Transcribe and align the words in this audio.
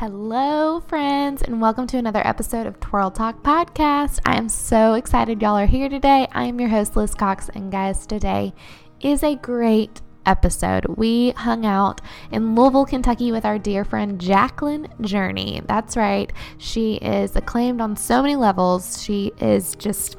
Hello, 0.00 0.80
friends, 0.80 1.42
and 1.42 1.60
welcome 1.60 1.86
to 1.88 1.98
another 1.98 2.26
episode 2.26 2.66
of 2.66 2.80
Twirl 2.80 3.10
Talk 3.10 3.42
Podcast. 3.42 4.18
I 4.24 4.38
am 4.38 4.48
so 4.48 4.94
excited 4.94 5.42
y'all 5.42 5.58
are 5.58 5.66
here 5.66 5.90
today. 5.90 6.26
I 6.32 6.44
am 6.44 6.58
your 6.58 6.70
host, 6.70 6.96
Liz 6.96 7.14
Cox, 7.14 7.50
and 7.50 7.70
guys, 7.70 8.06
today 8.06 8.54
is 9.02 9.22
a 9.22 9.36
great 9.36 10.00
episode. 10.24 10.86
We 10.96 11.32
hung 11.32 11.66
out 11.66 12.00
in 12.32 12.54
Louisville, 12.54 12.86
Kentucky 12.86 13.30
with 13.30 13.44
our 13.44 13.58
dear 13.58 13.84
friend 13.84 14.18
Jacqueline 14.18 14.88
Journey. 15.02 15.60
That's 15.66 15.98
right, 15.98 16.32
she 16.56 16.94
is 16.94 17.36
acclaimed 17.36 17.82
on 17.82 17.94
so 17.94 18.22
many 18.22 18.36
levels. 18.36 19.02
She 19.02 19.32
is 19.38 19.74
just 19.74 20.16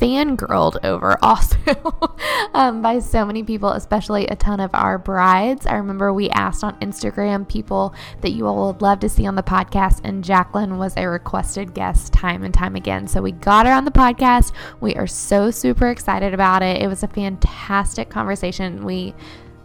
fangirled 0.00 0.76
over 0.84 1.16
also 1.22 1.56
um, 2.54 2.82
by 2.82 2.98
so 2.98 3.24
many 3.24 3.42
people, 3.42 3.70
especially 3.70 4.26
a 4.26 4.36
ton 4.36 4.60
of 4.60 4.70
our 4.74 4.98
brides. 4.98 5.66
I 5.66 5.74
remember 5.74 6.12
we 6.12 6.30
asked 6.30 6.64
on 6.64 6.78
Instagram 6.80 7.48
people 7.48 7.94
that 8.20 8.30
you 8.30 8.46
all 8.46 8.66
would 8.66 8.82
love 8.82 9.00
to 9.00 9.08
see 9.08 9.26
on 9.26 9.34
the 9.34 9.42
podcast, 9.42 10.00
and 10.04 10.24
Jacqueline 10.24 10.78
was 10.78 10.96
a 10.96 11.08
requested 11.08 11.74
guest 11.74 12.12
time 12.12 12.44
and 12.44 12.52
time 12.52 12.76
again. 12.76 13.06
So 13.06 13.22
we 13.22 13.32
got 13.32 13.66
her 13.66 13.72
on 13.72 13.84
the 13.84 13.90
podcast. 13.90 14.52
We 14.80 14.94
are 14.96 15.06
so 15.06 15.50
super 15.50 15.88
excited 15.88 16.34
about 16.34 16.62
it. 16.62 16.82
It 16.82 16.88
was 16.88 17.02
a 17.02 17.08
fantastic 17.08 18.10
conversation. 18.10 18.84
We 18.84 19.14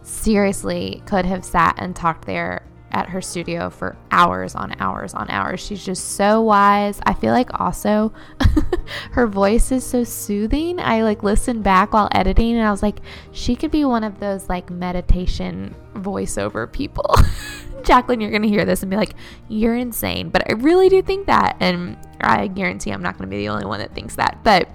seriously 0.02 1.02
could 1.06 1.24
have 1.24 1.44
sat 1.44 1.76
and 1.78 1.94
talked 1.94 2.26
there 2.26 2.62
at 2.92 3.08
her 3.08 3.20
studio 3.20 3.70
for 3.70 3.96
hours 4.10 4.54
on 4.54 4.74
hours 4.78 5.14
on 5.14 5.28
hours. 5.30 5.60
She's 5.60 5.84
just 5.84 6.12
so 6.12 6.42
wise. 6.42 7.00
I 7.04 7.14
feel 7.14 7.32
like 7.32 7.58
also 7.58 8.12
her 9.12 9.26
voice 9.26 9.72
is 9.72 9.84
so 9.84 10.04
soothing. 10.04 10.78
I 10.78 11.02
like 11.02 11.22
listened 11.22 11.64
back 11.64 11.94
while 11.94 12.08
editing 12.12 12.56
and 12.56 12.66
I 12.66 12.70
was 12.70 12.82
like, 12.82 13.00
she 13.32 13.56
could 13.56 13.70
be 13.70 13.84
one 13.84 14.04
of 14.04 14.20
those 14.20 14.48
like 14.48 14.70
meditation 14.70 15.74
voiceover 15.94 16.70
people. 16.70 17.14
Jacqueline, 17.82 18.20
you're 18.20 18.30
going 18.30 18.42
to 18.42 18.48
hear 18.48 18.64
this 18.64 18.82
and 18.82 18.90
be 18.90 18.96
like, 18.96 19.14
you're 19.48 19.74
insane. 19.74 20.28
But 20.28 20.48
I 20.48 20.54
really 20.54 20.88
do 20.88 21.02
think 21.02 21.26
that. 21.26 21.56
And 21.58 21.96
I 22.20 22.46
guarantee 22.46 22.92
I'm 22.92 23.02
not 23.02 23.18
going 23.18 23.28
to 23.28 23.30
be 23.30 23.38
the 23.38 23.48
only 23.48 23.64
one 23.64 23.80
that 23.80 23.94
thinks 23.94 24.14
that. 24.16 24.38
But 24.44 24.70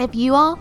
if 0.00 0.14
you 0.14 0.34
all 0.34 0.58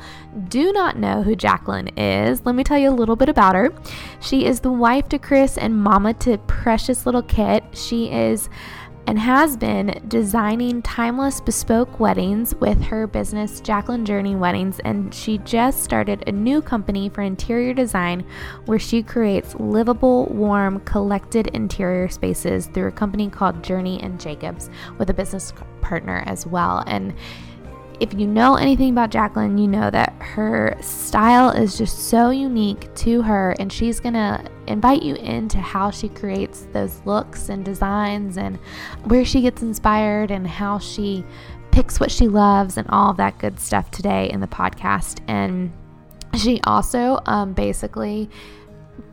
do 0.47 0.71
not 0.71 0.97
know 0.97 1.23
who 1.23 1.35
Jacqueline 1.35 1.89
is, 1.97 2.45
let 2.45 2.55
me 2.55 2.63
tell 2.63 2.77
you 2.77 2.89
a 2.89 2.91
little 2.91 3.15
bit 3.15 3.29
about 3.29 3.55
her. 3.55 3.73
She 4.21 4.45
is 4.45 4.59
the 4.59 4.71
wife 4.71 5.09
to 5.09 5.19
Chris 5.19 5.57
and 5.57 5.81
mama 5.81 6.13
to 6.15 6.37
precious 6.39 7.05
little 7.05 7.23
Kit. 7.23 7.63
She 7.73 8.11
is 8.11 8.49
and 9.09 9.17
has 9.17 9.57
been 9.57 9.99
designing 10.07 10.83
timeless 10.83 11.41
bespoke 11.41 11.99
weddings 11.99 12.53
with 12.55 12.79
her 12.83 13.07
business 13.07 13.59
Jacqueline 13.59 14.05
Journey 14.05 14.35
Weddings 14.35 14.79
and 14.81 15.11
she 15.11 15.39
just 15.39 15.83
started 15.83 16.23
a 16.27 16.31
new 16.31 16.61
company 16.61 17.09
for 17.09 17.23
interior 17.23 17.73
design 17.73 18.23
where 18.65 18.77
she 18.77 19.01
creates 19.01 19.55
livable, 19.55 20.27
warm, 20.27 20.79
collected 20.81 21.47
interior 21.47 22.07
spaces 22.07 22.67
through 22.67 22.89
a 22.89 22.91
company 22.91 23.31
called 23.31 23.63
Journey 23.63 23.99
and 24.03 24.19
Jacobs 24.19 24.69
with 24.99 25.09
a 25.09 25.13
business 25.15 25.53
partner 25.81 26.21
as 26.27 26.45
well. 26.45 26.83
And 26.85 27.15
if 27.99 28.13
you 28.13 28.27
know 28.27 28.55
anything 28.55 28.91
about 28.91 29.09
Jacqueline, 29.09 29.57
you 29.57 29.67
know 29.67 29.89
that 29.89 30.13
her 30.21 30.77
style 30.81 31.49
is 31.49 31.77
just 31.77 32.09
so 32.09 32.29
unique 32.29 32.93
to 32.95 33.21
her, 33.21 33.55
and 33.59 33.71
she's 33.71 33.99
gonna 33.99 34.43
invite 34.67 35.03
you 35.03 35.15
into 35.15 35.57
how 35.57 35.91
she 35.91 36.09
creates 36.09 36.67
those 36.71 37.01
looks 37.05 37.49
and 37.49 37.65
designs 37.65 38.37
and 38.37 38.57
where 39.05 39.25
she 39.25 39.41
gets 39.41 39.61
inspired 39.61 40.31
and 40.31 40.47
how 40.47 40.79
she 40.79 41.25
picks 41.71 41.99
what 41.99 42.11
she 42.11 42.27
loves 42.27 42.77
and 42.77 42.87
all 42.89 43.11
of 43.11 43.17
that 43.17 43.37
good 43.39 43.59
stuff 43.59 43.91
today 43.91 44.29
in 44.29 44.39
the 44.39 44.47
podcast. 44.47 45.19
And 45.27 45.71
she 46.37 46.61
also 46.63 47.19
um, 47.25 47.53
basically 47.53 48.29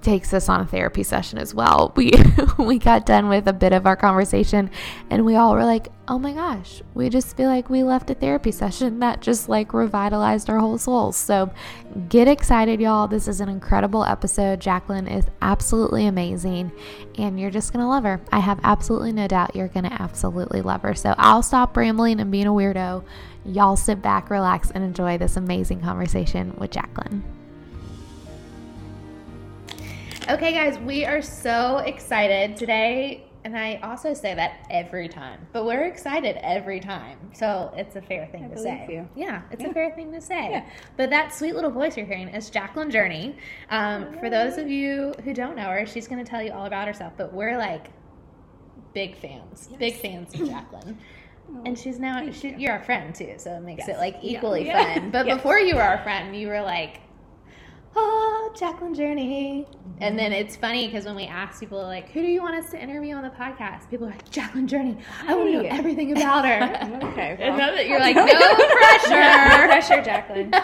takes 0.06 0.32
us 0.32 0.48
on 0.48 0.60
a 0.60 0.66
therapy 0.66 1.02
session 1.02 1.36
as 1.36 1.52
well. 1.52 1.92
We 1.96 2.12
we 2.58 2.78
got 2.78 3.06
done 3.06 3.28
with 3.28 3.48
a 3.48 3.52
bit 3.52 3.72
of 3.72 3.86
our 3.86 3.96
conversation 3.96 4.70
and 5.10 5.24
we 5.24 5.34
all 5.34 5.52
were 5.52 5.64
like, 5.64 5.88
"Oh 6.06 6.16
my 6.16 6.32
gosh, 6.32 6.80
we 6.94 7.08
just 7.08 7.36
feel 7.36 7.48
like 7.48 7.68
we 7.68 7.82
left 7.82 8.08
a 8.10 8.14
therapy 8.14 8.52
session 8.52 9.00
that 9.00 9.20
just 9.20 9.48
like 9.48 9.74
revitalized 9.74 10.48
our 10.48 10.60
whole 10.60 10.78
souls." 10.78 11.16
So, 11.16 11.50
get 12.08 12.28
excited 12.28 12.80
y'all. 12.80 13.08
This 13.08 13.26
is 13.26 13.40
an 13.40 13.48
incredible 13.48 14.04
episode. 14.04 14.60
Jacqueline 14.60 15.08
is 15.08 15.26
absolutely 15.42 16.06
amazing 16.06 16.70
and 17.18 17.40
you're 17.40 17.50
just 17.50 17.72
going 17.72 17.82
to 17.82 17.88
love 17.88 18.04
her. 18.04 18.20
I 18.30 18.38
have 18.38 18.60
absolutely 18.62 19.12
no 19.12 19.26
doubt 19.26 19.56
you're 19.56 19.68
going 19.68 19.86
to 19.86 20.02
absolutely 20.02 20.62
love 20.62 20.82
her. 20.82 20.94
So, 20.94 21.16
I'll 21.18 21.42
stop 21.42 21.76
rambling 21.76 22.20
and 22.20 22.30
being 22.30 22.46
a 22.46 22.52
weirdo. 22.52 23.02
Y'all 23.44 23.76
sit 23.76 24.00
back, 24.02 24.30
relax 24.30 24.70
and 24.70 24.84
enjoy 24.84 25.18
this 25.18 25.36
amazing 25.36 25.80
conversation 25.80 26.54
with 26.58 26.70
Jacqueline. 26.70 27.24
Okay, 30.28 30.52
guys, 30.52 30.76
we 30.80 31.04
are 31.04 31.22
so 31.22 31.78
excited 31.78 32.56
today. 32.56 33.22
And 33.44 33.56
I 33.56 33.76
also 33.84 34.12
say 34.12 34.34
that 34.34 34.66
every 34.70 35.08
time, 35.08 35.46
but 35.52 35.64
we're 35.64 35.84
excited 35.84 36.36
every 36.42 36.80
time. 36.80 37.16
So 37.32 37.72
it's 37.76 37.94
a 37.94 38.02
fair 38.02 38.26
thing 38.32 38.46
I 38.46 38.48
to 38.48 38.58
say. 38.58 38.86
you. 38.90 39.08
Yeah, 39.14 39.42
it's 39.52 39.62
Yeah. 39.62 39.70
a 39.70 39.72
fair 39.72 39.92
thing 39.92 40.10
to 40.12 40.20
say. 40.20 40.50
Yeah. 40.50 40.64
But 40.96 41.10
that 41.10 41.32
sweet 41.32 41.54
little 41.54 41.70
voice 41.70 41.96
you're 41.96 42.06
hearing 42.06 42.26
is 42.26 42.50
Jacqueline 42.50 42.90
Journey. 42.90 43.36
Um, 43.70 44.18
for 44.18 44.28
those 44.30 44.58
of 44.58 44.68
you 44.68 45.14
who 45.22 45.32
don't 45.32 45.54
know 45.54 45.68
her, 45.70 45.86
she's 45.86 46.08
going 46.08 46.24
to 46.24 46.28
tell 46.28 46.42
you 46.42 46.50
all 46.50 46.66
about 46.66 46.88
herself. 46.88 47.12
But 47.16 47.32
we're 47.32 47.56
like 47.56 47.86
big 48.94 49.16
fans, 49.16 49.68
big 49.78 49.94
fans 49.94 50.34
of 50.34 50.48
Jacqueline. 50.48 50.98
And 51.64 51.78
she's 51.78 52.00
now 52.00 52.28
she, 52.32 52.48
you. 52.48 52.56
you're 52.58 52.72
our 52.72 52.82
friend 52.82 53.14
too, 53.14 53.34
so 53.36 53.52
it 53.52 53.60
makes 53.62 53.86
it 53.86 53.98
like 53.98 54.16
equally 54.22 54.66
Yeah. 54.66 54.94
fun. 54.94 55.10
But 55.12 55.26
Yes. 55.28 55.36
before 55.36 55.60
you 55.60 55.76
were 55.76 55.82
our 55.82 55.98
friend, 55.98 56.34
you 56.34 56.48
were 56.48 56.62
like, 56.62 56.98
"Oh, 57.96 58.52
Jacqueline 58.54 58.94
Journey," 58.94 59.66
and 60.00 60.18
then 60.18 60.32
mm-hmm. 60.32 60.46
it's 60.46 60.56
funny 60.56 60.86
because 60.86 61.04
when 61.04 61.16
we 61.16 61.24
ask 61.24 61.60
people 61.60 61.82
like, 61.82 62.10
"Who 62.10 62.20
do 62.20 62.28
you 62.28 62.42
want 62.42 62.56
us 62.56 62.70
to 62.70 62.82
interview 62.82 63.14
on 63.14 63.22
the 63.22 63.30
podcast?" 63.30 63.88
People 63.90 64.06
are 64.06 64.10
like, 64.10 64.30
"Jacqueline 64.30 64.68
Journey. 64.68 64.98
I 65.26 65.34
want 65.34 65.48
to 65.48 65.62
know 65.62 65.68
everything 65.68 66.12
about 66.12 66.44
her." 66.44 66.56
Okay. 67.06 67.36
and 67.40 67.56
well. 67.56 67.70
know 67.70 67.76
that 67.76 67.86
you're 67.86 68.00
like, 68.00 68.16
"No 68.16 68.24
pressure, 68.24 69.66
pressure, 69.66 70.02
Jacqueline. 70.02 70.50
no 70.50 70.60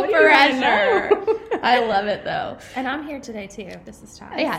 What 0.00 0.06
do 0.06 0.12
you 0.12 0.22
wanna 0.22 0.58
pressure." 0.58 1.44
I 1.62 1.80
love 1.80 2.06
it 2.06 2.24
though. 2.24 2.58
And 2.76 2.86
I'm 2.86 3.06
here 3.06 3.20
today 3.20 3.46
too. 3.46 3.70
This 3.84 4.02
is 4.02 4.18
Ty. 4.18 4.40
Yeah, 4.40 4.58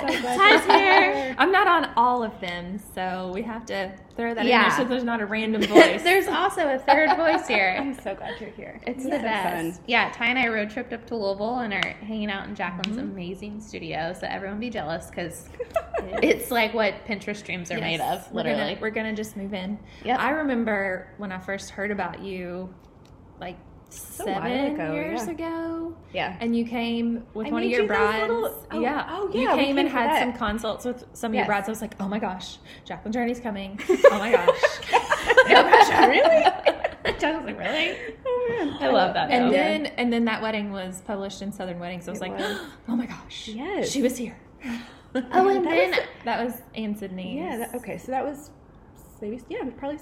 so 0.59 0.74
here. 0.74 1.36
I'm 1.38 1.52
not 1.52 1.68
on 1.68 1.92
all 1.96 2.24
of 2.24 2.40
them, 2.42 2.80
so 2.96 3.31
we 3.34 3.44
have 3.44 3.66
to 3.68 3.94
throw 4.16 4.34
that 4.34 4.46
Yeah. 4.46 4.63
in 4.63 4.69
there 4.69 4.78
so 4.80 4.86
there's 4.86 5.03
not 5.03 5.22
a 5.22 5.25
random 5.25 5.62
voice. 5.63 6.02
There's 6.03 6.28
also 6.28 6.68
a 6.68 6.80
third 6.80 7.16
voice 7.18 7.47
here. 7.47 7.75
I'm 7.80 7.94
so 7.94 8.16
glad 8.16 8.40
you're 8.40 8.50
here. 8.50 8.81
It's 8.88 9.03
the 9.03 9.09
best. 9.09 9.78
fun. 9.78 9.84
Yeah, 9.88 10.12
Ty 10.13 10.28
and 10.28 10.40
I 10.40 10.47
road 10.47 10.69
tripped 10.69 10.94
up 10.94 11.06
to 11.07 11.16
Louisville 11.16 11.59
and 11.59 11.74
are 11.74 11.96
hanging 12.15 12.31
out 12.31 12.47
in 12.47 12.55
Jacqueline's 12.55 12.97
mm-hmm. 12.97 13.11
amazing 13.11 13.59
studio. 13.59 14.15
So 14.17 14.25
everyone 14.27 14.59
be 14.59 14.69
jealous 14.69 15.07
because 15.09 15.49
it's 16.23 16.49
like 16.49 16.73
what 16.73 17.05
Pinterest 17.05 17.43
dreams 17.43 17.69
are 17.71 17.79
made 17.79 17.97
Yes. 17.99 18.25
of, 18.27 18.31
We're 18.31 18.43
literally. 18.43 18.59
gonna, 18.75 18.81
we're 18.81 18.89
gonna 18.91 19.13
just 19.13 19.35
move 19.35 19.53
in. 19.53 19.77
Yeah, 20.05 20.17
I 20.17 20.29
remember 20.29 21.09
when 21.17 21.31
I 21.33 21.39
first 21.39 21.71
heard 21.71 21.91
about 21.91 22.21
you, 22.21 22.73
like 23.39 23.55
a 23.55 24.23
while 24.23 24.41
seven 24.41 24.75
ago, 24.75 24.93
years 24.93 25.25
yeah. 25.25 25.31
ago, 25.31 25.97
Yeah. 26.13 26.37
and 26.39 26.55
you 26.55 26.65
came 26.65 27.25
with 27.33 27.47
I 27.47 27.49
one 27.49 27.63
of 27.63 27.69
your 27.69 27.81
you 27.81 27.87
brides. 27.87 28.21
little- 28.29 28.65
oh, 28.71 28.79
yeah. 28.79 29.07
oh, 29.09 29.29
You 29.33 29.41
yeah, 29.41 29.55
we 29.55 29.65
came 29.65 29.77
and 29.77 29.87
came 29.89 29.93
for 29.93 29.99
had 29.99 30.09
that. 30.11 30.19
some 30.21 30.33
consults 30.33 30.85
with 30.85 31.03
some 31.13 31.31
of 31.31 31.35
Yes. 31.35 31.41
your 31.41 31.47
brides. 31.47 31.67
I 31.67 31.71
was 31.71 31.81
like, 31.81 31.95
oh 31.99 32.07
my 32.07 32.19
gosh, 32.19 32.57
Jacqueline 32.85 33.11
Journey's 33.11 33.39
coming. 33.41 33.77
Oh 34.11 34.19
my 34.19 34.31
gosh. 34.31 34.47
no 35.49 35.63
pressure. 35.69 36.09
really? 36.09 36.45
Jacqueline's 37.19 37.45
like, 37.45 37.59
really? 37.59 37.97
Oh 38.25 38.47
man. 38.49 38.77
I 38.81 38.88
love 38.89 39.13
that. 39.13 39.29
And 39.31 39.47
though. 39.47 39.51
then 39.51 39.85
and 39.88 40.11
then 40.11 40.25
that 40.25 40.41
wedding 40.41 40.71
was 40.71 41.01
published 41.01 41.41
in 41.41 41.51
Southern 41.51 41.79
Wedding, 41.79 42.01
so 42.01 42.09
I 42.09 42.11
was 42.11 42.21
It 42.21 42.29
like, 42.29 42.38
was. 42.39 42.59
oh 42.89 42.95
my 42.95 43.05
gosh, 43.05 43.47
Yes. 43.49 43.89
she 43.89 44.01
was 44.01 44.17
here. 44.17 44.38
oh, 44.66 44.69
and 45.15 45.23
that 45.23 45.69
then 45.69 45.89
was- 45.91 45.99
That 46.25 46.45
was 46.45 46.53
Anne 46.75 46.95
Sydney. 46.95 47.38
Yeah. 47.38 47.57
That, 47.57 47.75
okay. 47.75 47.97
So 47.97 48.11
that 48.11 48.25
was 48.25 48.49
maybe 49.21 49.41
yeah 49.49 49.63
probably 49.77 49.99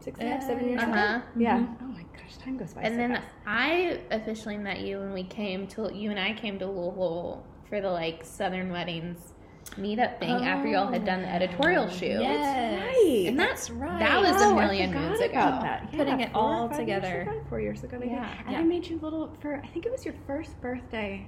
six 0.00 0.18
and 0.20 0.28
a 0.28 0.32
half 0.32 0.42
seven 0.42 0.68
years 0.68 0.82
Uh-huh. 0.82 0.92
ago. 0.92 1.22
Yeah. 1.36 1.58
Mhm. 1.58 1.76
Oh 1.82 1.86
my 1.86 2.04
gosh, 2.16 2.36
time 2.42 2.56
goes 2.56 2.72
by. 2.74 2.82
and 2.82 2.94
so 2.94 2.96
then 2.98 3.10
fast. 3.16 3.26
I 3.46 4.00
officially 4.10 4.56
met 4.56 4.80
you 4.80 4.98
when 5.00 5.12
we 5.12 5.24
came 5.24 5.66
to 5.68 5.90
you 5.94 6.10
and 6.10 6.18
I 6.18 6.32
came 6.34 6.58
to 6.60 6.66
Louisville 6.66 7.44
for 7.68 7.80
the 7.80 7.90
like 7.90 8.24
Southern 8.24 8.70
Weddings 8.70 9.33
meetup 9.78 10.18
thing 10.20 10.30
after 10.30 10.68
y'all 10.68 10.86
had 10.92 11.04
done 11.04 11.22
the 11.22 11.28
editorial 11.28 11.88
shoot. 11.88 12.20
Yes. 12.20 12.80
right. 12.80 13.24
And 13.28 13.38
That's 13.38 13.68
that's 13.68 13.70
right. 13.70 13.98
that 13.98 14.20
was 14.20 14.40
Oh, 14.42 14.54
a 14.54 14.58
I 14.58 14.64
million 14.66 14.92
forgot 14.92 15.08
moons 15.08 15.20
ago. 15.20 15.26
about 15.32 15.60
that. 15.62 15.88
Yeah, 15.92 15.98
Putting 15.98 16.20
it 16.20 16.30
all 16.34 16.68
together. 16.68 17.22
ago, 17.22 17.42
four 17.48 17.60
years 17.60 17.82
ago, 17.84 17.98
maybe. 17.98 18.12
Yeah. 18.12 18.28
And 18.46 18.52
Yeah. 18.52 18.58
I 18.58 18.62
made 18.62 18.86
you 18.86 18.98
little 19.00 19.34
for. 19.40 19.56
I 19.62 19.66
think 19.68 19.86
it 19.86 19.92
was 19.92 20.04
your 20.04 20.14
first 20.26 20.60
birthday, 20.60 21.26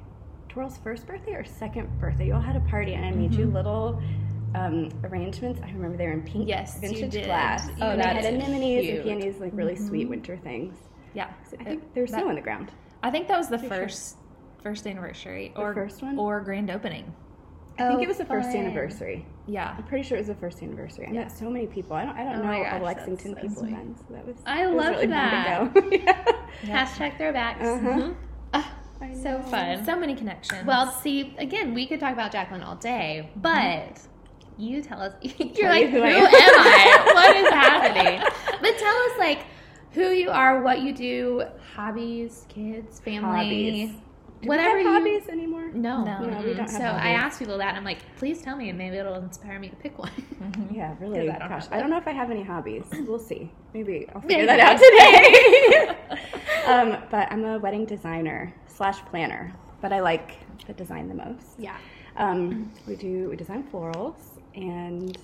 Twirl's 0.48 0.78
first 0.78 1.06
birthday 1.06 1.32
or 1.34 1.44
second 1.44 1.88
birthday. 2.00 2.26
You 2.28 2.34
all 2.34 2.40
had 2.40 2.56
a 2.56 2.60
party, 2.60 2.94
and 2.94 3.04
I 3.04 3.10
made 3.10 3.34
you 3.34 3.46
little. 3.46 4.00
Um, 4.54 4.88
arrangements. 5.04 5.60
I 5.62 5.70
remember 5.72 5.98
they 5.98 6.06
were 6.06 6.12
in 6.12 6.22
pink 6.22 6.48
Yes, 6.48 6.80
vintage 6.80 7.24
glass. 7.26 7.68
Oh, 7.80 7.90
and 7.90 8.00
they 8.00 8.04
had 8.06 8.24
anemones 8.24 8.58
cute. 8.86 8.94
and 8.94 9.04
peonies, 9.04 9.38
like 9.38 9.50
really 9.54 9.76
sweet 9.76 10.08
winter 10.08 10.38
things. 10.38 10.74
Yeah. 11.12 11.28
So 11.50 11.58
I 11.60 11.64
think 11.64 11.92
there's 11.92 12.10
That- 12.12 12.20
snow 12.20 12.30
on 12.30 12.36
the 12.36 12.40
ground. 12.40 12.70
I 13.02 13.10
think 13.10 13.28
that 13.28 13.36
was 13.36 13.48
the 13.48 13.58
Pretty 13.58 13.74
sure. 13.74 13.82
first 13.84 14.16
first 14.62 14.86
anniversary 14.86 15.52
The 15.54 15.60
or 15.60 15.74
first 15.74 16.00
one? 16.02 16.18
or 16.18 16.40
grand 16.40 16.70
opening. 16.70 17.12
I 17.78 17.88
think 17.88 17.98
Oh, 18.00 18.02
it 18.02 18.08
was 18.08 18.16
the 18.18 18.24
first 18.24 18.48
anniversary. 18.50 19.26
Yeah. 19.46 19.74
I'm 19.76 19.84
pretty 19.84 20.02
sure 20.04 20.16
it 20.16 20.20
was 20.20 20.28
the 20.28 20.34
first 20.34 20.62
anniversary. 20.62 21.06
I 21.08 21.12
Yeah. 21.12 21.20
met 21.20 21.32
so 21.32 21.50
many 21.50 21.66
people. 21.66 21.94
I 21.94 22.04
don't. 22.06 22.16
I 22.16 22.24
don't 22.24 22.36
Oh 22.36 22.42
know 22.42 22.44
my 22.48 22.70
all 22.70 22.78
gosh, 22.78 22.82
Lexington 22.96 23.34
so 23.34 23.40
people 23.40 23.56
sweet. 23.62 23.70
then. 23.72 23.94
So 23.98 24.14
that 24.14 24.26
was. 24.26 24.36
I 24.46 24.64
love 24.66 24.94
really 24.94 25.06
that. 25.08 25.72
Fun 25.74 25.90
to 25.90 25.90
go. 25.90 25.96
yeah. 26.04 26.24
Yeah. 26.64 26.86
Hashtag 26.86 27.18
throwbacks. 27.18 27.60
Uh-huh. 27.62 27.88
Mhm. 28.00 28.14
Ah, 28.54 28.74
I 29.02 29.12
so 29.12 29.40
fun. 29.42 29.84
So 29.84 29.94
many 29.94 30.14
connections. 30.14 30.64
Well, 30.66 30.90
see, 30.90 31.34
again, 31.38 31.74
we 31.74 31.86
could 31.86 32.00
talk 32.00 32.14
about 32.14 32.32
Jacqueline 32.32 32.62
all 32.62 32.76
day, 32.76 33.28
but 33.36 34.00
you 34.56 34.80
tell 34.80 35.02
us. 35.02 35.12
You're 35.22 35.48
Tell 35.50 35.68
like, 35.70 35.82
you 35.82 35.88
who, 35.90 35.98
who 35.98 36.02
I 36.04 36.08
am 36.08 36.24
am." 36.24 36.32
I? 36.32 37.10
what 37.14 37.36
is 37.36 37.48
happening? 37.50 38.20
But 38.62 38.78
tell 38.78 38.96
us, 38.96 39.18
like, 39.18 39.40
who 39.92 40.08
you 40.12 40.30
are, 40.30 40.62
what 40.62 40.80
you 40.80 40.94
do, 40.94 41.42
hobbies, 41.74 42.46
kids, 42.48 43.00
family, 43.00 43.20
Hobbies. 43.44 43.90
Do 44.42 44.48
whatever 44.48 44.76
we 44.76 44.84
have 44.84 44.94
hobbies 45.02 45.28
anymore? 45.28 45.70
No, 45.72 46.04
No. 46.04 46.20
No, 46.20 46.38
we 46.42 46.48
don't 46.54 46.58
have 46.58 46.70
So 46.70 46.84
I 46.84 46.90
hobbies. 47.12 47.18
ask 47.24 47.38
people 47.38 47.58
that, 47.58 47.68
and 47.68 47.76
I'm 47.78 47.84
like, 47.84 47.98
please 48.16 48.42
tell 48.42 48.54
me, 48.56 48.68
and 48.68 48.76
maybe 48.78 48.96
it'll 48.96 49.14
inspire 49.16 49.58
me 49.58 49.68
to 49.70 49.76
pick 49.76 49.98
one. 49.98 50.10
Yeah, 50.72 50.94
really. 51.00 51.30
I 51.30 51.38
don't 51.38 51.48
Gosh, 51.48 51.66
I 51.70 51.80
don't 51.80 51.88
know 51.90 51.96
if 51.96 52.06
I 52.06 52.12
have 52.12 52.30
any 52.30 52.42
hobbies. 52.42 52.84
We'll 53.06 53.18
see. 53.18 53.50
Maybe 53.72 54.06
I'll 54.14 54.20
Maybe. 54.20 54.34
figure 54.34 54.46
that 54.46 54.60
out 54.60 54.78
today. 54.78 56.20
um, 56.66 57.02
but 57.10 57.32
I'm 57.32 57.44
a 57.44 57.58
wedding 57.58 57.86
designer 57.86 58.52
slash 58.66 58.98
planner, 59.06 59.52
but 59.80 59.92
I 59.92 60.00
like 60.00 60.36
the 60.66 60.72
design 60.74 61.08
the 61.08 61.14
most. 61.14 61.58
yeah. 61.58 61.76
Um, 62.18 62.72
we 62.86 62.96
do 62.96 63.28
we 63.28 63.36
design 63.36 63.62
florals 63.70 64.40
and 64.54 65.18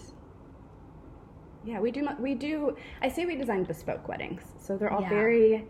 yeah, 1.65 1.81
we 1.81 1.91
do 1.91 2.07
we 2.19 2.35
do. 2.35 2.77
I 3.01 3.09
say 3.09 3.25
we 3.25 3.35
design 3.37 3.65
bespoke 3.65 4.09
weddings, 4.09 4.43
so 4.61 4.77
they're 4.77 4.93
all 4.93 5.01
Yeah. 5.01 5.09
very 5.09 5.65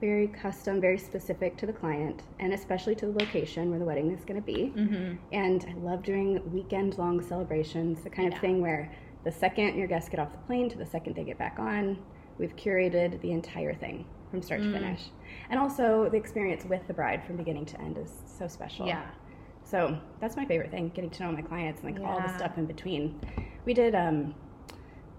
very 0.00 0.28
custom, 0.28 0.80
very 0.80 0.98
specific 0.98 1.56
to 1.56 1.66
the 1.66 1.72
client, 1.72 2.22
and 2.38 2.52
especially 2.52 2.94
to 2.96 3.06
the 3.06 3.12
location 3.12 3.70
where 3.70 3.78
the 3.78 3.84
wedding 3.84 4.10
is 4.10 4.24
going 4.24 4.40
to 4.40 4.44
be. 4.46 4.72
Mm-hmm. 4.76 5.14
And 5.32 5.66
I 5.68 5.74
love 5.80 6.02
doing 6.02 6.40
weekend 6.52 6.98
long 6.98 7.22
celebrations, 7.22 8.02
the 8.02 8.10
kind 8.10 8.28
Yeah. 8.30 8.34
of 8.36 8.40
thing 8.40 8.60
where 8.60 8.92
the 9.24 9.32
second 9.32 9.76
your 9.76 9.86
guests 9.88 10.08
get 10.08 10.20
off 10.20 10.32
the 10.32 10.38
plane 10.38 10.68
to 10.70 10.78
the 10.78 10.86
second 10.86 11.16
they 11.16 11.24
get 11.24 11.38
back 11.38 11.58
on, 11.58 11.98
we've 12.38 12.54
curated 12.56 13.20
the 13.22 13.32
entire 13.32 13.74
thing 13.74 14.04
from 14.30 14.42
start 14.42 14.60
Mm. 14.60 14.72
to 14.72 14.78
finish. 14.80 15.10
And 15.50 15.58
also 15.58 16.08
the 16.10 16.16
experience 16.16 16.64
with 16.64 16.86
the 16.86 16.94
bride 16.94 17.24
from 17.24 17.36
beginning 17.36 17.64
to 17.66 17.80
end 17.80 17.96
is 17.96 18.12
so 18.26 18.46
special. 18.46 18.86
Yeah. 18.86 19.02
So 19.64 19.98
that's 20.20 20.36
my 20.36 20.44
favorite 20.44 20.70
thing, 20.70 20.90
getting 20.94 21.10
to 21.10 21.22
know 21.24 21.32
my 21.32 21.42
clients 21.42 21.82
and 21.82 21.92
like 21.98 22.04
all 22.06 22.20
the 22.20 22.28
stuff 22.36 22.56
in 22.58 22.66
between. 22.66 23.18
We 23.64 23.74
did 23.74 23.94
um 23.94 24.34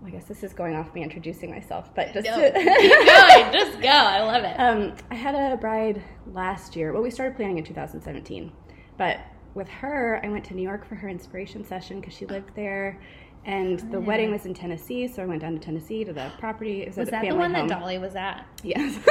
I 0.06 0.10
guess 0.12 0.26
this 0.26 0.44
is 0.44 0.54
going 0.54 0.76
off 0.76 0.94
me 0.94 1.04
introducing 1.04 1.50
myself, 1.52 1.90
but 1.96 2.14
just 2.14 2.26
No, 2.26 2.38
to 2.40 2.52
keep 2.54 2.92
going. 2.92 3.54
Just 3.54 3.82
go. 3.82 3.90
I 3.90 4.22
love 4.22 4.44
it. 4.44 4.56
um, 4.60 4.94
I 5.12 5.16
had 5.16 5.36
a 5.36 5.58
bride 5.58 6.02
last 6.34 6.76
year. 6.76 6.94
Well, 6.94 7.02
we 7.02 7.10
started 7.12 7.36
planning 7.36 7.58
in 7.58 7.64
2017, 7.64 8.52
but 8.98 9.20
with 9.56 9.68
her, 9.70 10.22
I 10.24 10.30
went 10.30 10.46
to 10.46 10.54
New 10.54 10.62
York 10.62 10.88
for 10.88 10.96
her 10.96 11.10
inspiration 11.10 11.66
session 11.66 12.00
because 12.00 12.14
she 12.14 12.26
lived 12.28 12.52
there, 12.56 13.00
and 13.46 13.80
the 13.92 14.00
wedding 14.00 14.30
was 14.32 14.46
in 14.46 14.54
Tennessee. 14.54 15.08
So 15.08 15.24
I 15.24 15.26
went 15.26 15.42
down 15.42 15.54
to 15.54 15.60
Tennessee 15.60 16.04
to 16.04 16.14
the 16.14 16.32
property. 16.40 16.84
It 16.84 16.90
was, 16.90 16.98
was 16.98 17.10
that 17.10 17.22
the 17.24 17.32
one 17.36 17.54
home. 17.56 17.68
that 17.68 17.80
Dolly 17.80 17.98
was 17.98 18.16
at? 18.16 18.46
Yes. 18.64 18.96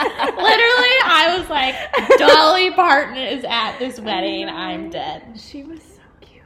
Literally, 0.00 0.96
I 1.04 1.36
was 1.38 1.48
like, 1.50 2.18
Dolly 2.18 2.70
Parton 2.72 3.16
is 3.16 3.44
at 3.48 3.78
this 3.78 3.98
wedding. 4.00 4.48
I'm 4.48 4.88
dead. 4.90 5.38
she 5.40 5.62
was 5.64 5.80
so 5.82 6.00
cute. 6.20 6.42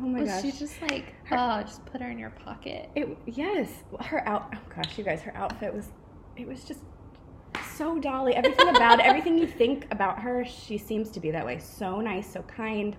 Oh 0.00 0.06
my 0.06 0.20
Was 0.20 0.28
gosh. 0.30 0.42
she 0.42 0.52
just 0.52 0.80
like, 0.82 1.14
oh, 1.32 1.62
just 1.62 1.84
put 1.86 2.00
her 2.00 2.10
in 2.10 2.18
your 2.18 2.30
pocket? 2.30 2.90
It 2.94 3.16
yes, 3.26 3.68
her 4.00 4.26
out. 4.28 4.52
Oh 4.54 4.58
gosh, 4.74 4.96
you 4.98 5.04
guys, 5.04 5.20
her 5.22 5.36
outfit 5.36 5.72
was, 5.74 5.88
it 6.36 6.46
was 6.46 6.64
just 6.64 6.80
so 7.76 7.98
Dolly. 7.98 8.34
Everything 8.34 8.68
about 8.68 9.00
it, 9.00 9.06
everything 9.06 9.38
you 9.38 9.46
think 9.46 9.86
about 9.90 10.18
her, 10.20 10.44
she 10.44 10.78
seems 10.78 11.10
to 11.10 11.20
be 11.20 11.30
that 11.30 11.44
way. 11.44 11.58
So 11.58 12.00
nice, 12.00 12.30
so 12.32 12.42
kind. 12.42 12.96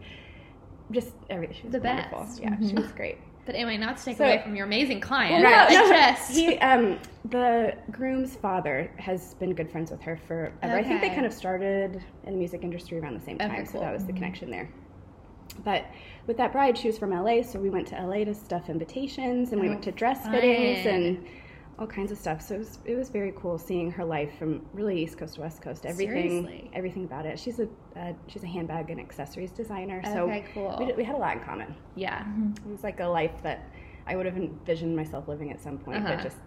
Just 0.91 1.13
everything. 1.29 1.55
She 1.57 1.63
was 1.63 1.73
The 1.73 1.79
wonderful. 1.79 2.19
best. 2.19 2.41
Yeah, 2.41 2.55
she 2.67 2.73
was 2.73 2.91
great. 2.93 3.17
But 3.45 3.55
anyway, 3.55 3.77
not 3.77 3.97
to 3.97 4.05
take 4.05 4.17
So- 4.17 4.25
away 4.25 4.41
from 4.43 4.55
your 4.55 4.65
amazing 4.65 4.99
client. 5.01 5.43
Right. 5.43 5.69
No, 5.71 6.13
he, 6.33 6.57
um, 6.59 6.99
the 7.25 7.75
groom's 7.91 8.35
father 8.35 8.91
has 8.97 9.33
been 9.35 9.53
good 9.53 9.71
friends 9.71 9.91
with 9.91 10.01
her 10.01 10.17
forever. 10.27 10.53
I 10.63 10.83
think 10.83 11.01
they 11.01 11.09
kind 11.09 11.25
of 11.25 11.33
started 11.33 12.03
in 12.25 12.33
the 12.33 12.37
music 12.37 12.63
industry 12.63 12.99
around 12.99 13.15
the 13.15 13.25
same 13.25 13.37
time, 13.37 13.51
Okay, 13.51 13.65
so 13.65 13.79
that 13.79 13.93
was 13.93 14.05
the 14.05 14.13
connection 14.13 14.49
there. 14.51 14.69
But 15.63 15.85
with 16.27 16.37
that 16.37 16.51
bride, 16.51 16.77
she 16.77 16.87
was 16.87 16.97
from 16.97 17.11
LA, 17.11 17.41
so 17.43 17.59
we 17.59 17.69
went 17.69 17.87
to 17.89 17.95
LA 17.95 18.23
to 18.25 18.33
stuff 18.33 18.69
invitations, 18.69 19.51
and 19.51 19.61
we 19.61 19.67
Oh, 19.67 19.71
went 19.71 19.83
to 19.83 19.91
dress 19.91 20.23
fun. 20.23 20.33
fittings 20.33 20.85
and 20.85 21.25
all 21.77 21.87
kinds 21.87 22.11
of 22.11 22.17
stuff. 22.17 22.41
So 22.41 22.55
it 22.55 22.57
was 22.59 22.79
it 22.85 22.95
was 22.95 23.09
very 23.09 23.33
cool 23.37 23.57
seeing 23.57 23.89
her 23.91 24.03
life 24.03 24.37
from 24.37 24.65
really 24.73 25.01
East 25.01 25.17
Coast 25.17 25.35
to 25.35 25.41
West 25.41 25.61
Coast. 25.61 25.85
Everything, 25.85 26.43
Seriously? 26.43 26.71
everything 26.73 27.05
about 27.05 27.25
it. 27.25 27.39
She's 27.39 27.59
a 27.59 27.67
uh, 27.95 28.13
she's 28.27 28.43
a 28.43 28.47
handbag 28.47 28.89
and 28.89 28.99
accessories 28.99 29.51
designer. 29.51 30.01
So 30.03 30.23
Okay, 30.25 30.45
cool. 30.53 30.75
we, 30.79 30.85
did, 30.85 30.97
we 30.97 31.03
had 31.03 31.15
a 31.15 31.17
lot 31.17 31.37
in 31.37 31.43
common. 31.43 31.73
yeah, 31.95 32.25
It 32.65 32.69
was 32.69 32.83
like 32.83 32.99
a 32.99 33.05
life 33.07 33.41
that 33.43 33.69
I 34.07 34.15
would 34.15 34.25
have 34.25 34.35
envisioned 34.37 34.95
myself 34.95 35.27
living 35.27 35.51
at 35.51 35.61
some 35.61 35.77
point, 35.77 35.99
Uh-huh. 35.99 36.15
but 36.15 36.23
just 36.23 36.37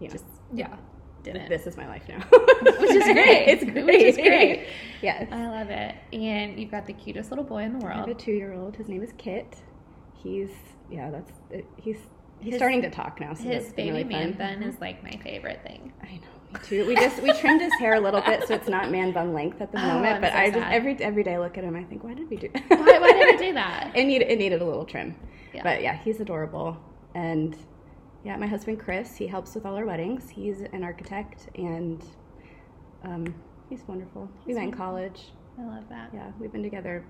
you 0.00 0.08
know, 0.08 0.12
just 0.12 0.24
yeah, 0.52 0.76
didn't. 1.22 1.48
this 1.48 1.66
is 1.66 1.76
my 1.76 1.86
life 1.86 2.02
now. 2.08 2.18
Which 2.30 2.90
is 2.90 3.04
great. 3.04 3.48
it's 3.48 3.64
great. 3.64 3.84
Which 3.84 4.02
is 4.02 4.16
great. 4.16 4.66
Yes. 5.02 5.28
I 5.32 5.48
love 5.48 5.70
it. 5.70 5.94
And 6.12 6.58
you've 6.58 6.70
got 6.70 6.86
the 6.86 6.92
cutest 6.92 7.30
little 7.30 7.44
boy 7.44 7.62
in 7.62 7.72
the 7.78 7.84
world. 7.84 7.96
I 7.96 8.00
have 8.00 8.08
a 8.08 8.14
two-year-old. 8.14 8.76
His 8.76 8.88
name 8.88 9.02
is 9.02 9.12
Kit. 9.18 9.56
He's 10.14 10.50
yeah. 10.90 11.10
That's 11.10 11.32
he's 11.76 11.96
he's 12.40 12.52
His- 12.52 12.58
starting 12.58 12.82
to 12.82 12.90
talk 12.90 13.20
now. 13.20 13.34
So 13.34 13.44
His 13.44 13.72
baby 13.72 13.90
really 13.90 14.04
man 14.04 14.32
bun 14.32 14.58
mm-hmm. 14.60 14.68
is 14.68 14.80
like 14.80 15.02
my 15.02 15.18
favorite 15.22 15.62
thing. 15.62 15.92
I 16.02 16.14
know. 16.16 16.20
Me 16.52 16.60
too. 16.64 16.86
We 16.86 16.94
just 16.96 17.22
we 17.22 17.32
trimmed 17.32 17.62
his 17.62 17.72
hair 17.78 17.94
a 17.94 18.00
little 18.00 18.20
bit 18.20 18.46
so 18.46 18.54
it's 18.54 18.68
not 18.68 18.90
man 18.90 19.12
bun 19.12 19.32
length 19.32 19.60
at 19.60 19.72
the 19.72 19.78
Oh, 19.82 19.86
moment. 19.94 20.16
I'm 20.16 20.20
but 20.20 20.32
so 20.32 20.38
I 20.38 20.50
just 20.50 20.66
every 20.70 20.96
every 21.02 21.22
day 21.24 21.34
I 21.34 21.38
look 21.38 21.56
at 21.56 21.64
him. 21.64 21.74
I 21.74 21.82
think, 21.84 22.04
why 22.04 22.14
did 22.14 22.28
we 22.28 22.36
do? 22.36 22.48
Why, 22.68 22.76
why 22.98 23.12
did 23.12 23.34
I 23.34 23.36
do 23.48 23.54
that? 23.54 23.92
it 23.94 24.04
needed 24.04 24.28
it 24.30 24.38
needed 24.38 24.60
a 24.60 24.64
little 24.64 24.84
trim. 24.84 25.14
Yeah. 25.54 25.62
But 25.62 25.82
yeah, 25.82 25.96
he's 25.96 26.20
adorable. 26.20 26.76
And 27.14 27.56
yeah, 28.24 28.36
my 28.36 28.46
husband 28.46 28.78
Chris, 28.80 29.16
he 29.16 29.26
helps 29.26 29.54
with 29.54 29.66
all 29.66 29.74
our 29.76 29.86
weddings. 29.86 30.28
He's 30.30 30.60
an 30.72 30.82
architect 30.84 31.48
and 31.56 32.02
um, 33.04 33.34
he's 33.68 33.82
wonderful. 33.86 34.28
We 34.46 34.54
met 34.54 34.64
in 34.64 34.72
college. 34.72 35.32
I 35.58 35.64
love 35.64 35.84
that. 35.90 36.10
Yeah, 36.14 36.30
we've 36.40 36.52
been 36.52 36.62
together 36.62 37.04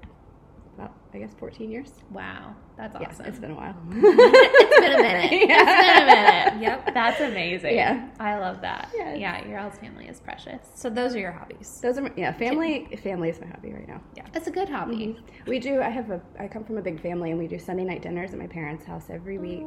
about 0.76 0.94
I 1.12 1.18
guess 1.18 1.34
14 1.38 1.70
years. 1.70 1.92
Wow, 2.10 2.56
that's 2.78 2.96
Yeah, 2.98 3.08
awesome. 3.08 3.26
it's 3.26 3.38
been 3.38 3.50
a 3.50 3.54
while. 3.54 3.76
it's 3.90 4.80
been 4.80 4.92
a 4.98 5.02
minute. 5.02 5.32
It's 5.32 5.86
been 5.86 6.02
a 6.02 6.06
minute. 6.06 6.62
Yep. 6.62 6.94
That's 6.94 7.20
amazing. 7.20 7.74
Yeah. 7.76 8.08
I 8.18 8.38
love 8.38 8.62
that. 8.62 8.88
Yes. 8.94 9.18
Yeah, 9.20 9.46
your 9.46 9.58
all's 9.58 9.76
family 9.78 10.08
is 10.08 10.18
precious. 10.20 10.60
So 10.74 10.88
those 10.88 11.14
are 11.14 11.18
your 11.18 11.30
hobbies. 11.32 11.78
Those 11.82 11.98
are 11.98 12.02
my- 12.02 12.12
yeah, 12.16 12.32
family. 12.32 12.88
Family 13.02 13.28
is 13.28 13.38
my 13.38 13.48
hobby 13.48 13.72
right 13.74 13.86
now. 13.86 14.00
Yeah. 14.16 14.24
It's 14.34 14.46
a 14.46 14.50
good 14.50 14.70
hobby. 14.70 15.18
We 15.46 15.58
do. 15.58 15.82
I 15.82 15.90
have 15.90 16.10
a. 16.10 16.22
I 16.40 16.48
come 16.48 16.64
from 16.64 16.78
a 16.78 16.82
big 16.82 17.00
family, 17.02 17.30
and 17.30 17.38
we 17.38 17.46
do 17.48 17.58
Sunday 17.58 17.84
night 17.84 18.00
dinners 18.00 18.32
at 18.32 18.38
my 18.38 18.46
parents' 18.46 18.86
house 18.86 19.08
every 19.10 19.36
week. 19.36 19.66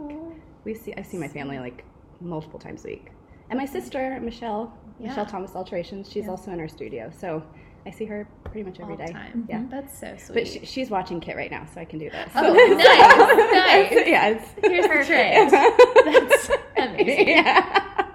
We 0.65 0.73
see. 0.73 0.93
I 0.97 1.01
see 1.03 1.17
my 1.17 1.27
family 1.27 1.59
like 1.59 1.85
multiple 2.19 2.59
times 2.59 2.83
a 2.85 2.89
week. 2.89 3.11
And 3.49 3.59
my 3.59 3.65
sister 3.65 4.19
Michelle, 4.21 4.73
Yeah. 4.99 5.09
Michelle 5.09 5.25
Thomas 5.25 5.55
Alterations, 5.55 6.09
she's 6.11 6.27
also 6.27 6.51
in 6.51 6.59
our 6.59 6.67
studio, 6.67 7.11
so 7.15 7.43
I 7.85 7.91
see 7.91 8.05
her 8.05 8.27
pretty 8.43 8.63
much 8.63 8.79
every 8.79 8.93
All 8.93 8.97
the 8.99 9.05
day. 9.05 9.13
time. 9.13 9.45
Yeah. 9.47 9.63
That's 9.69 9.95
so 9.99 10.15
sweet. 10.17 10.33
But 10.35 10.47
she, 10.47 10.65
she's 10.65 10.89
watching 10.89 11.19
Kit 11.19 11.35
right 11.35 11.51
now, 11.51 11.65
so 11.71 11.79
I 11.79 11.85
can 11.85 11.99
do 11.99 12.09
this. 12.09 12.29
Oh, 12.35 12.51
nice, 12.53 13.91
nice. 13.91 13.91
yeah, 14.07 14.27
it's, 14.29 14.49
Here's 14.63 14.85
the 14.87 15.05
trick. 15.05 15.51
That's 16.05 16.49
amazing. 16.77 17.27
yeah. 17.27 18.07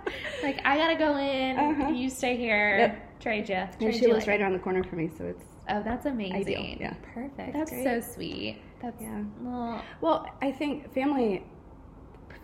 Like 0.42 0.60
I 0.64 0.76
gotta 0.76 0.96
go 0.96 1.16
in. 1.16 1.56
Uh-huh. 1.58 1.88
You 1.90 2.10
stay 2.10 2.36
here. 2.36 2.78
Yep. 2.78 3.20
Trade 3.20 3.48
you. 3.48 3.54
And 3.86 3.94
she 3.94 4.06
lives 4.08 4.26
right 4.26 4.40
around 4.40 4.54
the 4.54 4.58
corner 4.58 4.82
from 4.82 4.98
me, 4.98 5.10
so 5.16 5.24
it's 5.26 5.44
Oh, 5.68 5.82
that's 5.84 6.06
amazing. 6.06 6.34
ideal. 6.34 6.76
Yeah. 6.80 6.94
Perfect. 7.14 7.52
That's 7.52 7.70
Great. 7.70 7.84
so 7.84 8.00
sweet. 8.00 8.58
That's 8.82 9.00
Yeah. 9.00 9.22
well, 9.40 9.84
Well, 10.00 10.26
I 10.42 10.50
think 10.50 10.92
family 10.92 11.44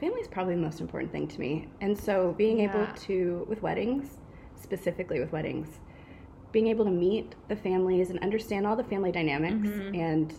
family 0.01 0.21
is 0.21 0.29
probably 0.29 0.55
the 0.55 0.61
most 0.63 0.81
important 0.81 1.11
thing 1.13 1.27
to 1.29 1.41
me. 1.41 1.69
And 1.81 1.99
so 1.99 2.35
being 2.37 2.61
able 2.61 2.87
to 3.07 3.47
with 3.49 3.63
weddings, 3.63 4.19
specifically 4.55 5.21
with 5.21 5.33
weddings, 5.33 5.81
being 6.53 6.67
able 6.69 6.85
to 6.85 6.91
meet 6.91 7.35
the 7.49 7.57
families 7.57 8.11
and 8.11 8.19
understand 8.21 8.67
all 8.67 8.77
the 8.77 8.85
family 8.85 9.13
dynamics 9.13 9.67
Mm-hmm. 9.69 9.95
and 9.95 10.35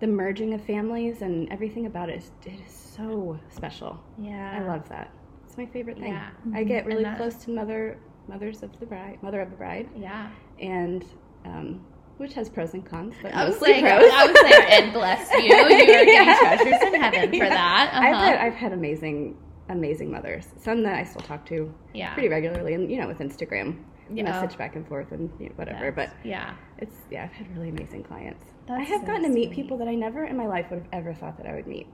the 0.00 0.06
merging 0.06 0.54
of 0.54 0.64
families 0.64 1.20
and 1.20 1.50
everything 1.52 1.84
about 1.86 2.08
it 2.08 2.18
is, 2.18 2.30
it 2.46 2.58
is 2.66 2.72
so 2.72 3.38
special. 3.50 4.00
yeah. 4.18 4.58
I 4.58 4.66
love 4.66 4.88
that. 4.88 5.10
It's 5.46 5.58
my 5.58 5.66
favorite 5.66 5.98
thing. 5.98 6.12
Yeah. 6.12 6.30
I 6.54 6.64
get 6.64 6.86
really 6.86 7.04
close 7.16 7.34
to 7.44 7.50
mother 7.50 7.98
mothers 8.28 8.62
of 8.62 8.78
the 8.80 8.86
bride, 8.86 9.18
mother 9.22 9.40
of 9.40 9.50
the 9.50 9.56
bride, 9.56 9.88
Yeah. 9.96 10.30
and 10.60 11.04
um, 11.44 11.84
which 12.20 12.34
has 12.34 12.48
pros 12.48 12.74
and 12.74 12.84
cons, 12.84 13.14
but 13.22 13.34
I 13.34 13.46
was 13.48 13.58
saying, 13.58 13.82
pros. 13.82 14.02
I 14.12 14.26
was 14.26 14.34
there, 14.50 14.66
and 14.82 14.92
bless 14.92 15.32
you. 15.32 15.40
You 15.40 15.54
are 15.54 15.68
getting 15.68 16.14
Yeah. 16.14 16.36
treasures 16.38 16.82
in 16.94 17.00
heaven 17.00 17.30
for 17.30 17.36
Yeah. 17.36 17.48
that. 17.48 17.90
I've, 17.94 18.14
Uh-huh. 18.14 18.24
had, 18.24 18.38
I've 18.38 18.54
had 18.54 18.72
amazing, 18.72 19.36
amazing 19.70 20.10
mothers. 20.10 20.46
Some 20.58 20.82
that 20.82 20.94
I 20.96 21.04
still 21.04 21.22
talk 21.22 21.44
to 21.46 21.72
Yeah. 21.94 22.12
pretty 22.14 22.28
regularly, 22.28 22.74
and 22.74 22.90
you 22.90 23.00
know, 23.00 23.08
with 23.08 23.18
Instagram, 23.18 23.78
you 24.10 24.16
Yeah. 24.16 24.24
message 24.24 24.58
back 24.58 24.76
and 24.76 24.86
forth 24.86 25.12
and 25.12 25.30
you 25.40 25.46
know, 25.46 25.52
whatever. 25.56 25.90
But 25.92 26.10
yeah. 26.24 26.54
it's 26.78 26.96
yeah, 27.10 27.24
I've 27.24 27.32
had 27.32 27.54
really 27.56 27.70
amazing 27.70 28.02
clients. 28.02 28.44
I 28.68 28.80
have 28.82 29.00
so 29.00 29.06
gotten 29.06 29.22
to 29.22 29.28
meet 29.30 29.46
sweet. 29.48 29.56
people 29.56 29.78
that 29.78 29.88
I 29.88 29.94
never 29.94 30.24
in 30.24 30.36
my 30.36 30.46
life 30.46 30.66
would 30.70 30.80
have 30.80 30.88
ever 30.92 31.14
thought 31.14 31.36
that 31.38 31.46
I 31.46 31.54
would 31.54 31.66
meet. 31.66 31.86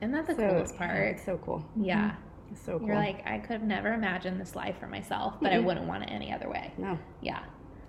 And 0.00 0.12
that's 0.14 0.26
the 0.28 0.34
So, 0.34 0.48
coolest 0.48 0.74
yeah, 0.74 0.86
part. 0.86 1.06
It's 1.08 1.24
so 1.24 1.38
cool. 1.38 1.64
Yeah. 1.76 2.12
It's 2.50 2.60
so 2.62 2.78
cool. 2.78 2.88
You're 2.88 2.96
like, 2.96 3.22
I 3.26 3.38
could 3.38 3.52
have 3.52 3.62
never 3.62 3.92
imagined 3.92 4.40
this 4.40 4.56
life 4.56 4.76
for 4.78 4.86
myself, 4.86 5.34
but 5.40 5.52
I 5.52 5.58
wouldn't 5.58 5.86
want 5.86 6.02
it 6.04 6.10
any 6.10 6.32
other 6.32 6.48
way. 6.48 6.72
no, 6.78 6.98
Yeah. 7.20 7.40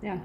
yeah. 0.02 0.18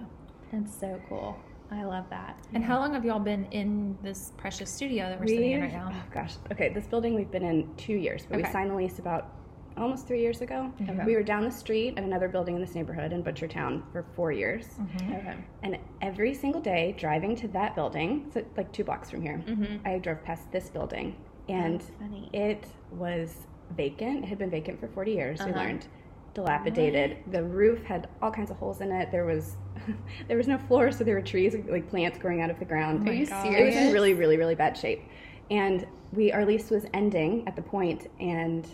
That's 0.51 0.73
so 0.79 0.99
cool. 1.09 1.37
I 1.71 1.83
love 1.83 2.05
that. 2.09 2.37
And 2.53 2.63
how 2.63 2.79
long 2.79 2.93
have 2.93 3.03
y'all 3.05 3.19
been 3.19 3.45
in 3.51 3.97
this 4.03 4.31
precious 4.37 4.69
studio 4.71 5.09
that 5.09 5.19
we're 5.19 5.27
sitting 5.27 5.51
in 5.51 5.61
right 5.61 5.73
now? 5.73 5.91
Oh 5.91 6.03
gosh. 6.13 6.33
Okay, 6.51 6.69
this 6.69 6.85
building 6.85 7.15
we've 7.15 7.31
been 7.31 7.43
in 7.43 7.73
two 7.75 7.95
years, 7.95 8.25
but 8.29 8.37
we 8.37 8.43
signed 8.45 8.69
the 8.71 8.75
lease 8.75 8.99
about 8.99 9.31
almost 9.77 10.07
three 10.07 10.21
years 10.21 10.39
ago. 10.41 10.71
We 11.05 11.15
were 11.15 11.23
down 11.23 11.43
the 11.43 11.51
street 11.51 11.95
at 11.97 12.03
another 12.03 12.29
building 12.29 12.55
in 12.55 12.61
this 12.61 12.75
neighborhood 12.75 13.11
in 13.11 13.23
Butchertown 13.23 13.83
for 13.91 14.05
four 14.15 14.31
years. 14.31 14.67
Okay. 14.95 15.35
And 15.63 15.77
every 16.01 16.33
single 16.33 16.61
day, 16.61 16.95
driving 16.97 17.35
to 17.37 17.47
that 17.49 17.75
building, 17.75 18.29
so 18.33 18.45
like 18.55 18.71
two 18.71 18.83
blocks 18.83 19.09
from 19.11 19.21
here, 19.21 19.43
Mm-hmm. 19.45 19.85
I 19.87 19.97
drove 19.97 20.23
past 20.23 20.49
this 20.51 20.69
building, 20.69 21.15
and 21.49 21.83
it 22.31 22.65
was 22.91 23.35
vacant. 23.75 24.23
It 24.23 24.27
had 24.27 24.37
been 24.37 24.49
vacant 24.51 24.79
for 24.79 24.87
40 24.87 25.11
years. 25.11 25.39
We 25.39 25.51
Uh-huh. 25.51 25.59
learned 25.59 25.87
dilapidated. 26.35 27.17
The 27.31 27.43
roof 27.43 27.83
had 27.83 28.07
all 28.21 28.29
kinds 28.29 28.51
of 28.51 28.57
holes 28.57 28.81
in 28.81 28.91
it. 28.91 29.09
There 29.11 29.25
was 29.25 29.55
there 30.27 30.37
was 30.37 30.47
no 30.47 30.57
floor, 30.59 30.91
so 30.91 31.03
there 31.03 31.15
were 31.15 31.21
trees 31.21 31.55
like 31.67 31.89
plants 31.89 32.19
growing 32.19 32.41
out 32.41 32.51
of 32.51 32.59
the 32.59 32.65
ground. 32.65 33.09
Are 33.09 33.13
you 33.13 33.25
serious? 33.25 33.59
It 33.59 33.65
was 33.65 33.75
in 33.87 33.93
really, 33.93 34.13
really, 34.13 34.37
really 34.37 34.55
bad 34.55 34.77
shape. 34.77 35.01
And 35.49 35.87
we 36.13 36.31
our 36.31 36.45
lease 36.45 36.69
was 36.69 36.85
ending 36.93 37.47
at 37.47 37.55
the 37.55 37.61
point, 37.61 38.09
and 38.19 38.67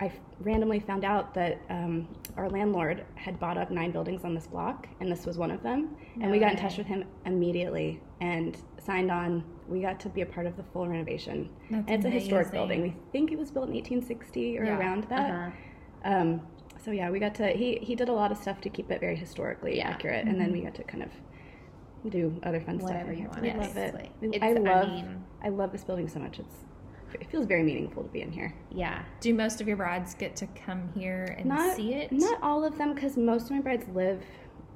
I 0.00 0.06
f- 0.06 0.12
randomly 0.40 0.80
found 0.80 1.04
out 1.04 1.34
that 1.34 1.60
um, 1.68 2.08
our 2.36 2.48
landlord 2.48 3.04
had 3.16 3.38
bought 3.38 3.58
up 3.58 3.70
nine 3.70 3.90
buildings 3.92 4.24
on 4.24 4.34
this 4.34 4.46
block, 4.46 4.88
and 5.00 5.10
this 5.12 5.26
was 5.26 5.36
one 5.38 5.50
of 5.50 5.62
them. 5.62 5.96
and 6.20 6.30
we 6.30 6.38
got 6.38 6.52
in 6.52 6.58
touch 6.58 6.76
with 6.78 6.86
him 6.86 7.04
immediately 7.26 8.00
and 8.20 8.56
signed 8.78 9.10
on. 9.10 9.44
We 9.68 9.80
got 9.82 10.00
to 10.00 10.08
be 10.08 10.22
a 10.22 10.26
part 10.26 10.46
of 10.46 10.56
the 10.56 10.64
full 10.72 10.88
renovation. 10.88 11.48
That's 11.70 11.84
and 11.86 11.96
it's 11.96 12.06
a 12.06 12.10
historic 12.10 12.50
building. 12.50 12.82
We 12.82 12.96
think 13.12 13.30
it 13.30 13.38
was 13.38 13.50
built 13.52 13.68
in 13.68 13.74
1860 13.74 14.58
or 14.58 14.64
Yeah. 14.64 14.78
around 14.78 15.04
that. 15.04 15.30
Uh-huh. 15.30 15.50
Um, 16.12 16.40
so 16.84 16.90
yeah, 16.90 17.10
we 17.10 17.18
got 17.18 17.34
to. 17.36 17.48
He 17.48 17.76
he 17.82 17.94
did 17.94 18.08
a 18.08 18.12
lot 18.12 18.30
of 18.32 18.38
stuff 18.38 18.60
to 18.62 18.68
keep 18.70 18.90
it 18.90 19.00
very 19.00 19.16
historically 19.16 19.76
Yeah. 19.76 19.88
accurate, 19.90 20.26
and 20.26 20.40
then 20.40 20.52
we 20.52 20.60
got 20.62 20.74
to 20.76 20.84
kind 20.84 21.02
of 21.02 21.10
do 22.10 22.38
other 22.42 22.60
fun 22.60 22.78
stuff. 22.78 22.90
Whatever 22.90 23.12
in 23.12 23.18
you 23.18 23.28
want, 23.28 23.42
We 23.42 23.52
love 23.52 23.76
it. 23.76 24.10
It's- 24.22 24.42
I 24.42 24.48
I 24.48 24.52
love. 24.54 24.88
mean- 24.88 25.24
I 25.42 25.48
love 25.50 25.72
this 25.72 25.84
building 25.84 26.08
so 26.08 26.18
much. 26.18 26.38
It's 26.38 26.54
it 27.14 27.26
feels 27.28 27.44
very 27.44 27.62
meaningful 27.64 28.04
to 28.04 28.08
be 28.08 28.22
in 28.22 28.30
here. 28.30 28.54
Yeah. 28.70 29.02
Do 29.20 29.34
most 29.34 29.60
of 29.60 29.66
your 29.66 29.76
brides 29.76 30.14
get 30.14 30.36
to 30.36 30.46
come 30.48 30.90
here 30.94 31.34
and 31.36 31.46
Not 31.46 31.74
see 31.76 31.94
it? 31.94 32.12
Not 32.12 32.40
all 32.40 32.64
of 32.64 32.78
them, 32.78 32.94
because 32.94 33.16
most 33.16 33.46
of 33.46 33.50
my 33.50 33.60
brides 33.60 33.84
live 33.92 34.22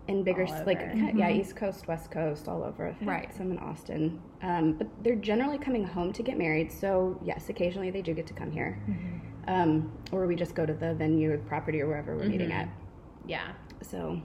in 0.09 0.25
bigger, 0.25 0.45
All 0.45 0.65
like 0.67 0.83
over. 0.83 0.91
kinda- 0.91 1.13
yeah, 1.17 1.31
East 1.31 1.55
Coast, 1.55 1.87
West 1.87 2.11
Coast, 2.11 2.49
all 2.49 2.63
over. 2.65 2.89
I've 2.89 2.99
had 2.99 3.09
Right. 3.09 3.33
Some 3.33 3.53
in 3.53 3.59
Austin, 3.59 4.21
um, 4.43 4.73
but 4.73 4.89
they're 5.05 5.15
generally 5.15 5.59
coming 5.59 5.85
home 5.85 6.13
to 6.13 6.23
get 6.25 6.37
married. 6.37 6.73
So 6.73 7.19
yes, 7.23 7.49
occasionally 7.49 7.91
they 7.91 8.03
do 8.03 8.13
get 8.15 8.27
to 8.27 8.35
come 8.35 8.51
here, 8.51 8.79
um, 9.49 9.93
or 10.13 10.27
we 10.27 10.37
just 10.37 10.55
go 10.55 10.65
to 10.67 10.73
the 10.73 10.95
venue, 10.95 11.33
or 11.33 11.39
property, 11.39 11.81
or 11.81 11.87
wherever 11.89 12.17
we're 12.17 12.25
meeting 12.29 12.53
at. 12.53 12.69
Yeah. 13.27 13.53
So 13.83 14.21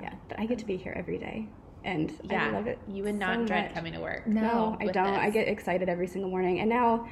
yeah. 0.00 0.14
but 0.28 0.38
I 0.38 0.46
get 0.46 0.58
to 0.60 0.66
be 0.66 0.76
here 0.76 0.94
every 0.96 1.18
day, 1.18 1.48
and 1.84 2.12
Yeah. 2.24 2.48
I 2.48 2.50
love 2.50 2.66
it. 2.66 2.78
You 2.88 3.04
would 3.04 3.14
so 3.14 3.18
not 3.18 3.46
dread 3.46 3.66
much. 3.66 3.74
coming 3.74 3.92
to 3.94 4.00
work. 4.00 4.26
No, 4.26 4.76
I 4.80 4.86
don't. 4.86 5.14
I 5.14 5.30
get 5.30 5.48
excited 5.48 5.88
every 5.88 6.06
single 6.06 6.30
morning, 6.30 6.60
and 6.60 6.68
now, 6.68 7.08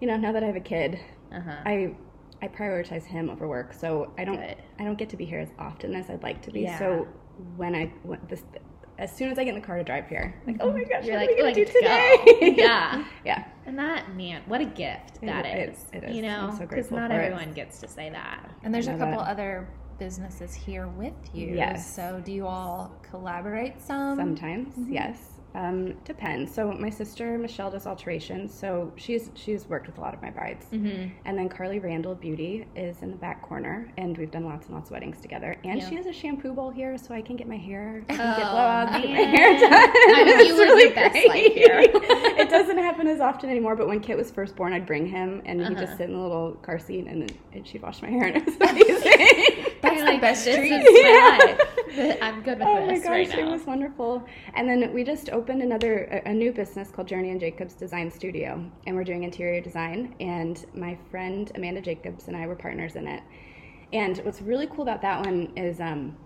you 0.00 0.06
know, 0.08 0.16
now 0.16 0.32
that 0.32 0.42
I 0.42 0.46
have 0.46 0.56
a 0.56 0.60
kid, 0.60 0.98
Uh-huh. 1.32 1.56
I 1.64 1.94
I 2.40 2.48
prioritize 2.48 3.04
him 3.04 3.30
over 3.30 3.48
work, 3.48 3.72
so 3.72 4.12
I 4.16 4.24
don't 4.24 4.36
Good. 4.36 4.56
I 4.78 4.84
don't 4.84 4.96
get 4.98 5.08
to 5.10 5.16
be 5.16 5.24
here 5.24 5.40
as 5.40 5.50
often 5.58 5.94
as 5.94 6.08
I'd 6.10 6.22
like 6.22 6.40
to 6.42 6.50
be. 6.50 6.62
Yeah. 6.62 6.78
So 6.78 7.06
when 7.56 7.74
I 7.74 7.86
when 8.02 8.20
this 8.28 8.44
as 8.98 9.14
soon 9.14 9.30
as 9.30 9.38
I 9.38 9.44
get 9.44 9.54
in 9.54 9.60
the 9.60 9.66
car 9.66 9.78
to 9.78 9.84
drive 9.84 10.08
here, 10.08 10.34
like 10.46 10.56
oh 10.60 10.66
mm-hmm. 10.68 10.78
my 10.78 10.84
gosh, 10.84 11.04
You're 11.04 11.16
what 11.16 11.28
like, 11.28 11.38
are 11.38 11.44
we 11.44 11.52
gonna 11.52 11.54
oh, 11.56 11.60
let's 11.60 11.72
do 11.72 11.80
today? 11.80 12.56
go. 12.56 12.62
Yeah. 12.62 13.04
yeah, 13.24 13.44
And 13.66 13.78
that, 13.78 14.14
man, 14.16 14.42
what 14.46 14.60
a 14.60 14.64
gift 14.64 15.18
It 15.22 15.26
that 15.26 15.46
is- 15.46 15.78
is. 15.78 15.84
it 15.92 16.04
is. 16.04 16.16
You 16.16 16.22
know, 16.22 16.48
I'm 16.48 16.52
so 16.52 16.58
because 16.60 16.68
grateful 16.88 16.96
not 16.98 17.10
for 17.10 17.20
it. 17.20 17.24
everyone 17.24 17.52
gets 17.54 17.80
to 17.80 17.88
say 17.88 18.10
that. 18.10 18.50
And 18.62 18.74
there's 18.74 18.88
a 18.88 18.96
couple 18.96 19.18
that. 19.22 19.30
other 19.30 19.68
businesses 19.98 20.54
here 20.54 20.88
with 20.88 21.14
you. 21.32 21.54
Yes. 21.54 21.94
So 21.94 22.20
do 22.24 22.32
you 22.32 22.46
all 22.46 22.92
collaborate 23.08 23.80
some? 23.80 24.16
sometimes 24.16 24.74
mm-hmm. 24.74 24.92
yes. 24.92 25.18
Um, 25.54 25.94
depends. 26.04 26.54
So 26.54 26.70
my 26.72 26.90
sister 26.90 27.38
Michelle 27.38 27.70
does 27.70 27.86
alterations, 27.86 28.52
so 28.52 28.92
she's 28.96 29.30
she's 29.34 29.66
worked 29.66 29.86
with 29.86 29.96
a 29.98 30.00
lot 30.00 30.12
of 30.14 30.20
my 30.22 30.30
brides. 30.30 30.66
Mm-hmm. 30.72 31.08
And 31.24 31.38
then 31.38 31.48
Carly 31.48 31.78
Randall 31.78 32.14
Beauty 32.14 32.66
is 32.76 33.00
in 33.02 33.10
the 33.10 33.16
back 33.16 33.40
corner, 33.42 33.88
and 33.96 34.16
we've 34.18 34.30
done 34.30 34.44
lots 34.44 34.66
and 34.66 34.74
lots 34.74 34.88
of 34.90 34.92
weddings 34.92 35.20
together. 35.20 35.56
And 35.64 35.80
Yeah. 35.80 35.88
she 35.88 35.94
has 35.96 36.06
a 36.06 36.12
shampoo 36.12 36.52
bowl 36.52 36.70
here, 36.70 36.98
so 36.98 37.14
I 37.14 37.22
can 37.22 37.34
get 37.36 37.48
my 37.48 37.56
hair, 37.56 38.04
Oh, 38.10 38.14
get 38.14 38.18
blowouts, 38.18 39.02
get 39.02 39.10
my 39.10 39.16
hair 39.16 39.58
done. 39.58 39.72
I 39.72 40.24
mean, 40.36 40.46
you 40.46 40.62
It's 40.68 40.84
live 40.84 40.94
best 40.94 41.28
life 41.28 41.52
here. 41.54 41.80
it 42.42 42.50
doesn't 42.50 42.78
happen 42.78 43.06
as 43.08 43.20
often 43.20 43.48
anymore, 43.48 43.74
but 43.74 43.88
when 43.88 44.00
Kit 44.00 44.16
was 44.18 44.30
first 44.30 44.54
born, 44.54 44.72
I'd 44.74 44.86
bring 44.86 45.06
him, 45.06 45.40
and 45.46 45.60
he'd 45.60 45.72
Uh-huh. 45.72 45.80
just 45.80 45.96
sit 45.96 46.08
in 46.10 46.12
the 46.14 46.22
little 46.22 46.52
car 46.62 46.78
seat, 46.78 47.06
and, 47.06 47.22
then 47.22 47.36
and 47.54 47.66
she'd 47.66 47.82
wash 47.82 48.02
my 48.02 48.10
hair, 48.10 48.24
and 48.26 48.36
it 48.36 48.44
was 48.44 48.54
amazing. 48.60 49.57
That's 49.82 50.00
the 50.00 50.06
like, 50.06 50.20
best 50.20 50.44
treat. 50.44 50.72
is. 50.72 52.18
I'm 52.20 52.42
good 52.42 52.58
with 52.58 52.66
this. 52.66 52.66
Oh 52.68 52.86
my 52.86 52.98
gosh, 52.98 53.06
right 53.06 53.38
it 53.38 53.46
was 53.46 53.64
wonderful. 53.64 54.24
And 54.54 54.68
then 54.68 54.92
we 54.92 55.04
just 55.04 55.30
opened 55.30 55.62
another, 55.62 56.22
a, 56.24 56.30
a 56.30 56.34
new 56.34 56.52
business 56.52 56.90
called 56.90 57.06
Journey 57.06 57.30
and 57.30 57.38
Jacobs 57.38 57.74
Design 57.74 58.10
Studio, 58.10 58.64
and 58.86 58.96
we're 58.96 59.04
doing 59.04 59.22
interior 59.22 59.60
design. 59.60 60.14
And 60.20 60.64
my 60.74 60.98
friend 61.10 61.50
Amanda 61.54 61.80
Jacobs 61.80 62.28
and 62.28 62.36
I 62.36 62.46
were 62.46 62.56
partners 62.56 62.96
in 62.96 63.06
it. 63.06 63.22
And 63.92 64.18
what's 64.18 64.42
really 64.42 64.66
cool 64.66 64.82
about 64.82 65.00
that 65.02 65.24
one 65.24 65.52
is 65.56 65.80
um, 65.80 66.16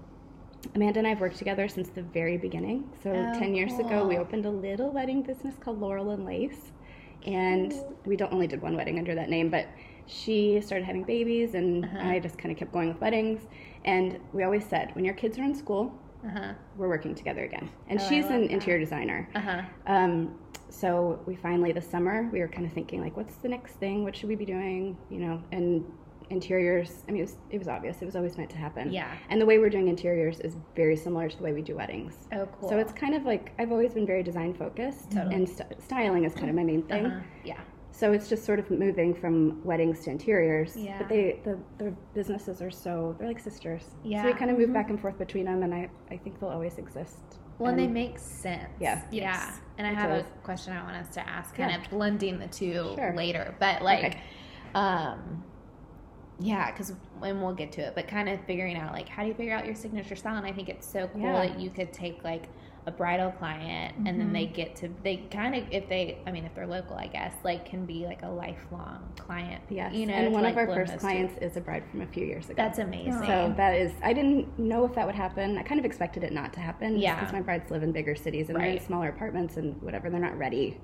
Amanda 0.75 0.99
and 1.01 1.07
I 1.07 1.11
have 1.11 1.21
worked 1.21 1.37
together 1.37 1.69
since 1.69 1.89
the 1.91 2.03
very 2.03 2.37
beginning. 2.37 2.89
So 3.03 3.11
Oh, 3.11 3.39
10 3.39 3.55
years 3.55 3.79
ago, 3.79 4.07
we 4.07 4.17
opened 4.19 4.47
a 4.47 4.51
little 4.51 4.91
wedding 4.91 5.23
business 5.23 5.55
called 5.61 5.81
Laurel 5.81 6.11
and 6.11 6.25
Lace. 6.25 6.73
And 7.27 7.73
we 8.05 8.17
don't 8.17 8.33
only 8.33 8.47
did 8.47 8.63
one 8.63 8.77
wedding 8.77 8.99
under 8.99 9.15
that 9.15 9.29
name, 9.29 9.49
but 9.49 9.69
she 10.07 10.61
started 10.61 10.85
having 10.85 11.05
babies, 11.05 11.55
and 11.55 11.85
Uh-huh. 11.85 11.99
I 12.09 12.19
just 12.19 12.39
kind 12.39 12.53
of 12.53 12.59
kept 12.59 12.73
going 12.73 12.89
with 12.89 13.01
weddings. 13.01 13.47
And 13.85 14.19
we 14.33 14.43
always 14.45 14.65
said, 14.65 14.95
when 14.95 15.05
your 15.05 15.15
kids 15.15 15.39
are 15.39 15.43
in 15.45 15.55
school, 15.55 15.93
Uh-huh. 16.25 16.53
we're 16.77 16.89
working 16.89 17.15
together 17.15 17.43
again. 17.45 17.69
And 17.89 17.99
Oh, 18.01 18.09
she's 18.09 18.27
an 18.27 18.43
that. 18.43 18.51
interior 18.51 18.79
designer. 18.79 19.29
Uh-huh. 19.35 19.63
Um, 19.87 20.39
so 20.69 21.21
we 21.27 21.35
finally 21.35 21.73
this 21.73 21.87
summer 21.87 22.29
we 22.33 22.41
were 22.41 22.49
kind 22.49 22.65
of 22.67 22.73
thinking 22.73 23.01
like, 23.03 23.17
what's 23.17 23.35
the 23.37 23.49
next 23.49 23.75
thing? 23.75 24.05
What 24.05 24.15
should 24.17 24.29
we 24.29 24.37
be 24.37 24.45
doing? 24.47 24.97
You 25.11 25.19
know, 25.19 25.43
and 25.53 25.85
interiors. 26.31 27.05
I 27.09 27.13
mean, 27.13 27.21
it 27.21 27.25
was 27.25 27.37
it 27.51 27.59
was 27.59 27.69
obvious. 27.69 28.01
It 28.01 28.07
was 28.07 28.17
always 28.17 28.39
meant 28.39 28.51
to 28.51 28.57
happen. 28.57 28.91
Yeah. 28.93 29.11
And 29.29 29.41
the 29.41 29.45
way 29.47 29.59
we're 29.59 29.69
doing 29.69 29.89
interiors 29.89 30.41
is 30.41 30.57
very 30.77 30.97
similar 30.97 31.29
to 31.29 31.37
the 31.37 31.43
way 31.43 31.53
we 31.53 31.61
do 31.63 31.77
weddings. 31.77 32.27
Oh, 32.33 32.47
cool. 32.59 32.69
So 32.71 32.79
it's 32.79 32.93
kind 32.93 33.15
of 33.15 33.25
like 33.25 33.53
I've 33.59 33.71
always 33.73 33.93
been 33.93 34.07
very 34.07 34.23
design 34.23 34.55
focused, 34.55 35.11
Totally. 35.11 35.35
and 35.35 35.49
st- 35.49 35.83
styling 35.83 36.25
is 36.25 36.35
kind 36.35 36.49
of 36.49 36.55
my 36.57 36.65
main 36.65 36.83
thing. 36.85 37.07
Uh-huh. 37.07 37.21
Yeah. 37.45 37.61
So 37.95 38.13
it's 38.13 38.29
just 38.29 38.45
sort 38.45 38.59
of 38.59 38.71
moving 38.71 39.15
from 39.15 39.63
weddings 39.65 40.01
to 40.05 40.11
interiors. 40.11 40.75
Yeah. 40.77 40.97
But 40.99 41.09
they 41.11 41.41
the, 41.45 41.59
the 41.79 41.95
businesses 42.15 42.63
are 42.63 42.71
so 42.71 43.15
they're 43.19 43.29
like 43.29 43.39
sisters. 43.39 43.85
Yeah. 44.03 44.23
So 44.23 44.29
we 44.29 44.35
kind 44.35 44.51
of 44.51 44.59
move 44.59 44.73
back 44.73 44.89
and 44.91 44.99
forth 44.99 45.19
between 45.19 45.45
them, 45.45 45.63
and 45.63 45.75
I 45.75 45.91
I 46.11 46.17
think 46.17 46.41
they'll 46.41 46.49
always 46.49 46.79
exist. 46.79 47.21
Well, 47.59 47.71
and 47.71 47.79
they 47.79 47.87
make 47.87 48.19
sense. 48.19 48.69
Yeah. 48.81 49.03
Yeah. 49.13 49.33
Yes. 49.35 49.61
And 49.79 49.87
I 49.87 49.93
have 49.93 50.11
does. 50.11 50.25
a 50.25 50.45
question 50.45 50.73
I 50.73 50.83
want 50.83 50.97
us 50.97 51.13
to 51.15 51.29
ask, 51.29 51.55
kind 51.55 51.71
Yeah. 51.71 51.83
of 51.85 51.91
blending 51.91 52.39
the 52.39 52.47
two 52.49 52.93
Sure. 52.97 53.15
later. 53.15 53.55
But 53.61 53.83
like, 53.83 54.05
Okay. 54.05 54.21
um, 54.75 55.45
yeah, 56.41 56.71
because 56.73 56.95
and 57.23 57.43
we'll 57.43 57.55
get 57.55 57.73
to 57.73 57.83
it. 57.83 57.95
But 57.95 58.09
kind 58.09 58.29
of 58.31 58.41
figuring 58.47 58.77
out 58.77 58.93
like 58.95 59.09
how 59.09 59.23
do 59.23 59.29
you 59.29 59.35
figure 59.35 59.55
out 59.55 59.67
your 59.67 59.75
signature 59.75 60.17
style? 60.17 60.37
And 60.37 60.47
I 60.47 60.53
think 60.53 60.71
it's 60.71 60.87
so 60.87 61.09
cool 61.09 61.21
Yeah. 61.21 61.47
that 61.47 61.61
you 61.61 61.69
could 61.71 61.93
take 61.93 62.25
like 62.25 62.49
a 62.85 62.91
bridal 62.91 63.31
client 63.33 63.95
and 63.99 64.07
Mm-hmm. 64.09 64.19
then 64.19 64.33
they 64.33 64.47
get 64.47 64.75
to 64.77 64.89
they 65.05 65.19
kind 65.31 65.55
of 65.55 65.65
if 65.71 65.89
they 65.89 66.19
I 66.27 66.33
mean 66.33 66.45
if 66.45 66.53
they're 66.55 66.67
local 66.67 66.97
I 66.97 67.07
guess 67.07 67.33
like 67.45 67.65
can 67.65 67.87
be 67.87 68.05
like 68.07 68.23
a 68.25 68.29
lifelong 68.29 69.09
client. 69.17 69.62
Yes. 69.71 69.95
You 69.95 70.07
know, 70.07 70.15
and 70.15 70.25
to, 70.27 70.31
one 70.31 70.43
like, 70.43 70.53
of 70.55 70.59
our 70.59 70.67
first 70.67 70.93
those 70.93 71.01
two. 71.01 71.07
clients 71.07 71.39
is 71.41 71.57
a 71.57 71.61
bride 71.61 71.85
from 71.91 72.01
a 72.01 72.07
few 72.07 72.25
years 72.27 72.47
ago. 72.47 72.55
That's 72.57 72.79
amazing. 72.81 73.12
So 73.25 73.55
that 73.57 73.75
is, 73.77 73.93
I 74.03 74.12
didn't 74.12 74.59
know 74.59 74.85
if 74.85 74.95
that 74.97 75.07
would 75.07 75.15
happen. 75.15 75.57
I 75.59 75.62
kind 75.62 75.79
of 75.79 75.85
expected 75.85 76.25
it 76.25 76.33
not 76.33 76.53
to 76.55 76.61
happen. 76.61 76.99
Yeah. 76.99 77.15
Because 77.21 77.33
my 77.33 77.41
brides 77.41 77.71
live 77.71 77.83
in 77.85 77.93
bigger 77.93 78.15
cities 78.17 78.49
and 78.49 78.59
they're 78.59 78.67
in 78.67 78.81
smaller 78.81 79.09
apartments 79.11 79.57
and 79.59 79.81
whatever. 79.81 80.11
They're 80.11 80.19
not 80.21 80.37
ready 80.37 80.81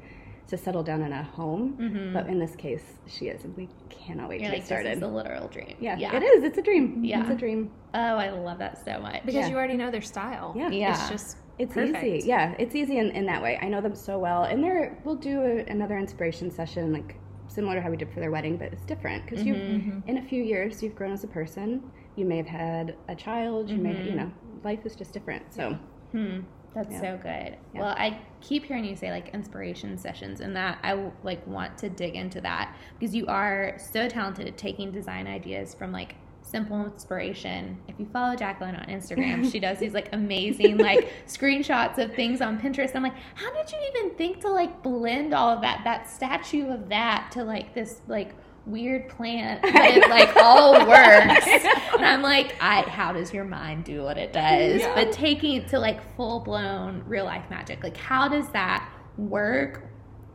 to 0.47 0.57
settle 0.57 0.83
down 0.85 1.02
in 1.02 1.12
a 1.12 1.23
home. 1.23 1.76
Mhm. 1.78 2.12
But 2.14 2.28
in 2.28 2.38
this 2.38 2.55
case, 2.57 2.85
she 3.07 3.26
is. 3.26 3.45
And 3.45 3.55
we 3.57 3.69
cannot 3.90 4.28
wait 4.28 4.40
You're 4.40 4.50
to 4.50 4.55
like 4.57 4.61
get 4.62 4.67
started. 4.67 4.90
this 4.93 4.97
is 4.99 5.02
a 5.02 5.09
literal 5.09 5.49
dream. 5.49 5.75
yeah, 5.81 5.97
yeah. 5.99 6.17
it 6.17 6.23
is. 6.23 6.45
It's 6.45 6.57
a 6.59 6.62
dream. 6.62 7.05
Yeah. 7.05 7.21
It's 7.23 7.31
a 7.31 7.35
dream. 7.35 7.71
Oh, 7.93 7.99
I 8.17 8.31
love 8.31 8.59
that 8.59 8.83
so 8.85 9.00
much. 9.00 9.21
Because 9.26 9.35
Yeah. 9.35 9.49
you 9.49 9.57
already 9.57 9.76
know 9.76 9.90
their 9.90 10.00
style. 10.00 10.55
Yeah. 10.57 10.71
Yeah. 10.71 10.93
It's 10.93 11.09
just 11.11 11.37
It's 11.59 11.75
perfect. 11.75 12.05
easy. 12.05 12.29
Yeah, 12.29 12.55
it's 12.59 12.75
easy 12.75 12.99
in, 12.99 13.11
in 13.11 13.27
that 13.27 13.43
way. 13.43 13.59
I 13.61 13.69
know 13.69 13.81
them 13.81 13.95
so 13.95 14.19
well. 14.19 14.45
And 14.45 14.62
they're, 14.62 14.97
we'll 15.05 15.17
do 15.17 15.41
a, 15.43 15.59
another 15.71 15.99
inspiration 15.99 16.50
session, 16.50 16.93
like 16.93 17.17
similar 17.49 17.75
to 17.77 17.81
how 17.81 17.91
we 17.91 17.97
did 17.97 18.12
for 18.12 18.21
their 18.21 18.31
wedding, 18.31 18.57
but 18.57 18.73
it's 18.73 18.85
different 18.85 19.25
because 19.25 19.45
you, 19.45 19.55
Mm-hmm. 19.55 20.09
in 20.09 20.19
a 20.19 20.23
few 20.23 20.43
years, 20.43 20.83
you've 20.83 20.95
grown 20.95 21.12
as 21.12 21.25
a 21.25 21.29
person. 21.29 21.83
You 22.17 22.25
may 22.27 22.37
have 22.37 22.47
had 22.47 22.97
a 23.09 23.15
child. 23.15 23.71
You 23.71 23.79
may, 23.79 24.05
you 24.05 24.15
know, 24.15 24.31
life 24.65 24.81
is 24.85 24.95
just 24.97 25.12
different. 25.12 25.53
So 25.55 25.77
Hmm. 26.12 26.41
That's 26.75 26.93
Yeah. 26.93 27.00
so 27.00 27.17
good. 27.17 27.57
Yeah. 27.75 27.81
Well, 27.81 27.95
I 27.99 28.21
keep 28.41 28.65
hearing 28.65 28.85
you 28.85 28.95
say 28.95 29.11
like 29.11 29.31
inspiration 29.35 29.97
sessions, 29.97 30.41
and 30.41 30.55
that 30.55 30.79
I 30.83 31.11
like 31.25 31.45
want 31.47 31.79
to 31.79 31.88
dig 31.88 32.15
into 32.15 32.41
that 32.43 32.77
because 32.99 33.15
you 33.15 33.27
are 33.27 33.75
so 33.79 34.07
talented 34.09 34.47
at 34.47 34.59
taking 34.59 34.93
design 34.93 35.27
ideas 35.27 35.75
from 35.75 35.93
like 35.93 36.15
simple 36.50 36.85
inspiration. 36.85 37.78
If 37.88 37.99
you 37.99 38.07
follow 38.12 38.37
Jacqueline 38.37 38.75
on 38.76 38.87
Instagram, 38.87 39.50
she 39.50 39.59
does 39.61 39.78
these 39.78 39.95
like 39.99 40.09
amazing 40.12 40.78
like 40.78 41.12
screenshots 41.26 41.99
of 41.99 42.14
things 42.14 42.40
on 42.40 42.59
Pinterest. 42.61 42.95
I'm 42.95 43.02
like, 43.02 43.17
how 43.35 43.52
did 43.52 43.71
you 43.71 43.78
even 43.95 44.17
think 44.17 44.40
to 44.40 44.49
like 44.49 44.83
blend 44.83 45.35
all 45.35 45.50
of 45.50 45.61
that, 45.62 45.83
that 45.85 46.09
statue 46.09 46.69
of 46.71 46.88
that 46.88 47.31
to 47.33 47.45
like 47.45 47.75
this 47.75 48.00
like 48.09 48.35
weird 48.69 49.09
plant, 49.09 49.62
but 49.62 49.75
it 49.75 50.09
like 50.09 50.37
all 50.37 50.73
works. 50.88 51.47
And 51.47 52.05
I'm 52.05 52.23
like, 52.23 52.55
I 52.61 52.83
how 52.83 53.12
does 53.12 53.33
your 53.33 53.45
mind 53.45 53.85
do 53.85 54.02
what 54.02 54.19
it 54.19 54.33
does? 54.33 54.81
Yeah. 54.83 54.95
But 54.95 55.12
taking 55.12 55.57
it 55.57 55.69
to 55.69 55.78
like 55.78 56.00
full 56.17 56.40
blown 56.40 57.02
real 57.07 57.25
life 57.25 57.49
magic, 57.50 57.83
like 57.83 57.97
how 57.97 58.28
does 58.28 58.49
that 58.50 58.88
work? 59.17 59.85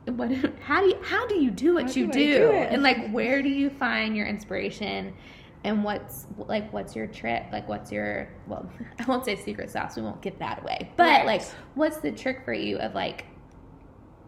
What 0.05 0.31
how 0.61 0.81
do 0.81 0.87
you 0.87 0.97
how 1.01 1.25
do 1.27 1.35
you 1.35 1.49
do 1.49 1.75
what 1.75 1.85
How 1.85 1.91
you 1.91 2.07
do 2.07 2.11
do? 2.11 2.37
do? 2.39 2.51
And 2.51 2.83
like 2.83 3.09
where 3.11 3.41
do 3.41 3.49
you 3.49 3.69
find 3.69 4.17
your 4.17 4.27
inspiration? 4.27 5.13
And 5.65 5.83
what's 5.83 6.27
like 6.37 6.71
what's 6.73 6.95
your 6.95 7.07
trick? 7.07 7.45
Like 7.51 7.67
what's 7.69 7.91
your 7.91 8.27
well, 8.47 8.69
I 8.99 9.03
won't 9.05 9.23
say 9.25 9.35
secret 9.35 9.69
sauce. 9.71 9.95
We 9.95 10.01
won't 10.01 10.21
give 10.21 10.37
that 10.39 10.61
away. 10.61 10.91
But 10.97 11.03
Right. 11.07 11.25
like 11.25 11.41
what's 11.75 11.97
the 11.97 12.11
trick 12.11 12.43
for 12.43 12.53
you 12.53 12.77
of 12.79 12.93
like 12.93 13.25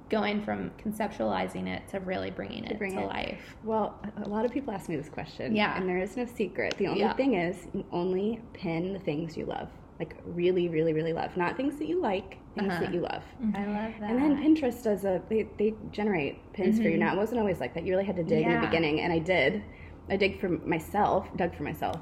going 0.10 0.42
from 0.44 0.70
conceptualizing 0.78 1.68
it 1.68 1.88
to 1.90 2.00
really 2.00 2.30
bringing 2.30 2.64
it 2.66 2.78
bring 2.78 2.94
to 2.96 3.02
it- 3.02 3.08
life? 3.08 3.56
Well, 3.64 4.00
a- 4.24 4.30
lot 4.30 4.46
of 4.46 4.52
people 4.52 4.74
ask 4.74 4.88
me 4.88 4.96
this 4.96 5.10
question. 5.10 5.56
Yeah. 5.56 5.76
And 5.78 5.90
there 5.90 5.98
is 5.98 6.16
no 6.16 6.26
secret. 6.26 6.76
The 6.78 6.88
only 6.88 7.00
Yeah. 7.02 7.14
thing 7.14 7.34
is, 7.34 7.68
you 7.74 7.84
only 7.92 8.40
pin 8.54 8.94
the 8.94 9.00
things 9.00 9.36
you 9.36 9.46
love. 9.46 9.68
Like, 10.00 10.16
really, 10.26 10.68
really, 10.70 10.94
really 10.94 11.14
love. 11.14 11.36
Not 11.38 11.56
things 11.58 11.78
that 11.78 11.88
you 11.88 12.02
like, 12.02 12.38
things 12.56 12.70
Uh-huh. 12.72 12.82
that 12.82 12.94
you 12.94 13.00
love. 13.00 13.24
I 13.56 13.66
love 13.66 13.92
that. 14.00 14.10
And 14.12 14.22
then 14.22 14.38
Pinterest 14.44 14.84
does 14.84 15.06
a, 15.06 15.22
they, 15.30 15.48
they 15.58 15.74
generate 15.92 16.52
pins 16.54 16.80
for 16.80 16.88
you. 16.90 16.98
Now, 16.98 17.14
it 17.14 17.18
wasn't 17.18 17.40
always 17.40 17.60
like 17.62 17.74
that. 17.74 17.84
You 17.86 17.94
really 17.94 18.04
had 18.06 18.18
to 18.18 18.24
dig 18.24 18.44
in 18.46 18.52
Mm-hmm. 18.52 18.62
The 18.62 18.68
beginning, 18.68 19.00
and 19.02 19.12
I 19.14 19.20
did. 19.20 19.64
I 20.10 20.18
dig 20.18 20.40
for 20.40 20.50
myself, 20.50 21.28
dug 21.36 21.56
for 21.56 21.64
myself. 21.64 22.00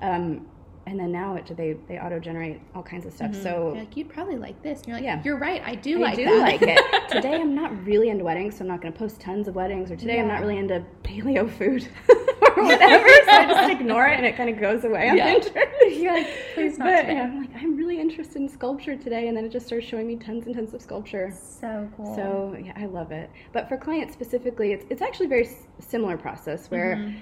Um, 0.00 0.46
and 0.86 0.98
then 0.98 1.12
now 1.12 1.34
it, 1.34 1.54
they, 1.54 1.74
they 1.86 1.98
auto 1.98 2.18
generate 2.18 2.60
all 2.74 2.82
kinds 2.82 3.04
of 3.04 3.12
stuff. 3.12 3.34
So, 3.34 3.72
You're 3.74 3.84
like 3.84 3.96
you'd 3.96 4.08
probably 4.08 4.36
like 4.38 4.62
this. 4.62 4.78
And 4.80 4.88
you're 4.88 4.96
like, 4.96 5.04
Yeah. 5.04 5.22
you're 5.22 5.36
right. 5.38 5.62
I 5.64 5.74
do 5.74 5.98
like 5.98 6.18
it. 6.18 6.26
I 6.26 6.38
like 6.38 6.60
do 6.60 6.66
that. 6.66 6.82
like 6.90 7.02
it. 7.02 7.08
Today 7.10 7.34
I'm 7.34 7.54
not 7.54 7.84
really 7.84 8.08
into 8.08 8.24
weddings, 8.24 8.56
so 8.56 8.62
I'm 8.62 8.68
not 8.68 8.80
going 8.80 8.92
to 8.92 8.98
post 8.98 9.20
tons 9.20 9.48
of 9.48 9.54
weddings. 9.54 9.90
Or 9.90 9.96
today 9.96 10.18
I'm 10.18 10.28
not 10.28 10.40
really 10.40 10.56
into 10.56 10.82
paleo 11.02 11.50
food 11.50 11.86
or 12.58 12.64
whatever, 12.66 13.06
so 13.08 13.30
I 13.30 13.46
just 13.46 13.70
ignore 13.80 14.06
it 14.08 14.16
and 14.18 14.26
it 14.26 14.36
kind 14.36 14.50
of 14.50 14.60
goes 14.60 14.84
away 14.84 15.08
on 15.08 15.16
Yeah. 15.16 15.34
Pinterest. 15.34 15.98
You're 16.00 16.12
like, 16.14 16.28
please 16.54 16.78
not 16.78 16.86
but 16.86 17.02
today. 17.02 17.18
I'm 17.20 17.40
like, 17.40 17.50
I'm 17.56 17.76
really 17.76 18.00
interested 18.00 18.36
in 18.36 18.48
sculpture 18.48 18.96
today, 18.96 19.28
and 19.28 19.36
then 19.36 19.44
it 19.44 19.52
just 19.52 19.66
starts 19.66 19.86
showing 19.86 20.06
me 20.06 20.16
tons 20.16 20.46
and 20.46 20.54
tons 20.54 20.74
of 20.74 20.82
sculpture. 20.82 21.32
so 21.32 21.88
cool. 21.96 22.14
So 22.14 22.56
yeah, 22.62 22.72
I 22.76 22.86
love 22.86 23.12
it. 23.12 23.30
But 23.52 23.68
for 23.68 23.76
clients 23.76 24.12
specifically, 24.14 24.72
it's 24.72 24.84
it's 24.90 25.02
actually 25.02 25.26
a 25.26 25.30
very 25.30 25.46
s- 25.46 25.66
similar 25.80 26.16
process 26.16 26.70
where 26.70 26.96
Mm-hmm. 26.96 27.16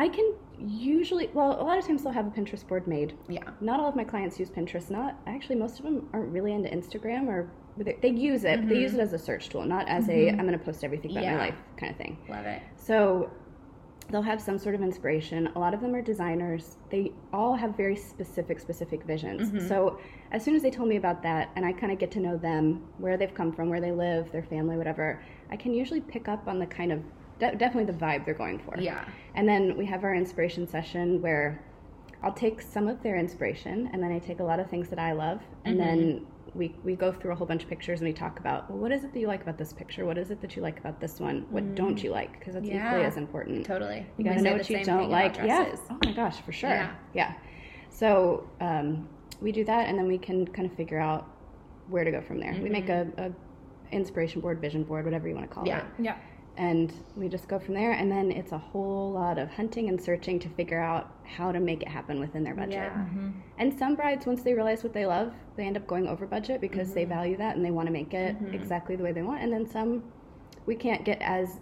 I 0.00 0.08
can 0.08 0.32
usually, 0.60 1.28
well, 1.34 1.60
a 1.60 1.64
lot 1.64 1.76
of 1.76 1.84
times 1.84 2.04
they'll 2.04 2.12
have 2.12 2.28
a 2.28 2.30
Pinterest 2.30 2.64
board 2.66 2.86
made. 2.86 3.16
yeah. 3.28 3.42
Not 3.60 3.80
all 3.80 3.88
of 3.88 3.96
my 3.96 4.04
clients 4.04 4.38
use 4.38 4.48
Pinterest. 4.48 4.90
Not 4.90 5.16
actually, 5.26 5.56
most 5.56 5.78
of 5.80 5.84
them 5.84 6.08
aren't 6.12 6.28
really 6.32 6.52
into 6.52 6.68
Instagram 6.68 7.26
or 7.26 7.50
they, 7.76 7.96
they 8.00 8.10
use 8.10 8.44
it. 8.44 8.60
But 8.60 8.68
they 8.68 8.76
use 8.78 8.94
it 8.94 9.00
as 9.00 9.12
a 9.12 9.18
search 9.18 9.48
tool, 9.48 9.64
not 9.64 9.88
as 9.88 10.08
a 10.08 10.28
I'm 10.30 10.38
going 10.46 10.52
to 10.52 10.64
post 10.64 10.84
everything 10.84 11.10
about 11.10 11.24
Mm-hmm. 11.24 11.32
Yeah. 11.32 11.36
my 11.38 11.44
life 11.46 11.54
kind 11.78 11.90
of 11.90 11.98
thing. 11.98 12.16
Love 12.28 12.46
it. 12.46 12.62
So 12.76 13.28
they'll 14.10 14.22
have 14.22 14.40
some 14.40 14.58
sort 14.58 14.74
of 14.74 14.82
inspiration. 14.82 15.48
A 15.54 15.58
lot 15.58 15.74
of 15.74 15.80
them 15.80 15.94
are 15.94 16.00
designers. 16.00 16.76
They 16.90 17.12
all 17.32 17.54
have 17.54 17.76
very 17.76 17.96
specific, 17.96 18.58
specific 18.58 19.04
visions. 19.04 19.50
Mm-hmm. 19.50 19.68
So 19.68 19.98
as 20.32 20.42
soon 20.44 20.54
as 20.54 20.62
they 20.62 20.70
told 20.70 20.88
me 20.88 20.96
about 20.96 21.22
that, 21.22 21.50
and 21.56 21.64
I 21.64 21.72
kind 21.72 21.92
of 21.92 21.98
get 21.98 22.10
to 22.12 22.20
know 22.20 22.36
them, 22.36 22.86
where 22.98 23.16
they've 23.16 23.34
come 23.34 23.52
from, 23.52 23.68
where 23.68 23.80
they 23.80 23.92
live, 23.92 24.32
their 24.32 24.42
family, 24.42 24.76
whatever, 24.76 25.22
I 25.50 25.56
can 25.56 25.74
usually 25.74 26.00
pick 26.00 26.28
up 26.28 26.48
on 26.48 26.58
the 26.58 26.66
kind 26.66 26.92
of 26.92 27.02
de- 27.38 27.56
definitely 27.56 27.92
the 27.92 27.98
vibe 27.98 28.24
they're 28.24 28.34
going 28.34 28.58
for. 28.60 28.80
Yeah. 28.80 29.04
And 29.34 29.46
then 29.48 29.76
we 29.76 29.84
have 29.86 30.04
our 30.04 30.14
inspiration 30.14 30.66
session 30.66 31.20
where 31.20 31.62
I'll 32.22 32.32
take 32.32 32.62
some 32.62 32.88
of 32.88 33.02
their 33.02 33.16
inspiration 33.16 33.90
and 33.92 34.02
then 34.02 34.10
I 34.10 34.18
take 34.18 34.40
a 34.40 34.44
lot 34.44 34.58
of 34.58 34.68
things 34.68 34.88
that 34.88 34.98
I 34.98 35.12
love 35.12 35.40
and 35.64 35.78
then 35.78 36.26
we, 36.54 36.74
we 36.84 36.94
go 36.94 37.12
through 37.12 37.32
a 37.32 37.34
whole 37.34 37.46
bunch 37.46 37.62
of 37.62 37.68
pictures 37.68 38.00
and 38.00 38.08
we 38.08 38.12
talk 38.12 38.38
about 38.40 38.68
well, 38.70 38.78
what 38.78 38.92
is 38.92 39.04
it 39.04 39.12
that 39.12 39.18
you 39.20 39.26
like 39.26 39.42
about 39.42 39.58
this 39.58 39.72
picture? 39.72 40.04
What 40.04 40.18
is 40.18 40.30
it 40.30 40.40
that 40.40 40.56
you 40.56 40.62
like 40.62 40.78
about 40.78 41.00
this 41.00 41.20
one? 41.20 41.46
What 41.50 41.74
don't 41.74 42.02
you 42.02 42.10
like? 42.10 42.38
Because 42.38 42.54
that's 42.54 42.66
Yeah. 42.66 42.88
equally 42.88 43.04
as 43.04 43.16
important. 43.16 43.64
Totally. 43.66 44.06
You 44.16 44.24
gotta 44.24 44.42
know 44.42 44.52
what 44.54 44.68
you 44.68 44.82
don't 44.84 45.10
like. 45.10 45.36
Yeah. 45.36 45.74
Oh 45.90 45.98
my 46.04 46.12
gosh, 46.12 46.40
for 46.40 46.52
sure. 46.52 46.70
Yeah. 46.70 46.94
Yeah. 47.14 47.34
So 47.90 48.48
um, 48.60 49.08
we 49.40 49.52
do 49.52 49.64
that, 49.64 49.88
and 49.88 49.98
then 49.98 50.06
we 50.06 50.18
can 50.18 50.46
kind 50.46 50.70
of 50.70 50.76
figure 50.76 50.98
out 50.98 51.26
where 51.88 52.04
to 52.04 52.10
go 52.10 52.20
from 52.20 52.38
there. 52.38 52.56
We 52.62 52.68
make 52.68 52.88
a, 52.88 53.06
a 53.16 53.30
inspiration 53.94 54.40
board, 54.40 54.60
vision 54.60 54.84
board, 54.84 55.04
whatever 55.04 55.28
you 55.28 55.34
want 55.34 55.48
to 55.48 55.54
call 55.54 55.66
Yeah. 55.66 55.78
it 55.80 55.84
Yeah. 55.98 56.16
And 56.58 56.92
we 57.16 57.28
just 57.28 57.46
go 57.48 57.58
from 57.58 57.74
there. 57.74 57.92
And 57.92 58.10
then 58.10 58.30
it's 58.32 58.52
a 58.52 58.58
whole 58.58 59.12
lot 59.12 59.38
of 59.38 59.48
hunting 59.50 59.88
and 59.88 60.00
searching 60.00 60.38
to 60.40 60.48
figure 60.50 60.80
out 60.80 61.14
how 61.24 61.52
to 61.52 61.60
make 61.60 61.82
it 61.82 61.88
happen 61.88 62.18
within 62.20 62.42
their 62.42 62.54
budget. 62.54 62.74
Yeah. 62.74 62.90
Mm-hmm. 62.90 63.30
and 63.58 63.78
some 63.78 63.94
brides 63.94 64.26
once 64.26 64.42
they 64.42 64.52
realize 64.54 64.82
what 64.82 64.92
they 64.92 65.06
love 65.06 65.32
they 65.56 65.64
end 65.66 65.76
up 65.76 65.86
going 65.86 66.08
over 66.08 66.26
budget 66.26 66.60
because 66.60 66.92
they 66.92 67.02
mm-hmm. 67.02 67.14
value 67.14 67.36
that 67.36 67.56
and 67.56 67.64
they 67.64 67.70
want 67.70 67.86
to 67.86 67.92
make 67.92 68.12
it 68.12 68.34
mm-hmm. 68.36 68.54
exactly 68.54 68.96
the 68.96 69.02
way 69.02 69.12
they 69.12 69.22
want. 69.22 69.42
And 69.42 69.52
then 69.52 69.66
some 69.66 70.02
we 70.66 70.74
can't 70.74 71.04
get 71.04 71.22
as 71.22 71.60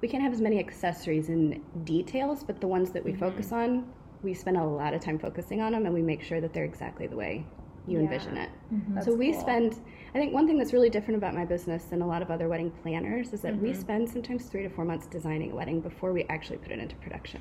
we 0.00 0.08
can't 0.08 0.22
have 0.22 0.32
as 0.32 0.40
many 0.40 0.58
accessories 0.58 1.28
and 1.28 1.60
details 1.84 2.44
but 2.44 2.60
the 2.60 2.66
ones 2.66 2.90
that 2.90 3.02
we 3.02 3.14
focus 3.14 3.52
on 3.52 3.90
we 4.22 4.34
spend 4.34 4.56
a 4.56 4.64
lot 4.64 4.92
of 4.94 5.00
time 5.00 5.18
focusing 5.18 5.60
on 5.60 5.72
them 5.72 5.86
and 5.86 5.94
we 5.94 6.02
make 6.02 6.22
sure 6.22 6.40
that 6.40 6.52
they're 6.52 6.64
exactly 6.64 7.06
the 7.06 7.16
way 7.16 7.46
you 7.86 7.98
envision 7.98 8.36
it. 8.36 8.50
That's 8.88 9.06
so 9.06 9.14
we 9.14 9.32
cool. 9.32 9.40
spend 9.40 9.80
i 10.14 10.18
think 10.18 10.32
one 10.32 10.46
thing 10.46 10.58
that's 10.58 10.72
really 10.72 10.90
different 10.90 11.16
about 11.18 11.34
my 11.34 11.44
business 11.44 11.84
than 11.84 12.00
a 12.02 12.06
lot 12.06 12.22
of 12.22 12.30
other 12.30 12.48
wedding 12.48 12.70
planners 12.82 13.32
is 13.32 13.40
that 13.40 13.56
we 13.58 13.72
spend 13.74 14.08
sometimes 14.08 14.46
three 14.46 14.62
to 14.62 14.68
four 14.68 14.84
months 14.84 15.06
designing 15.06 15.52
a 15.52 15.54
wedding 15.54 15.80
before 15.80 16.12
we 16.12 16.24
actually 16.24 16.58
put 16.58 16.70
it 16.72 16.78
into 16.78 16.94
production. 16.96 17.40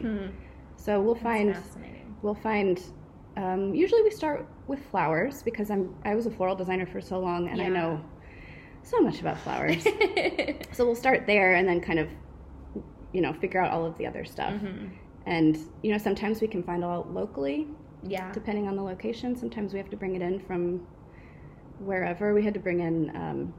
So 0.75 1.01
we'll 1.01 1.15
find 1.15 1.55
we'll 2.23 2.35
find 2.35 2.81
um, 3.37 3.73
usually 3.73 4.01
we 4.03 4.11
start 4.11 4.45
with 4.67 4.79
flowers 4.91 5.41
because 5.43 5.69
i'm 5.71 5.95
i 6.05 6.13
was 6.15 6.25
a 6.27 6.31
floral 6.31 6.55
designer 6.55 6.85
for 6.85 7.01
so 7.01 7.19
long 7.19 7.47
and 7.49 7.59
i 7.61 7.67
know 7.67 8.01
so 8.83 8.99
much 9.01 9.21
about 9.21 9.37
flowers. 9.39 9.85
So 10.73 10.85
we'll 10.85 10.95
start 10.95 11.25
there 11.27 11.53
and 11.55 11.67
then 11.69 11.79
kind 11.81 11.99
of 11.99 12.07
you 13.13 13.21
know 13.21 13.31
figure 13.33 13.61
out 13.63 13.71
all 13.71 13.85
of 13.85 13.97
the 13.99 14.05
other 14.07 14.25
stuff. 14.25 14.53
Mm-hmm. 14.53 14.87
and 15.25 15.57
you 15.83 15.91
know 15.91 15.97
sometimes 15.97 16.41
we 16.41 16.47
can 16.47 16.63
find 16.63 16.83
all 16.83 17.07
locally 17.11 17.67
Yeah. 18.15 18.31
depending 18.33 18.67
on 18.67 18.75
the 18.75 18.83
location. 18.83 19.35
Sometimes 19.35 19.71
we 19.73 19.79
have 19.79 19.89
to 19.91 19.97
bring 19.97 20.15
it 20.15 20.21
in 20.21 20.39
from 20.47 20.85
wherever. 21.79 22.33
We 22.33 22.43
had 22.43 22.53
to 22.53 22.59
bring 22.59 22.79
in 22.79 23.09
um, 23.15 23.53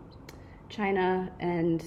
China 0.69 1.31
and 1.41 1.85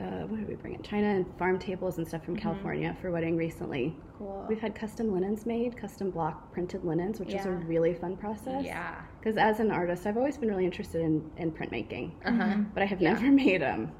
uh, 0.00 0.26
what 0.26 0.38
did 0.40 0.48
we 0.48 0.54
bring 0.54 0.74
in? 0.74 0.82
China 0.82 1.06
and 1.08 1.26
farm 1.38 1.58
tables 1.58 1.98
and 1.98 2.06
stuff 2.08 2.24
from 2.24 2.36
California 2.36 2.96
for 3.00 3.10
wedding 3.12 3.36
recently. 3.36 3.94
Cool. 4.18 4.44
We've 4.48 4.60
had 4.60 4.74
custom 4.74 5.12
linens 5.12 5.46
made, 5.46 5.76
custom 5.76 6.10
block 6.10 6.52
printed 6.52 6.84
linens, 6.84 7.20
which 7.20 7.34
is 7.34 7.46
a 7.46 7.50
really 7.50 7.94
fun 7.94 8.16
process. 8.16 8.64
Yeah. 8.64 9.00
Because 9.20 9.36
as 9.36 9.60
an 9.60 9.70
artist, 9.70 10.06
I've 10.06 10.16
always 10.16 10.36
been 10.36 10.48
really 10.48 10.64
interested 10.64 11.02
in, 11.02 11.30
in 11.36 11.52
printmaking, 11.52 12.12
Uh 12.24 12.32
huh. 12.32 12.56
but 12.74 12.82
I 12.82 12.86
have 12.86 13.00
never 13.00 13.26
made 13.30 13.62
um, 13.62 13.92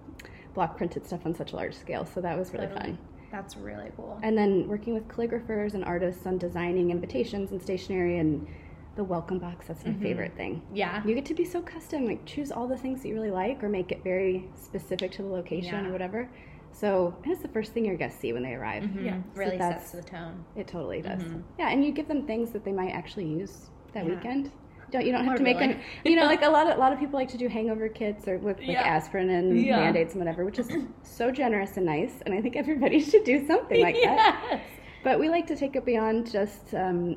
block 0.55 0.77
printed 0.77 1.07
stuff 1.07 1.25
on 1.25 1.35
such 1.35 1.53
a 1.53 1.57
large 1.57 1.75
scale. 1.75 2.05
So 2.05 2.21
that 2.21 2.37
was 2.37 2.53
really 2.53 2.67
Totally. 2.67 2.83
fun. 2.93 2.99
That's 3.31 3.57
really 3.57 3.91
cool. 3.97 4.19
And 4.23 4.37
then 4.37 4.67
working 4.69 4.93
with 4.95 5.09
calligraphers 5.09 5.75
and 5.75 5.85
artists 5.85 6.27
on 6.27 6.37
designing 6.37 6.91
invitations 6.91 7.51
and 7.53 7.63
stationery 7.63 8.19
and 8.19 8.47
the 8.95 9.05
welcome 9.05 9.39
box, 9.39 9.69
that's 9.69 9.85
my 9.87 9.95
favorite 9.95 10.37
thing. 10.37 10.63
Yeah. 10.73 11.03
You 11.07 11.15
get 11.15 11.25
to 11.27 11.35
be 11.35 11.45
so 11.45 11.63
custom, 11.63 12.05
like 12.05 12.25
choose 12.27 12.53
all 12.53 12.67
the 12.69 12.77
things 12.77 13.03
that 13.03 13.09
you 13.09 13.15
really 13.15 13.31
like 13.31 13.63
or 13.65 13.69
make 13.69 13.91
it 13.91 14.03
very 14.05 14.49
specific 14.55 15.11
to 15.13 15.23
the 15.23 15.29
location 15.29 15.85
Yeah. 15.85 15.89
or 15.89 15.93
whatever. 15.93 16.29
So 16.73 17.15
it's 17.25 17.41
the 17.43 17.49
first 17.49 17.73
thing 17.73 17.85
your 17.85 17.97
guests 17.97 18.21
see 18.21 18.33
when 18.33 18.43
they 18.43 18.55
arrive. 18.55 18.85
Yeah. 18.97 19.13
Mm-hmm. 19.13 19.39
Really 19.39 19.57
that's- 19.59 19.91
sets 19.91 20.05
the 20.05 20.11
tone. 20.11 20.45
It 20.57 20.67
totally 20.69 21.01
does. 21.03 21.23
Yeah, 21.59 21.71
and 21.71 21.85
you 21.85 21.93
give 21.93 22.09
them 22.09 22.27
things 22.27 22.51
that 22.53 22.65
they 22.65 22.73
might 22.73 22.91
actually 22.93 23.27
use 23.27 23.71
that 23.95 24.05
Yeah. 24.07 24.15
weekend. 24.15 24.51
Don't 24.91 25.07
you 25.07 25.13
don't 25.13 25.25
have 25.25 25.35
Or 25.35 25.39
to 25.39 25.43
make 25.43 25.59
really. 25.59 25.73
them. 25.75 25.83
You 26.05 26.17
know, 26.17 26.25
like 26.35 26.43
a 26.43 26.49
lot 26.51 26.67
of 26.71 26.77
a 26.77 26.81
lot 26.81 26.93
of 26.93 26.99
people 26.99 27.19
like 27.19 27.29
to 27.29 27.39
do 27.39 27.49
hangover 27.49 27.89
kits 27.89 28.29
or 28.29 28.37
with 28.37 28.59
like 28.59 28.69
Yeah. 28.69 28.83
aspirin 28.83 29.31
and 29.31 29.59
Yeah. 29.59 29.79
band-aids 29.81 30.13
and 30.13 30.21
whatever, 30.21 30.45
which 30.45 30.59
is 30.59 30.71
so 31.03 31.31
generous 31.31 31.79
and 31.79 31.87
nice. 31.87 32.21
And 32.27 32.35
I 32.35 32.43
think 32.43 32.57
everybody 32.57 33.01
should 33.11 33.25
do 33.25 33.47
something 33.47 33.81
like 33.81 33.97
that. 34.03 34.61
But 35.03 35.19
we 35.19 35.31
like 35.31 35.47
to 35.47 35.57
take 35.57 35.77
it 35.77 35.87
beyond 35.87 36.31
just 36.31 36.75
um, 36.75 37.17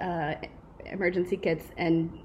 uh, 0.00 0.34
emergency 0.92 1.36
kits 1.36 1.64
and 1.76 2.18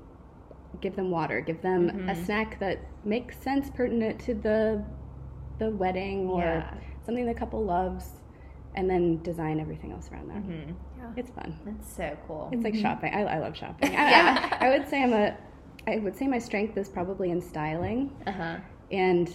give 0.82 0.96
them 0.96 1.10
water, 1.10 1.42
give 1.42 1.62
them 1.62 1.90
Mm-hmm. 1.90 2.10
a 2.10 2.16
snack 2.26 2.60
that 2.60 2.80
makes 3.06 3.38
sense, 3.40 3.70
pertinent 3.70 4.20
to 4.22 4.34
the 4.36 4.84
the 5.60 5.72
wedding 5.72 6.28
or 6.30 6.42
Yeah. 6.44 6.74
something 7.06 7.26
the 7.26 7.34
couple 7.34 7.64
loves, 7.66 8.06
and 8.76 8.88
then 8.88 9.24
design 9.24 9.60
everything 9.60 9.92
else 9.92 10.12
around 10.12 10.28
that. 10.30 10.44
Mhm. 10.44 10.76
It's 11.18 11.32
fun. 11.32 11.58
That's 11.66 11.92
so 11.92 12.16
cool. 12.28 12.50
It's 12.52 12.64
like 12.64 12.76
shopping. 12.76 13.12
I, 13.14 13.24
I 13.24 13.38
love 13.40 13.56
shopping. 13.58 13.90
I, 13.96 14.10
Yeah. 14.12 14.58
I, 14.62 14.68
I 14.68 14.70
would 14.78 14.88
say 14.88 15.02
I'm 15.02 15.14
a. 15.14 15.36
I 15.88 15.98
would 15.98 16.16
say 16.16 16.28
my 16.28 16.38
strength 16.38 16.78
is 16.78 16.90
probably 16.90 17.32
in 17.32 17.42
styling, 17.42 18.12
Uh 18.28 18.32
huh. 18.32 18.58
and 18.92 19.34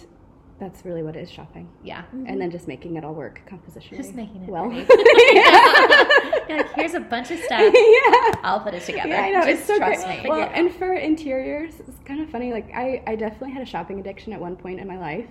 that's 0.59 0.85
really 0.85 1.03
what 1.03 1.15
is 1.17 1.29
shopping. 1.31 1.67
Yeah. 1.83 2.03
And 2.13 2.39
then 2.39 2.51
just 2.51 2.67
making 2.69 2.95
it 2.95 3.03
all 3.03 3.15
work 3.15 3.41
compositionally. 3.49 3.97
Just 3.97 4.13
making 4.13 4.43
it 4.43 4.49
well. 4.49 4.69
yeah. 6.49 6.57
Like, 6.57 6.73
here's 6.73 6.93
a 6.93 6.99
bunch 6.99 7.31
of 7.31 7.39
stuff. 7.39 7.59
yeah. 7.61 8.31
I'll 8.43 8.59
put 8.59 8.73
it 8.73 8.83
together. 8.83 9.09
Yeah, 9.09 9.21
I 9.21 9.31
know. 9.31 9.41
Just 9.45 9.59
it's 9.59 9.65
so 9.67 9.77
trust 9.77 10.05
great. 10.05 10.23
me. 10.23 10.29
Well, 10.29 10.49
and 10.53 10.73
for 10.75 10.93
interiors, 10.93 11.73
it's 11.79 11.97
kind 12.05 12.21
of 12.21 12.29
funny. 12.29 12.51
Like 12.51 12.71
I, 12.73 13.01
I 13.07 13.15
definitely 13.15 13.51
had 13.51 13.61
a 13.63 13.65
shopping 13.65 13.99
addiction 13.99 14.33
at 14.33 14.39
one 14.39 14.55
point 14.55 14.79
in 14.79 14.87
my 14.87 14.97
life. 14.97 15.27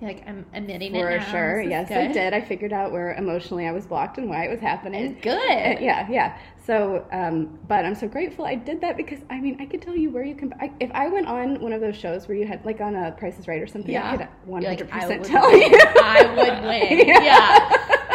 You're 0.00 0.10
like, 0.14 0.26
I'm 0.26 0.44
admitting 0.52 0.92
For 0.94 1.10
it 1.10 1.18
now. 1.20 1.24
For 1.26 1.30
sure. 1.30 1.60
Yes, 1.62 1.88
I 1.92 2.08
did. 2.08 2.34
I 2.34 2.40
figured 2.40 2.72
out 2.72 2.90
where 2.90 3.14
emotionally 3.14 3.68
I 3.68 3.72
was 3.72 3.86
blocked 3.86 4.18
and 4.18 4.28
why 4.28 4.44
it 4.46 4.50
was 4.50 4.58
happening. 4.58 5.16
Good. 5.22 5.36
Uh, 5.38 5.78
yeah, 5.80 6.08
yeah. 6.10 6.38
So, 6.66 7.06
um, 7.12 7.56
but 7.68 7.84
I'm 7.84 7.94
so 7.94 8.08
grateful 8.08 8.44
I 8.44 8.56
did 8.56 8.80
that 8.80 8.96
because 8.96 9.20
I 9.30 9.38
mean, 9.40 9.58
I 9.60 9.66
could 9.66 9.80
tell 9.80 9.94
you 9.96 10.10
where 10.10 10.24
you 10.24 10.34
can. 10.34 10.52
I, 10.60 10.72
if 10.80 10.90
I 10.92 11.06
went 11.06 11.28
on 11.28 11.60
one 11.60 11.72
of 11.72 11.80
those 11.80 11.94
shows 11.96 12.26
where 12.26 12.36
you 12.36 12.46
had 12.48 12.64
like 12.64 12.80
on 12.80 12.96
a 12.96 13.12
Price 13.12 13.38
is 13.38 13.46
Right 13.46 13.62
or 13.62 13.66
something, 13.68 13.92
Yeah. 13.92 14.10
I 14.10 14.16
could 14.16 14.28
You're 14.48 14.60
like, 14.60 14.80
100 14.80 14.90
I 14.92 15.00
percent 15.00 15.24
tell 15.24 15.48
win. 15.48 15.70
you. 15.70 15.78
I 15.80 16.34
would 16.36 16.64
win. 16.64 17.06
Yeah. 17.22 17.68
That's 17.68 18.11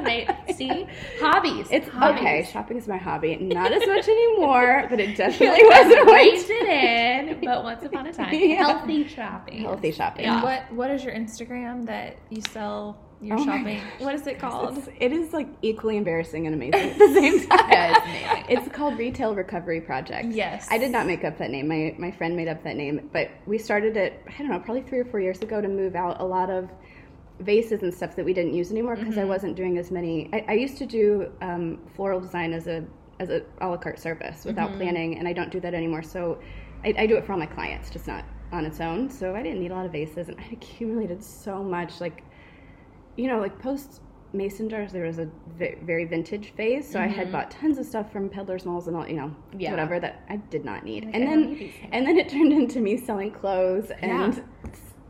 amazing. 0.00 0.36
See, 0.54 0.86
hobbies. 1.20 1.68
It's 1.70 1.88
hobbies. 1.88 2.20
okay. 2.20 2.48
Shopping 2.52 2.76
is 2.76 2.86
my 2.88 2.96
hobby. 2.96 3.36
Not 3.36 3.72
as 3.72 3.86
much 3.86 4.06
anymore, 4.08 4.86
but 4.90 5.00
it 5.00 5.16
definitely 5.16 5.64
wasn't 5.68 6.06
Reined 6.06 6.32
once. 6.36 6.46
it 6.50 6.68
in, 6.68 7.40
but 7.44 7.64
once 7.64 7.82
upon 7.84 8.06
a 8.06 8.12
time, 8.12 8.32
Yeah. 8.34 8.56
healthy 8.56 9.06
shopping. 9.08 9.62
Healthy 9.62 9.92
shopping. 9.92 10.24
And 10.26 10.42
what 10.42 10.72
what 10.72 10.90
is 10.90 11.04
your 11.04 11.14
Instagram 11.14 11.86
that 11.86 12.16
you 12.30 12.40
sell 12.50 12.98
your 13.20 13.38
Oh 13.38 13.44
shopping? 13.44 13.80
What 13.98 14.14
is 14.14 14.26
it 14.26 14.38
called? 14.38 14.76
It's, 14.78 14.88
it 15.00 15.12
is 15.12 15.32
like 15.32 15.48
equally 15.62 15.96
embarrassing 15.96 16.46
and 16.46 16.54
amazing 16.54 16.90
at 16.90 16.98
the 16.98 17.14
same 17.14 17.48
time. 17.48 17.70
Yeah, 17.70 18.44
it's. 18.48 18.66
It's 18.66 18.74
called 18.76 18.98
Retail 18.98 19.34
Recovery 19.34 19.80
Project. 19.80 20.32
Yes. 20.32 20.66
I 20.70 20.78
did 20.78 20.90
not 20.90 21.06
make 21.06 21.24
up 21.24 21.38
that 21.38 21.50
name. 21.50 21.68
My 21.68 21.94
my 21.98 22.10
friend 22.10 22.36
made 22.36 22.48
up 22.48 22.62
that 22.64 22.76
name, 22.76 23.08
but 23.12 23.30
we 23.46 23.56
started 23.58 23.96
it. 23.96 24.20
I 24.28 24.38
don't 24.38 24.50
know, 24.50 24.58
probably 24.60 24.82
three 24.82 24.98
or 24.98 25.04
four 25.04 25.20
years 25.20 25.40
ago 25.40 25.60
to 25.60 25.68
move 25.68 25.94
out 25.94 26.20
a 26.20 26.24
lot 26.24 26.50
of 26.50 26.68
vases 27.40 27.82
and 27.82 27.92
stuff 27.92 28.14
that 28.16 28.24
we 28.24 28.32
didn't 28.32 28.54
use 28.54 28.70
anymore 28.70 28.96
because 28.96 29.16
I 29.18 29.22
mm-hmm. 29.22 29.30
wasn't 29.30 29.56
doing 29.56 29.78
as 29.78 29.90
many. 29.90 30.30
I, 30.32 30.44
I 30.48 30.52
used 30.52 30.78
to 30.78 30.86
do 30.86 31.32
um, 31.40 31.80
floral 31.94 32.20
design 32.20 32.52
as 32.52 32.66
a 32.66 32.84
as 33.20 33.30
a 33.30 33.42
a 33.60 33.68
la 33.68 33.76
carte 33.76 33.98
service 33.98 34.44
without 34.44 34.70
mm-hmm. 34.70 34.78
planning, 34.80 35.18
and 35.18 35.26
I 35.26 35.32
don't 35.32 35.50
do 35.50 35.60
that 35.60 35.74
anymore. 35.74 36.02
So 36.02 36.38
I, 36.84 36.94
I 36.98 37.06
do 37.06 37.16
it 37.16 37.24
for 37.24 37.32
all 37.32 37.38
my 37.38 37.46
clients, 37.46 37.90
just 37.90 38.06
not 38.06 38.24
on 38.52 38.64
its 38.64 38.80
own. 38.80 39.10
So 39.10 39.34
I 39.34 39.42
didn't 39.42 39.60
need 39.60 39.70
a 39.70 39.74
lot 39.74 39.86
of 39.86 39.92
vases, 39.92 40.28
and 40.28 40.38
I 40.38 40.48
accumulated 40.52 41.22
so 41.22 41.62
much. 41.62 42.00
Like, 42.00 42.22
you 43.16 43.26
know, 43.28 43.40
like 43.40 43.58
post 43.58 44.00
mason 44.34 44.68
jars, 44.68 44.92
there 44.92 45.06
was 45.06 45.18
a 45.18 45.28
very 45.56 46.04
vintage 46.04 46.52
phase. 46.56 46.90
So 46.90 47.00
I 47.00 47.06
had 47.06 47.24
mm-hmm. 47.24 47.32
bought 47.32 47.50
tons 47.50 47.78
of 47.78 47.86
stuff 47.86 48.12
from 48.12 48.28
peddlers 48.28 48.64
malls 48.64 48.88
and 48.88 48.96
all, 48.96 49.06
you 49.06 49.14
know, 49.14 49.34
Yeah. 49.56 49.70
whatever 49.70 50.00
that 50.00 50.24
I 50.28 50.36
did 50.36 50.64
not 50.64 50.84
need. 50.84 51.04
Like, 51.04 51.14
and 51.14 51.24
I 51.24 51.26
then 51.26 51.54
need 51.54 51.74
and 51.92 52.06
then 52.06 52.18
it 52.18 52.28
turned 52.28 52.52
into 52.52 52.80
me 52.80 52.96
selling 52.96 53.30
clothes 53.30 53.90
and 54.00 54.42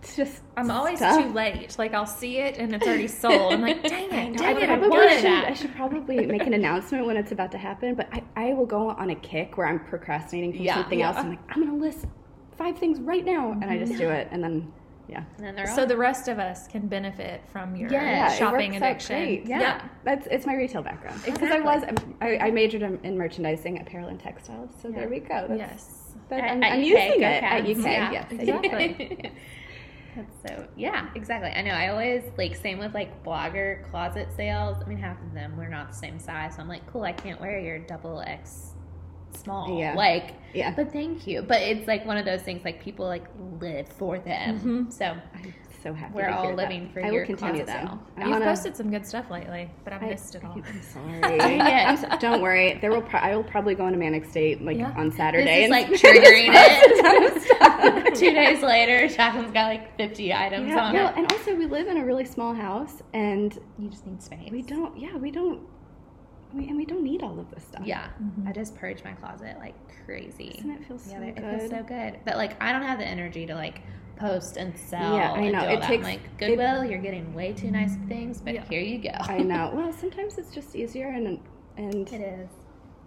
it's 0.04 0.16
just 0.16 0.42
I'm 0.56 0.70
always 0.70 0.98
stuff. 0.98 1.22
too 1.22 1.32
late. 1.32 1.76
Like 1.78 1.94
I'll 1.94 2.06
see 2.06 2.38
it 2.38 2.58
and 2.58 2.74
it's 2.74 2.86
already 2.86 3.08
sold. 3.08 3.54
I'm 3.54 3.62
like, 3.62 3.82
dang 3.82 4.10
it, 4.12 4.40
I 4.40 4.52
dang 4.52 4.56
it, 4.58 4.62
I 4.64 4.66
probably 4.76 4.88
wanted 4.90 5.14
should, 5.16 5.24
that. 5.24 5.44
I 5.46 5.54
should 5.54 5.74
probably 5.74 6.26
make 6.26 6.42
an 6.46 6.52
announcement 6.52 7.06
when 7.06 7.16
it's 7.16 7.32
about 7.32 7.50
to 7.52 7.58
happen, 7.58 7.94
but 7.94 8.08
I, 8.12 8.22
I 8.36 8.52
will 8.52 8.66
go 8.66 8.90
on 8.90 9.10
a 9.10 9.14
kick 9.16 9.56
where 9.56 9.66
I'm 9.66 9.80
procrastinating 9.80 10.52
from 10.52 10.62
Yeah. 10.62 10.74
something 10.74 11.00
else. 11.02 11.16
I'm 11.16 11.30
like, 11.30 11.38
I'm 11.48 11.64
gonna 11.64 11.78
list 11.78 12.04
five 12.56 12.78
things 12.78 13.00
right 13.00 13.24
now, 13.24 13.52
and 13.52 13.64
I 13.64 13.78
just 13.78 13.96
do 13.96 14.08
it, 14.10 14.28
and 14.30 14.44
then 14.44 14.72
yeah, 15.08 15.22
And 15.36 15.44
then 15.46 15.54
they're 15.54 15.66
So 15.66 15.82
all- 15.82 15.86
the 15.86 15.96
rest 15.98 16.28
of 16.28 16.38
us 16.38 16.66
can 16.66 16.86
benefit 16.86 17.42
from 17.52 17.76
your 17.76 17.90
Yeah, 17.90 18.02
yeah, 18.02 18.32
it 18.32 18.38
shopping 18.38 18.72
works 18.72 18.82
out 18.82 18.90
addiction. 18.90 19.16
great. 19.18 19.46
Yeah. 19.46 19.82
that's 20.02 20.26
it's 20.30 20.46
my 20.46 20.54
retail 20.54 20.82
background 20.82 21.20
because 21.24 21.50
I 21.50 21.60
was 21.60 21.82
um, 21.82 22.14
I, 22.22 22.38
I 22.38 22.50
majored 22.50 22.82
in, 22.82 22.98
in 23.04 23.16
merchandising, 23.18 23.80
apparel, 23.80 24.08
and 24.08 24.18
textiles. 24.20 24.70
So 24.80 24.90
there 24.90 25.08
we 25.08 25.20
go. 25.20 25.46
That's, 25.48 25.58
Yes. 25.58 26.00
that- 26.30 26.40
At- 26.40 26.50
I'm, 26.52 26.62
at 26.62 26.72
I'm 26.72 26.78
UK, 26.80 26.86
using 26.86 27.08
go 27.10 27.14
it 27.16 27.22
at 27.22 27.40
Cats. 27.40 27.78
UK. 27.78 27.84
Yeah. 27.84 28.10
Yes, 28.12 28.32
Exactly. 28.32 29.32
That's 30.16 30.32
so 30.46 30.66
yeah, 30.76 31.08
exactly. 31.14 31.50
I 31.50 31.62
know. 31.62 31.72
I 31.72 31.88
always 31.88 32.22
like 32.38 32.54
same 32.56 32.78
with 32.78 32.94
like 32.94 33.24
blogger 33.24 33.88
closet 33.90 34.28
sales. 34.36 34.76
I 34.84 34.88
mean, 34.88 34.98
half 34.98 35.20
of 35.22 35.34
them 35.34 35.56
we're 35.56 35.68
not 35.68 35.90
the 35.90 35.96
same 35.96 36.18
size, 36.18 36.56
so 36.56 36.62
I'm 36.62 36.68
like, 36.68 36.86
cool. 36.86 37.02
I 37.02 37.12
can't 37.12 37.40
wear 37.40 37.58
your 37.58 37.78
double 37.78 38.20
X 38.20 38.70
small. 39.36 39.78
Yeah. 39.78 39.94
Like, 39.94 40.34
Yeah. 40.52 40.72
but 40.74 40.92
thank 40.92 41.26
you. 41.26 41.42
But 41.42 41.62
it's 41.62 41.86
like 41.88 42.06
one 42.06 42.16
of 42.16 42.24
those 42.24 42.42
things 42.42 42.64
like 42.64 42.80
people 42.82 43.06
like 43.06 43.24
live 43.60 43.88
for 43.88 44.18
them. 44.18 44.58
Mm-hmm. 44.58 44.90
So 44.90 45.06
I'm 45.06 45.54
so 45.84 45.92
happy. 45.94 46.14
we're 46.14 46.26
to 46.26 46.34
all 46.36 46.46
hear 46.46 46.56
living 46.56 46.84
that. 46.84 46.92
for 46.94 47.04
I 47.04 47.10
your 47.10 47.20
will 47.20 47.26
continue 47.26 47.64
that. 47.66 47.84
I 48.16 48.20
You've 48.22 48.30
wanna- 48.30 48.44
posted 48.46 48.74
some 48.76 48.90
good 48.90 49.06
stuff 49.06 49.30
lately, 49.30 49.70
but 49.84 49.92
I've 49.92 50.02
I- 50.02 50.08
missed 50.08 50.34
it 50.34 50.42
all. 50.44 50.52
I'm 50.56 50.82
sorry. 50.92 51.22
I'm 51.60 51.96
so- 51.96 52.08
don't 52.18 52.40
worry. 52.42 52.78
There 52.80 52.90
will. 52.90 53.02
Pro- 53.02 53.20
I 53.20 53.36
will 53.36 53.44
probably 53.44 53.74
go 53.74 53.86
into 53.86 53.98
manic 53.98 54.24
state 54.24 54.62
like 54.64 54.78
Yeah. 54.78 54.92
on 54.96 55.10
this 55.10 55.16
Saturday 55.18 55.64
is 55.64 55.64
and 55.64 55.70
like 55.70 55.86
triggering 55.88 56.48
it. 56.54 58.08
it. 58.08 58.14
Two 58.16 58.32
days 58.32 58.62
later, 58.62 59.06
Jacqueline's 59.08 59.52
got 59.52 59.66
like 59.66 59.96
50 59.98 60.32
items 60.32 60.68
Yeah, 60.68 60.84
on 60.86 60.94
well, 60.94 61.08
it. 61.10 61.16
and 61.18 61.30
also 61.32 61.54
we 61.54 61.66
live 61.66 61.86
in 61.86 61.98
a 61.98 62.04
really 62.04 62.24
small 62.24 62.54
house, 62.54 63.02
and 63.12 63.56
You 63.78 63.88
just 63.90 64.06
need 64.06 64.22
space. 64.22 64.50
we 64.50 64.62
don't. 64.62 64.96
Yeah, 64.98 65.16
we 65.16 65.30
don't. 65.30 65.60
We, 66.54 66.68
and 66.68 66.76
we 66.76 66.84
don't 66.86 67.02
need 67.02 67.22
all 67.24 67.38
of 67.40 67.50
this 67.50 67.64
stuff. 67.64 67.82
Yeah, 67.84 68.06
mm-hmm. 68.22 68.46
I 68.48 68.52
just 68.52 68.76
purge 68.76 69.02
my 69.04 69.12
closet 69.12 69.56
like 69.58 69.74
crazy. 70.06 70.50
Doesn't 70.54 70.70
it 70.70 70.84
feel 70.86 70.98
so 70.98 71.10
yeah, 71.10 71.20
it 71.24 71.38
feels 71.58 71.68
so 71.70 71.82
good. 71.82 72.20
But 72.24 72.36
like, 72.36 72.62
I 72.62 72.70
don't 72.72 72.82
have 72.84 72.98
the 73.00 73.06
energy 73.06 73.44
to 73.46 73.54
like 73.56 73.82
post 74.16 74.56
and 74.56 74.76
sell. 74.76 75.16
Yeah, 75.16 75.32
I 75.32 75.50
know. 75.50 75.60
do 75.60 75.66
all 75.66 75.72
It 75.74 75.80
that. 75.80 75.88
takes- 75.88 76.04
like 76.04 76.36
Goodwill. 76.38 76.84
you're 76.84 77.00
getting 77.00 77.32
way 77.34 77.52
too 77.52 77.70
nice 77.70 77.96
things, 78.08 78.40
but 78.40 78.54
Yeah. 78.54 78.64
here 78.68 78.80
you 78.80 78.98
go. 78.98 79.10
I 79.20 79.38
know. 79.38 79.70
Well, 79.74 79.92
sometimes 79.92 80.38
it's 80.38 80.50
just 80.54 80.74
easier 80.76 81.08
and 81.08 81.38
and 81.76 82.08
it 82.12 82.20
is. 82.20 82.48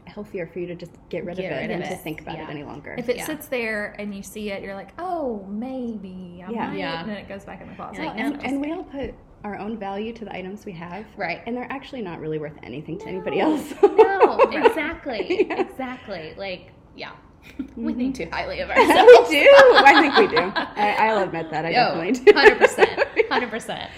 healthier 0.06 0.48
for 0.48 0.60
you 0.60 0.68
to 0.68 0.76
just 0.76 0.92
get 1.10 1.26
rid 1.26 1.36
Get 1.38 1.52
of 1.52 1.58
it 1.58 1.62
rid 1.62 1.70
than 1.70 1.82
of 1.82 1.88
to 1.90 1.94
it. 1.96 2.00
think 2.02 2.22
about 2.22 2.38
Yeah. 2.38 2.44
it 2.48 2.50
any 2.50 2.64
longer. 2.64 2.96
If 2.98 3.10
it 3.10 3.18
Yeah. 3.18 3.26
sits 3.26 3.48
there 3.48 3.94
and 4.00 4.16
you 4.16 4.24
see 4.24 4.52
it, 4.52 4.62
you're 4.64 4.74
like, 4.76 4.90
oh, 5.00 5.46
maybe 5.50 6.44
I 6.48 6.52
Yeah. 6.52 6.68
might, 6.68 6.78
Yeah. 6.80 7.02
and 7.02 7.10
then 7.10 7.18
it 7.18 7.28
goes 7.28 7.44
back 7.46 7.62
in 7.62 7.68
the 7.68 7.76
closet. 7.76 7.98
You're 7.98 8.06
like, 8.12 8.20
and, 8.20 8.46
and 8.46 8.62
we 8.62 8.72
all 8.72 8.84
put 8.86 9.14
our 9.44 9.58
own 9.60 9.78
value 9.78 10.14
to 10.14 10.26
the 10.26 10.34
items 10.36 10.66
we 10.66 10.72
have, 10.74 11.06
Right. 11.18 11.42
And 11.46 11.56
they're 11.56 11.68
actually 11.72 12.02
not 12.02 12.20
really 12.20 12.40
worth 12.40 12.58
anything 12.64 12.98
to 13.00 13.08
anybody 13.08 13.40
else. 13.40 13.74
no, 13.84 14.38
exactly, 14.52 15.46
Yeah. 15.50 15.60
exactly. 15.62 16.34
Like, 16.38 16.72
yeah, 16.96 17.12
we 17.58 17.64
Mm-hmm. 17.94 17.98
think 17.98 18.16
too 18.16 18.28
highly 18.32 18.60
of 18.60 18.70
ourselves. 18.72 19.30
we 19.30 19.40
do. 19.42 19.50
I 19.52 20.02
think 20.02 20.18
we 20.18 20.28
do. 20.36 20.52
I, 20.56 20.96
I'll 21.08 21.24
admit 21.24 21.50
that. 21.52 21.66
I 21.66 21.72
definitely 21.72 22.12
do. 22.14 22.34
Hundred 22.38 22.58
percent, 22.60 22.90
hundred 23.30 23.50
percent. 23.50 23.90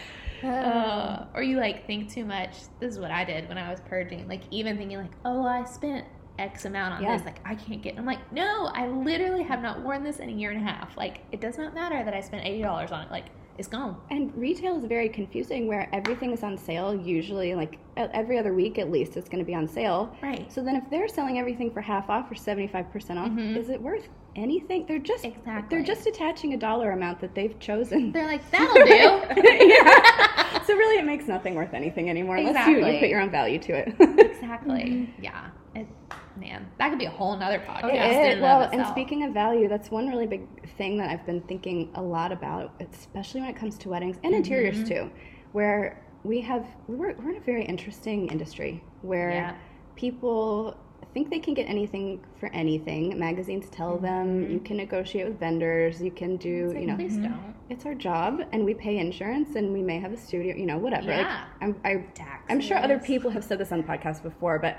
Uh, 0.43 1.25
Or 1.33 1.43
you 1.43 1.57
like 1.57 1.85
think 1.87 2.09
too 2.11 2.25
much. 2.25 2.51
This 2.79 2.93
is 2.93 2.99
what 2.99 3.11
I 3.11 3.23
did 3.25 3.47
when 3.49 3.57
I 3.57 3.69
was 3.69 3.81
purging. 3.81 4.27
Like 4.27 4.41
even 4.51 4.77
thinking 4.77 4.97
like, 4.97 5.11
oh, 5.25 5.45
I 5.45 5.65
spent 5.65 6.05
X 6.37 6.63
amount 6.65 6.93
on 6.95 7.03
Yeah. 7.03 7.17
this. 7.17 7.25
Like 7.25 7.39
I 7.45 7.55
can't 7.55 7.81
get. 7.81 7.95
It. 7.95 7.99
I'm 7.99 8.05
like, 8.05 8.31
no, 8.31 8.67
I 8.73 8.87
literally 8.87 9.43
have 9.43 9.61
not 9.61 9.81
worn 9.81 10.03
this 10.03 10.19
in 10.19 10.29
a 10.29 10.31
year 10.31 10.51
and 10.51 10.61
a 10.65 10.71
half. 10.71 10.95
Like 10.95 11.19
it 11.31 11.41
does 11.41 11.57
not 11.57 11.73
matter 11.73 12.03
that 12.03 12.13
I 12.13 12.21
spent 12.21 12.45
eighty 12.45 12.61
dollars 12.61 12.91
on 12.91 13.01
it. 13.05 13.11
Like 13.11 13.25
it's 13.59 13.67
gone. 13.67 13.97
And 14.09 14.33
retail 14.35 14.77
is 14.77 14.85
very 14.85 15.09
confusing 15.09 15.67
where 15.67 15.89
everything 15.93 16.31
is 16.31 16.43
on 16.43 16.57
sale, 16.57 16.95
usually 16.95 17.53
like 17.53 17.77
every 17.97 18.39
other 18.39 18.53
week 18.53 18.79
at 18.79 18.89
least 18.89 19.17
it's 19.17 19.27
going 19.27 19.39
to 19.39 19.45
be 19.45 19.53
on 19.53 19.67
sale. 19.67 20.15
Right. 20.23 20.51
So 20.51 20.63
then 20.63 20.77
if 20.77 20.89
they're 20.89 21.09
selling 21.09 21.37
everything 21.39 21.69
for 21.69 21.81
half 21.81 22.09
off 22.09 22.31
or 22.31 22.35
75% 22.35 22.73
off, 23.17 23.29
mm-hmm. 23.29 23.57
is 23.57 23.69
it 23.69 23.81
worth 23.81 24.07
anything? 24.37 24.85
They're 24.87 24.97
just 24.97 25.25
Exactly. 25.25 25.63
they're 25.69 25.85
just 25.85 26.07
attaching 26.07 26.53
a 26.53 26.57
dollar 26.57 26.91
amount 26.91 27.19
that 27.19 27.35
they've 27.35 27.59
chosen. 27.59 28.13
They're 28.13 28.27
like, 28.27 28.49
that'll 28.49 28.75
do. 28.75 29.41
yeah. 29.67 30.63
So 30.63 30.73
really 30.75 30.97
it 30.97 31.05
makes 31.05 31.27
nothing 31.27 31.55
worth 31.55 31.73
anything 31.73 32.09
anymore 32.09 32.37
unless 32.37 32.65
you, 32.65 32.77
you 32.77 32.99
put 32.99 33.09
your 33.09 33.19
own 33.19 33.29
value 33.29 33.59
to 33.59 33.73
it. 33.73 33.93
exactly. 34.19 35.13
Yeah. 35.21 35.49
It, 35.75 35.87
man, 36.35 36.67
that 36.79 36.89
could 36.89 36.99
be 36.99 37.05
a 37.05 37.09
whole 37.11 37.37
nother 37.37 37.59
podcast. 37.59 37.93
It 37.93 37.95
in 38.25 38.31
and 38.33 38.41
well, 38.41 38.61
and 38.71 38.85
speaking 38.87 39.23
of 39.23 39.33
value, 39.33 39.67
that's 39.67 39.91
one 39.91 40.07
really 40.07 40.25
big 40.27 40.41
thing 40.77 40.97
that 40.97 41.09
I've 41.09 41.25
been 41.25 41.41
thinking 41.41 41.89
a 41.95 42.01
lot 42.01 42.31
about, 42.31 42.73
especially 42.91 43.41
when 43.41 43.49
it 43.51 43.55
comes 43.55 43.77
to 43.79 43.89
weddings 43.89 44.17
and 44.23 44.33
interiors 44.33 44.77
Mm-hmm. 44.77 44.87
too, 44.87 45.11
where 45.51 46.03
we 46.23 46.41
have 46.41 46.65
we're, 46.87 47.13
we're 47.15 47.31
in 47.31 47.37
a 47.37 47.41
very 47.41 47.63
interesting 47.65 48.27
industry 48.29 48.83
where 49.01 49.29
Yeah. 49.31 49.55
people 49.95 50.75
think 51.13 51.29
they 51.29 51.39
can 51.39 51.53
get 51.53 51.67
anything 51.67 52.23
for 52.39 52.49
anything. 52.49 53.17
Magazines 53.17 53.67
tell 53.69 53.97
them 53.97 54.41
Mm-hmm. 54.43 54.53
you 54.53 54.59
can 54.59 54.77
negotiate 54.77 55.27
with 55.27 55.39
vendors, 55.39 56.01
you 56.01 56.11
can 56.11 56.37
do, 56.37 56.73
you 56.77 56.85
know, 56.87 56.95
please 56.95 57.17
don't. 57.17 57.55
it's 57.69 57.85
our 57.85 57.95
job 57.95 58.41
and 58.51 58.63
we 58.65 58.73
pay 58.73 58.97
insurance 58.97 59.55
and 59.55 59.71
we 59.73 59.81
may 59.81 59.99
have 59.99 60.13
a 60.13 60.17
studio, 60.17 60.55
you 60.55 60.65
know, 60.65 60.77
whatever. 60.77 61.07
Like, 61.07 61.17
Yeah. 61.21 61.45
I'm, 61.61 61.79
I, 61.85 62.03
I'm 62.49 62.59
sure 62.61 62.77
other 62.77 62.99
people 62.99 63.29
have 63.31 63.43
said 63.43 63.59
this 63.59 63.71
on 63.71 63.79
the 63.79 63.83
podcast 63.87 64.21
before, 64.23 64.59
but 64.59 64.77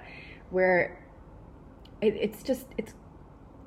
where 0.50 1.02
it, 2.00 2.14
it's 2.14 2.42
just, 2.42 2.66
it's, 2.78 2.94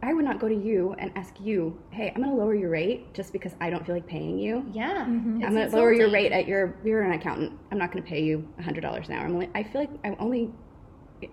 I 0.02 0.14
would 0.14 0.26
not 0.26 0.40
go 0.40 0.50
to 0.50 0.56
you 0.56 0.96
and 1.00 1.12
ask 1.16 1.34
you, 1.40 1.80
hey, 1.92 2.12
I'm 2.14 2.22
going 2.22 2.36
to 2.36 2.42
lower 2.42 2.54
your 2.54 2.70
rate 2.70 3.14
just 3.14 3.32
because 3.32 3.54
I 3.62 3.70
don't 3.70 3.86
feel 3.86 3.96
like 3.96 4.06
paying 4.06 4.38
you. 4.38 4.66
Yeah. 4.74 5.06
Mm-hmm. 5.06 5.44
I'm 5.46 5.54
going 5.54 5.70
to 5.70 5.76
lower 5.76 5.94
your 5.94 6.12
rate 6.12 6.34
at 6.34 6.46
your, 6.46 6.76
you're 6.84 7.04
an 7.04 7.14
accountant. 7.14 7.58
I'm 7.72 7.78
not 7.78 7.92
going 7.92 8.04
to 8.04 8.10
pay 8.10 8.22
you 8.22 8.46
$100 8.60 9.08
an 9.08 9.16
hour. 9.16 9.26
I'm 9.26 9.34
only, 9.34 9.50
I 9.56 9.64
feel 9.64 9.80
like 9.80 9.92
I'm 10.04 10.18
only, 10.20 10.52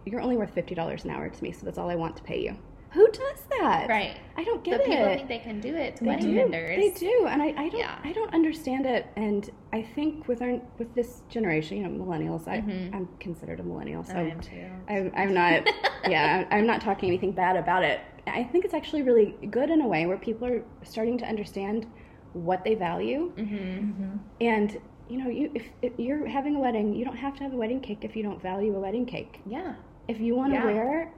you're 0.06 0.20
only 0.20 0.36
worth 0.36 0.54
$50 0.54 1.04
an 1.04 1.10
hour 1.10 1.28
to 1.28 1.42
me, 1.42 1.50
so 1.50 1.64
that's 1.64 1.78
all 1.78 1.90
I 1.90 1.96
want 1.96 2.16
to 2.18 2.22
pay 2.22 2.40
you. 2.40 2.56
Who 2.92 3.06
does 3.08 3.42
that? 3.58 3.88
Right. 3.88 4.16
I 4.36 4.42
don't 4.44 4.64
get 4.64 4.72
But 4.78 4.80
it. 4.80 4.86
people 4.90 5.04
think 5.06 5.28
they 5.28 5.38
can 5.38 5.60
do 5.60 5.74
it 5.76 5.96
to 5.96 6.04
They 6.04 6.10
wedding 6.10 6.30
do. 6.30 6.36
vendors. 6.36 6.76
They 6.76 6.90
do, 7.06 7.26
and 7.28 7.40
I, 7.40 7.46
I 7.56 7.68
don't. 7.68 7.78
Yeah. 7.78 7.98
I 8.02 8.12
don't 8.12 8.34
understand 8.34 8.84
it. 8.86 9.06
And 9.16 9.48
I 9.72 9.82
think 9.82 10.26
with 10.26 10.42
our 10.42 10.60
with 10.78 10.92
this 10.94 11.22
generation, 11.28 11.76
you 11.78 11.86
know, 11.88 12.04
millennials. 12.04 12.48
I, 12.48 12.58
Mhm. 12.60 12.92
I'm 12.94 13.08
considered 13.20 13.60
a 13.60 13.62
millennial, 13.62 14.02
so 14.02 14.14
I 14.14 14.22
am 14.22 14.40
too. 14.40 14.66
I'm, 14.88 15.12
I'm 15.14 15.32
not. 15.34 15.68
yeah, 16.08 16.46
I'm 16.50 16.66
not 16.66 16.80
talking 16.80 17.08
anything 17.08 17.32
bad 17.32 17.56
about 17.56 17.84
it. 17.84 18.00
I 18.26 18.42
think 18.44 18.64
it's 18.64 18.74
actually 18.74 19.02
really 19.02 19.34
good 19.50 19.70
in 19.70 19.80
a 19.82 19.86
way 19.86 20.06
where 20.06 20.16
people 20.18 20.46
are 20.48 20.62
starting 20.82 21.16
to 21.18 21.24
understand 21.26 21.86
what 22.32 22.64
they 22.64 22.74
value, 22.74 23.32
Mm-hmm. 23.36 24.16
and 24.40 24.80
you 25.08 25.18
know, 25.18 25.28
you 25.28 25.50
if, 25.54 25.64
if 25.82 25.92
you're 25.98 26.26
having 26.26 26.54
a 26.56 26.58
wedding, 26.60 26.94
you 26.94 27.04
don't 27.04 27.16
have 27.16 27.36
to 27.36 27.42
have 27.44 27.52
a 27.52 27.56
wedding 27.56 27.80
cake 27.80 27.98
if 28.02 28.14
you 28.16 28.22
don't 28.22 28.40
value 28.40 28.74
a 28.76 28.80
wedding 28.80 29.06
cake. 29.06 29.40
Yeah. 29.46 29.74
If 30.06 30.20
you 30.20 30.34
want 30.36 30.52
to 30.52 30.58
Yeah. 30.58 30.66
wear 30.66 31.12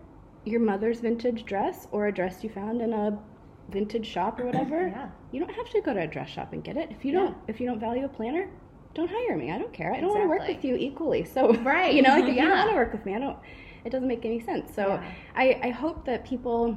your 0.44 0.60
mother's 0.60 1.00
vintage 1.00 1.44
dress 1.44 1.86
or 1.92 2.06
a 2.06 2.12
dress 2.12 2.42
you 2.42 2.50
found 2.50 2.80
in 2.82 2.92
a 2.92 3.18
vintage 3.70 4.06
shop 4.06 4.40
or 4.40 4.46
whatever, 4.50 4.88
Yeah. 4.88 5.08
you 5.30 5.40
don't 5.40 5.54
have 5.54 5.68
to 5.70 5.80
go 5.80 5.94
to 5.94 6.00
a 6.00 6.06
dress 6.06 6.28
shop 6.30 6.52
and 6.52 6.62
get 6.64 6.76
it. 6.76 6.90
If 6.90 7.04
you 7.04 7.12
don't 7.12 7.36
if 7.48 7.60
you 7.60 7.66
don't 7.66 7.80
value 7.80 8.04
a 8.04 8.08
planner, 8.08 8.48
don't 8.94 9.10
hire 9.10 9.36
me. 9.36 9.50
I 9.50 9.58
don't 9.58 9.72
care. 9.72 9.92
I 9.94 10.00
don't 10.00 10.10
want 10.10 10.22
to 10.22 10.28
work 10.28 10.46
with 10.48 10.64
you 10.64 10.76
equally. 10.76 11.24
So 11.24 11.52
Right. 11.62 11.94
you 11.94 12.02
know, 12.02 12.10
like 12.10 12.24
if 12.28 12.34
you 12.34 12.42
don't 12.42 12.50
want 12.50 12.70
to 12.70 12.76
work 12.76 12.92
with 12.92 13.04
me, 13.06 13.14
I 13.14 13.18
don't 13.18 13.38
it 13.84 13.90
doesn't 13.90 14.08
make 14.08 14.24
any 14.24 14.40
sense. 14.40 14.74
So 14.74 14.88
Yeah. 14.88 15.12
I, 15.34 15.60
I 15.64 15.70
hope 15.70 16.04
that 16.06 16.24
people 16.24 16.76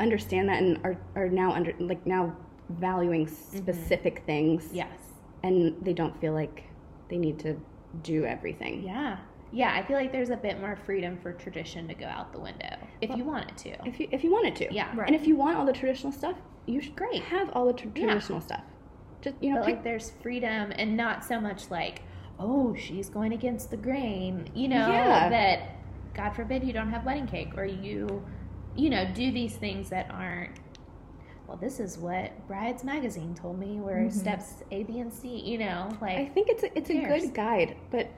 understand 0.00 0.48
that 0.48 0.62
and 0.62 0.78
are, 0.84 0.96
are 1.14 1.28
now 1.28 1.52
under 1.52 1.74
like 1.78 2.06
now 2.06 2.34
valuing 2.70 3.26
Mm-hmm. 3.26 3.56
specific 3.58 4.22
things 4.24 4.70
Yes. 4.72 4.88
and 5.42 5.76
they 5.84 5.92
don't 5.92 6.18
feel 6.20 6.32
like 6.32 6.64
they 7.08 7.18
need 7.18 7.38
to 7.40 7.60
do 8.02 8.24
everything. 8.24 8.82
Yeah. 8.82 9.18
Yeah, 9.52 9.74
I 9.74 9.82
feel 9.86 9.96
like 9.96 10.12
there's 10.12 10.30
a 10.30 10.36
bit 10.36 10.60
more 10.60 10.76
freedom 10.76 11.18
for 11.18 11.32
tradition 11.32 11.86
to 11.88 11.94
go 11.94 12.06
out 12.06 12.32
the 12.32 12.40
window 12.40 12.74
if 13.02 13.14
you 13.14 13.22
want 13.22 13.50
it 13.50 13.56
to. 13.58 13.86
If 13.86 14.00
you 14.00 14.08
if 14.10 14.24
you 14.24 14.32
wanted 14.32 14.56
to. 14.56 14.74
Yeah. 14.74 14.90
Right. 14.96 15.06
And 15.06 15.14
if 15.14 15.26
you 15.26 15.36
want 15.36 15.58
all 15.58 15.66
the 15.66 15.74
traditional 15.74 16.12
stuff, 16.12 16.36
you 16.66 16.80
should 16.80 16.96
Great. 16.96 17.22
have 17.24 17.50
all 17.50 17.66
the 17.66 17.74
tr- 17.74 17.88
Yeah. 17.94 18.06
traditional 18.06 18.40
stuff. 18.40 18.64
Just 19.20 19.36
you 19.40 19.50
know, 19.50 19.60
But 19.60 19.66
pick, 19.66 19.74
like 19.76 19.84
there's 19.84 20.10
freedom 20.22 20.72
and 20.76 20.96
not 20.96 21.22
so 21.24 21.38
much 21.38 21.70
like, 21.70 22.02
oh, 22.38 22.74
she's 22.74 23.10
going 23.10 23.32
against 23.34 23.70
the 23.70 23.76
grain, 23.76 24.48
you 24.54 24.68
know, 24.68 24.88
Yeah. 24.88 25.28
that 25.28 25.60
God 26.14 26.30
forbid 26.30 26.64
you 26.64 26.72
don't 26.72 26.90
have 26.90 27.04
wedding 27.04 27.26
cake 27.26 27.56
or 27.56 27.64
you, 27.64 28.24
you 28.74 28.88
know, 28.88 29.06
do 29.12 29.30
these 29.32 29.56
things 29.56 29.90
that 29.90 30.10
aren't. 30.10 30.58
Well, 31.46 31.58
this 31.58 31.78
is 31.78 31.98
what 31.98 32.46
Brides 32.48 32.84
Magazine 32.84 33.34
told 33.34 33.58
me, 33.58 33.80
where 33.80 34.06
mm-hmm. 34.06 34.18
steps 34.18 34.62
A, 34.70 34.84
B, 34.84 35.00
and 35.00 35.12
C, 35.12 35.28
you 35.28 35.58
know, 35.58 35.90
like 36.00 36.16
I 36.16 36.26
think 36.26 36.48
it's 36.48 36.62
a, 36.62 36.78
it's 36.78 36.88
a 36.88 36.94
good 36.94 37.34
guide, 37.34 37.76
but 37.90 38.08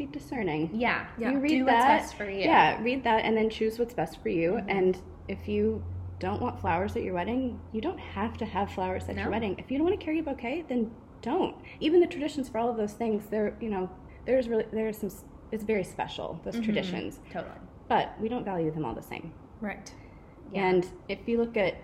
be 0.00 0.06
discerning. 0.18 0.70
yeah, 0.72 1.06
Yeah. 1.18 1.30
You 1.32 1.38
read 1.38 1.48
do 1.50 1.64
that. 1.66 1.74
what's 2.00 2.02
best 2.10 2.16
for 2.16 2.28
you. 2.30 2.40
Yeah, 2.40 2.82
read 2.82 3.04
that 3.04 3.24
and 3.24 3.36
then 3.36 3.48
choose 3.50 3.78
what's 3.78 3.94
best 3.94 4.22
for 4.22 4.28
you. 4.30 4.52
Mm-hmm. 4.52 4.68
And 4.70 4.98
if 5.28 5.46
you 5.48 5.82
don't 6.18 6.40
want 6.40 6.60
flowers 6.60 6.96
at 6.96 7.02
your 7.02 7.14
wedding, 7.14 7.60
you 7.72 7.80
don't 7.80 7.98
have 8.00 8.36
to 8.38 8.44
have 8.44 8.70
flowers 8.72 9.04
at 9.08 9.16
No. 9.16 9.22
your 9.22 9.30
wedding. 9.30 9.54
If 9.58 9.70
you 9.70 9.78
don't 9.78 9.86
want 9.86 9.98
to 9.98 10.04
carry 10.04 10.18
a 10.18 10.22
bouquet, 10.22 10.64
then 10.68 10.90
don't. 11.22 11.54
Even 11.80 12.00
the 12.00 12.06
traditions 12.06 12.48
for 12.48 12.58
all 12.58 12.70
of 12.70 12.76
those 12.76 12.92
things, 12.94 13.26
they're 13.30 13.54
you 13.60 13.68
know, 13.70 13.88
there's 14.26 14.48
really 14.48 14.66
there's 14.72 14.98
some. 14.98 15.10
It's 15.52 15.64
very 15.64 15.84
special 15.84 16.40
those 16.44 16.54
Mm-hmm. 16.54 16.64
traditions, 16.64 17.20
totally. 17.32 17.52
but 17.88 18.14
we 18.20 18.28
don't 18.28 18.44
value 18.44 18.70
them 18.70 18.84
all 18.84 18.94
the 18.94 19.02
same. 19.02 19.32
Right. 19.60 19.92
Yeah. 20.52 20.66
And 20.68 20.86
if 21.08 21.18
you 21.28 21.38
look 21.38 21.56
at, 21.56 21.74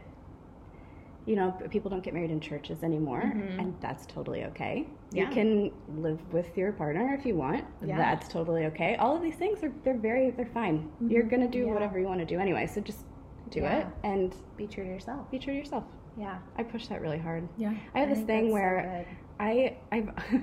you 1.26 1.34
know, 1.36 1.50
people 1.70 1.90
don't 1.90 2.02
get 2.04 2.14
married 2.14 2.30
in 2.30 2.40
churches 2.40 2.82
anymore, 2.84 3.20
and 3.58 3.74
that's 3.80 4.06
totally 4.06 4.44
okay. 4.44 4.86
Mm-hmm. 4.88 5.16
Yeah. 5.16 5.28
You 5.28 5.34
can 5.34 5.72
live 6.00 6.20
with 6.32 6.56
your 6.56 6.72
partner 6.72 7.14
if 7.18 7.26
you 7.26 7.34
want. 7.34 7.64
Yeah. 7.84 7.96
That's 7.96 8.28
totally 8.28 8.66
okay. 8.66 8.96
All 8.96 9.16
of 9.16 9.22
these 9.22 9.34
things 9.36 9.62
are 9.64 9.72
they're 9.84 9.98
very 9.98 10.30
they're 10.30 10.46
fine. 10.46 10.90
You're 11.08 11.24
gonna 11.24 11.48
do 11.48 11.58
Mm-hmm. 11.58 11.68
Yeah. 11.68 11.74
whatever 11.74 11.98
you 11.98 12.06
want 12.06 12.20
to 12.20 12.26
do 12.26 12.38
anyway. 12.38 12.66
So 12.66 12.80
just 12.80 13.00
do 13.50 13.64
it 13.64 13.86
and 14.04 14.34
Be 14.56 14.66
true 14.66 14.84
to 14.84 14.90
yourself. 14.90 15.30
be 15.30 15.38
true 15.38 15.52
to 15.52 15.58
yourself. 15.58 15.84
Yeah. 16.18 16.38
I 16.56 16.62
push 16.62 16.86
that 16.88 17.00
really 17.00 17.18
hard. 17.18 17.48
Yeah. 17.58 17.74
I 17.94 18.00
have 18.00 18.08
this 18.08 18.24
thing 18.24 18.44
that's 18.44 18.50
so 18.50 18.54
where. 18.54 19.06
I 19.38 19.76
I've 19.92 20.10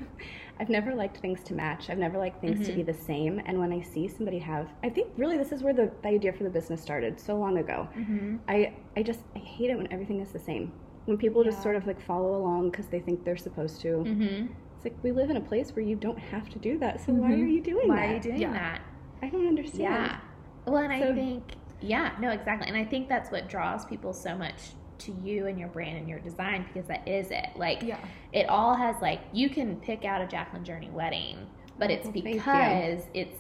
I've 0.60 0.70
never 0.70 0.94
liked 0.94 1.18
things 1.18 1.44
to 1.46 1.54
match. 1.54 1.90
I've 1.90 1.98
never 1.98 2.18
liked 2.18 2.40
things 2.42 2.60
Mm-hmm. 2.60 2.70
to 2.70 2.74
be 2.74 2.84
the 2.84 2.94
same. 2.94 3.42
And 3.46 3.60
when 3.60 3.74
I 3.74 3.82
see 3.82 4.08
somebody 4.08 4.40
have, 4.40 4.70
I 4.84 4.90
think 4.90 5.10
really 5.18 5.38
this 5.38 5.52
is 5.52 5.64
where 5.64 5.74
the, 5.74 5.92
the 6.04 6.10
idea 6.10 6.32
for 6.34 6.44
the 6.44 6.50
business 6.50 6.82
started 6.82 7.20
so 7.20 7.36
long 7.36 7.58
ago. 7.58 7.88
Mm-hmm. 7.98 8.38
I 8.48 8.74
I 8.96 9.04
just 9.04 9.22
I 9.36 9.40
hate 9.40 9.70
it 9.72 9.78
when 9.78 9.92
everything 9.92 10.20
is 10.22 10.32
the 10.32 10.40
same. 10.40 10.72
When 11.06 11.18
people 11.18 11.44
just 11.44 11.62
sort 11.62 11.76
of 11.76 11.86
like 11.88 12.00
follow 12.00 12.36
along 12.36 12.70
because 12.72 12.88
they 12.88 13.00
think 13.00 13.26
they're 13.26 13.36
supposed 13.36 13.82
to. 13.82 13.88
Mm-hmm. 13.88 14.46
It's 14.76 14.86
like 14.86 14.96
we 15.04 15.12
live 15.12 15.30
in 15.30 15.38
a 15.38 15.42
place 15.42 15.76
where 15.76 15.84
you 15.84 15.96
don't 15.96 16.20
have 16.20 16.50
to 16.50 16.60
do 16.60 16.78
that. 16.80 17.04
So 17.06 17.14
why 17.14 17.34
are 17.34 17.36
you 17.36 17.62
doing 17.62 17.88
Why 17.90 17.96
that? 17.96 18.10
are 18.10 18.14
you 18.16 18.22
doing 18.22 18.42
Yeah. 18.42 18.54
that? 18.54 18.82
I 19.22 19.30
don't 19.30 19.48
understand. 19.48 19.82
Yeah. 19.82 20.18
Well, 20.66 20.78
and 20.78 20.94
I 20.94 21.14
think, 21.14 21.44
yeah, 21.82 22.12
no, 22.22 22.30
exactly. 22.30 22.68
And 22.70 22.78
I 22.78 22.86
think 22.86 23.10
that's 23.10 23.32
what 23.32 23.50
draws 23.50 23.86
people 23.86 24.14
so 24.14 24.38
much 24.38 24.72
to 25.06 25.12
you 25.24 25.48
and 25.48 25.60
your 25.60 25.68
brand 25.70 25.98
and 25.98 26.08
your 26.08 26.20
design 26.20 26.66
because 26.72 26.88
that 26.88 27.08
is 27.08 27.32
it. 27.32 27.50
Like, 27.56 27.82
Yeah. 27.84 27.98
it 28.32 28.48
all 28.50 28.76
has, 28.76 28.96
like, 29.02 29.22
you 29.32 29.50
can 29.50 29.76
pick 29.78 30.06
out 30.06 30.22
a 30.22 30.28
Jacqueline 30.28 30.64
Journey 30.64 30.90
wedding, 30.90 31.38
but 31.78 31.92
it's 31.92 32.06
Well, 32.06 32.14
because 32.14 33.08
it's 33.14 33.40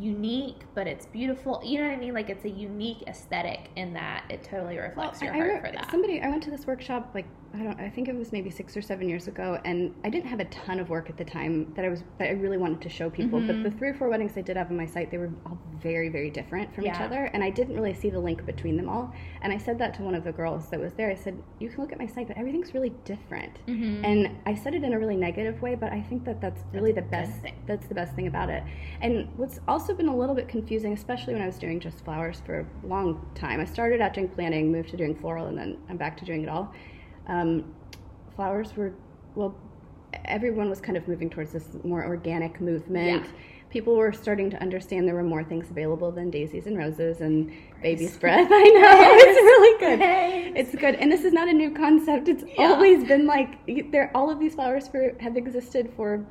unique, 0.00 0.62
but 0.74 0.86
it's 0.86 1.04
beautiful. 1.06 1.60
You 1.64 1.80
know 1.80 1.88
what 1.88 1.94
I 1.94 2.00
mean? 2.00 2.14
Like, 2.14 2.30
it's 2.30 2.44
a 2.46 2.50
unique 2.50 3.02
aesthetic 3.06 3.68
in 3.76 3.92
that 3.94 4.24
it 4.30 4.42
totally 4.42 4.78
reflects 4.78 5.20
I- 5.22 5.26
your 5.26 5.34
I 5.34 5.36
heart 5.38 5.52
re- 5.54 5.60
for 5.70 5.76
that. 5.76 5.90
Somebody, 5.90 6.20
I 6.22 6.28
went 6.28 6.42
to 6.44 6.50
this 6.50 6.66
workshop 6.66 7.10
like 7.14 7.26
I 7.54 7.62
don't, 7.62 7.78
I 7.80 7.90
think 7.90 8.08
it 8.08 8.14
was 8.14 8.32
maybe 8.32 8.50
six 8.50 8.76
or 8.76 8.82
seven 8.82 9.08
years 9.08 9.28
ago, 9.28 9.60
and 9.64 9.94
I 10.04 10.10
didn't 10.10 10.28
have 10.28 10.40
a 10.40 10.46
ton 10.46 10.80
of 10.80 10.88
work 10.88 11.10
at 11.10 11.16
the 11.16 11.24
time 11.24 11.72
that 11.74 11.84
I 11.84 11.88
was 11.88 12.02
that 12.18 12.28
I 12.28 12.32
really 12.32 12.56
wanted 12.56 12.80
to 12.82 12.88
show 12.88 13.10
people. 13.10 13.38
Mm-hmm. 13.40 13.62
But 13.62 13.70
the 13.70 13.76
three 13.78 13.88
or 13.88 13.94
four 13.94 14.08
weddings 14.08 14.32
I 14.36 14.40
did 14.40 14.56
have 14.56 14.70
on 14.70 14.76
my 14.76 14.86
site, 14.86 15.10
they 15.10 15.18
were 15.18 15.30
all 15.44 15.58
very, 15.80 16.08
very 16.08 16.30
different 16.30 16.74
from 16.74 16.86
each 16.86 17.00
other, 17.00 17.24
and 17.34 17.44
I 17.44 17.50
didn't 17.50 17.74
really 17.74 17.94
see 17.94 18.10
the 18.10 18.18
link 18.20 18.46
between 18.46 18.76
them 18.76 18.88
all. 18.88 19.12
And 19.42 19.52
I 19.52 19.58
said 19.58 19.78
that 19.78 19.94
to 19.94 20.02
one 20.02 20.14
of 20.14 20.24
the 20.24 20.32
girls 20.32 20.70
that 20.70 20.80
was 20.80 20.94
there. 20.94 21.10
I 21.10 21.14
said, 21.14 21.42
"You 21.58 21.68
can 21.68 21.80
look 21.80 21.92
at 21.92 21.98
my 21.98 22.06
site, 22.06 22.28
but 22.28 22.38
everything's 22.38 22.72
really 22.72 22.90
different." 23.04 23.64
Mm-hmm. 23.66 24.04
And 24.04 24.38
I 24.46 24.54
said 24.54 24.74
it 24.74 24.82
in 24.82 24.94
a 24.94 24.98
really 24.98 25.16
negative 25.16 25.60
way, 25.60 25.74
but 25.74 25.92
I 25.92 26.00
think 26.00 26.24
that 26.24 26.40
that's 26.40 26.62
really 26.72 26.92
the 26.92 27.02
best. 27.02 27.32
thing. 27.42 27.54
That's 27.66 27.86
the 27.86 27.94
best 27.94 28.14
thing 28.14 28.26
about 28.26 28.48
it. 28.48 28.62
And 29.00 29.28
what's 29.36 29.60
also 29.68 29.94
been 29.94 30.08
a 30.08 30.16
little 30.16 30.34
bit 30.34 30.48
confusing, 30.48 30.92
especially 30.92 31.34
when 31.34 31.42
I 31.42 31.46
was 31.46 31.58
doing 31.58 31.80
just 31.80 32.04
flowers 32.04 32.42
for 32.44 32.60
a 32.60 32.86
long 32.86 33.26
time. 33.34 33.60
I 33.60 33.64
started 33.64 34.00
out 34.00 34.14
doing 34.14 34.28
planning, 34.28 34.72
moved 34.72 34.90
to 34.90 34.96
doing 34.96 35.14
floral, 35.14 35.46
and 35.46 35.58
then 35.58 35.78
I'm 35.88 35.96
back 35.96 36.16
to 36.18 36.24
doing 36.24 36.42
it 36.42 36.48
all. 36.48 36.72
Um, 37.28 37.74
flowers 38.36 38.76
were 38.76 38.92
well, 39.34 39.54
everyone 40.26 40.68
was 40.68 40.80
kind 40.80 40.96
of 40.96 41.08
moving 41.08 41.30
towards 41.30 41.52
this 41.52 41.68
more 41.84 42.04
organic 42.04 42.60
movement. 42.60 43.24
Yeah. 43.24 43.30
People 43.70 43.96
were 43.96 44.12
starting 44.12 44.50
to 44.50 44.60
understand 44.60 45.08
there 45.08 45.14
were 45.14 45.22
more 45.22 45.42
things 45.42 45.70
available 45.70 46.10
than 46.12 46.28
daisies 46.30 46.66
and 46.66 46.76
roses 46.76 47.22
and 47.22 47.50
baby's 47.82 48.18
breath. 48.18 48.46
I 48.52 48.62
know 48.64 48.98
it's 49.16 49.40
really 49.40 49.78
good. 49.80 49.98
Praise. 49.98 50.52
It's 50.54 50.74
good, 50.74 50.96
and 50.96 51.10
this 51.10 51.24
is 51.24 51.32
not 51.32 51.48
a 51.48 51.52
new 51.54 51.70
concept. 51.70 52.28
It's 52.28 52.44
Yeah. 52.58 52.66
always 52.66 53.02
been 53.04 53.26
like 53.26 53.54
there. 53.90 54.10
All 54.14 54.28
of 54.30 54.38
these 54.38 54.54
flowers 54.54 54.88
for 54.88 55.16
have 55.20 55.38
existed 55.38 55.90
for 55.96 56.26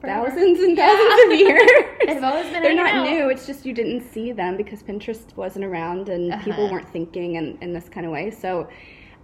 Forever. 0.00 0.28
thousands 0.28 0.58
and 0.58 0.76
thousands 0.76 1.24
of 1.32 1.38
years. 1.38 1.70
They've 2.04 2.24
always 2.24 2.50
been 2.52 2.62
They're 2.64 2.74
not 2.74 2.90
out. 2.94 3.08
new. 3.08 3.28
It's 3.28 3.46
just 3.46 3.64
you 3.64 3.72
didn't 3.72 4.00
see 4.02 4.32
them 4.32 4.56
because 4.56 4.82
Pinterest 4.82 5.36
wasn't 5.36 5.64
around 5.64 6.08
and 6.08 6.32
people 6.42 6.64
Uh-huh. 6.64 6.72
weren't 6.72 6.88
thinking 6.92 7.36
in, 7.36 7.56
in 7.60 7.72
this 7.72 7.88
kind 7.88 8.04
of 8.06 8.10
way. 8.10 8.32
So 8.32 8.68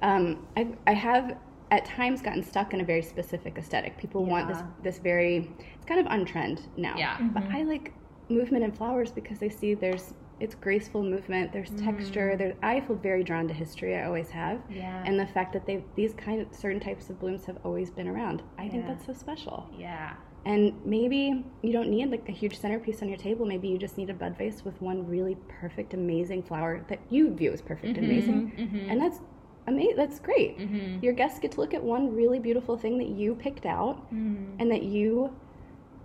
um, 0.03 0.47
I, 0.57 0.69
I 0.87 0.93
have 0.95 1.37
at 1.71 1.85
times 1.87 2.21
gotten 2.21 2.43
stuck 2.43 2.75
in 2.75 2.81
a 2.81 2.85
very 2.85 3.03
specific 3.03 3.57
aesthetic. 3.57 3.97
People 3.99 4.25
want 4.25 4.49
this 4.49 4.59
this 4.83 4.99
very. 4.99 5.51
It's 5.75 5.87
kind 5.87 6.01
of 6.01 6.07
on 6.09 6.25
trend 6.25 6.69
now. 6.77 6.95
Yeah. 6.97 7.17
But 7.33 7.45
I 7.45 7.63
like 7.63 7.93
movement 8.29 8.65
in 8.65 8.73
flowers 8.73 9.11
because 9.13 9.43
I 9.43 9.49
see 9.49 9.75
there's 9.75 10.15
it's 10.41 10.55
graceful 10.55 11.03
movement. 11.05 11.53
There's 11.53 11.71
texture. 11.71 12.37
There, 12.37 12.55
I 12.63 12.81
feel 12.81 12.97
very 12.97 13.23
drawn 13.23 13.47
to 13.49 13.55
history. 13.55 13.97
I 13.97 14.05
always 14.05 14.29
have. 14.31 14.59
Mm-hmm. 14.59 14.77
Yeah. 14.77 15.05
And 15.07 15.19
the 15.19 15.27
fact 15.27 15.53
that 15.55 15.65
they 15.67 15.85
these 15.95 16.13
kind 16.15 16.41
of 16.43 16.53
certain 16.55 16.81
types 16.81 17.09
of 17.11 17.19
blooms 17.21 17.45
have 17.47 17.59
always 17.65 17.91
been 17.91 18.09
around. 18.09 18.43
I 18.59 18.69
think 18.69 18.87
that's 18.87 19.07
so 19.07 19.13
special. 19.13 19.71
Yeah. 19.79 20.15
And 20.45 20.75
maybe 20.85 21.45
you 21.63 21.73
don't 21.73 21.89
need 21.89 22.11
like 22.11 22.29
a 22.29 22.33
huge 22.33 22.59
centerpiece 22.59 23.01
on 23.01 23.09
your 23.09 23.17
table. 23.17 23.47
Maybe 23.47 23.69
you 23.69 23.79
just 23.79 23.97
need 23.97 24.11
a 24.11 24.15
bud 24.15 24.37
vase 24.37 24.65
with 24.65 24.81
one 24.83 25.07
really 25.07 25.37
perfect, 25.61 25.95
amazing 25.95 26.43
flower 26.43 26.85
that 26.89 26.99
you 27.11 27.33
view 27.33 27.53
as 27.53 27.63
perfect, 27.63 27.95
Mm-hmm. 27.95 28.05
amazing, 28.05 28.87
and 28.91 29.01
that's 29.01 29.21
amazing. 29.67 29.97
That's 29.97 30.19
great. 30.21 30.59
Mm-hmm. 30.59 31.05
Your 31.05 31.13
guests 31.13 31.39
get 31.39 31.53
to 31.53 31.61
look 31.61 31.75
at 31.75 31.83
one 31.83 32.15
really 32.15 32.39
beautiful 32.39 32.77
thing 32.77 32.99
that 32.99 33.09
you 33.09 33.35
picked 33.35 33.67
out 33.67 33.97
Mm-hmm. 34.13 34.61
and 34.61 34.71
that 34.71 34.83
you 34.83 35.35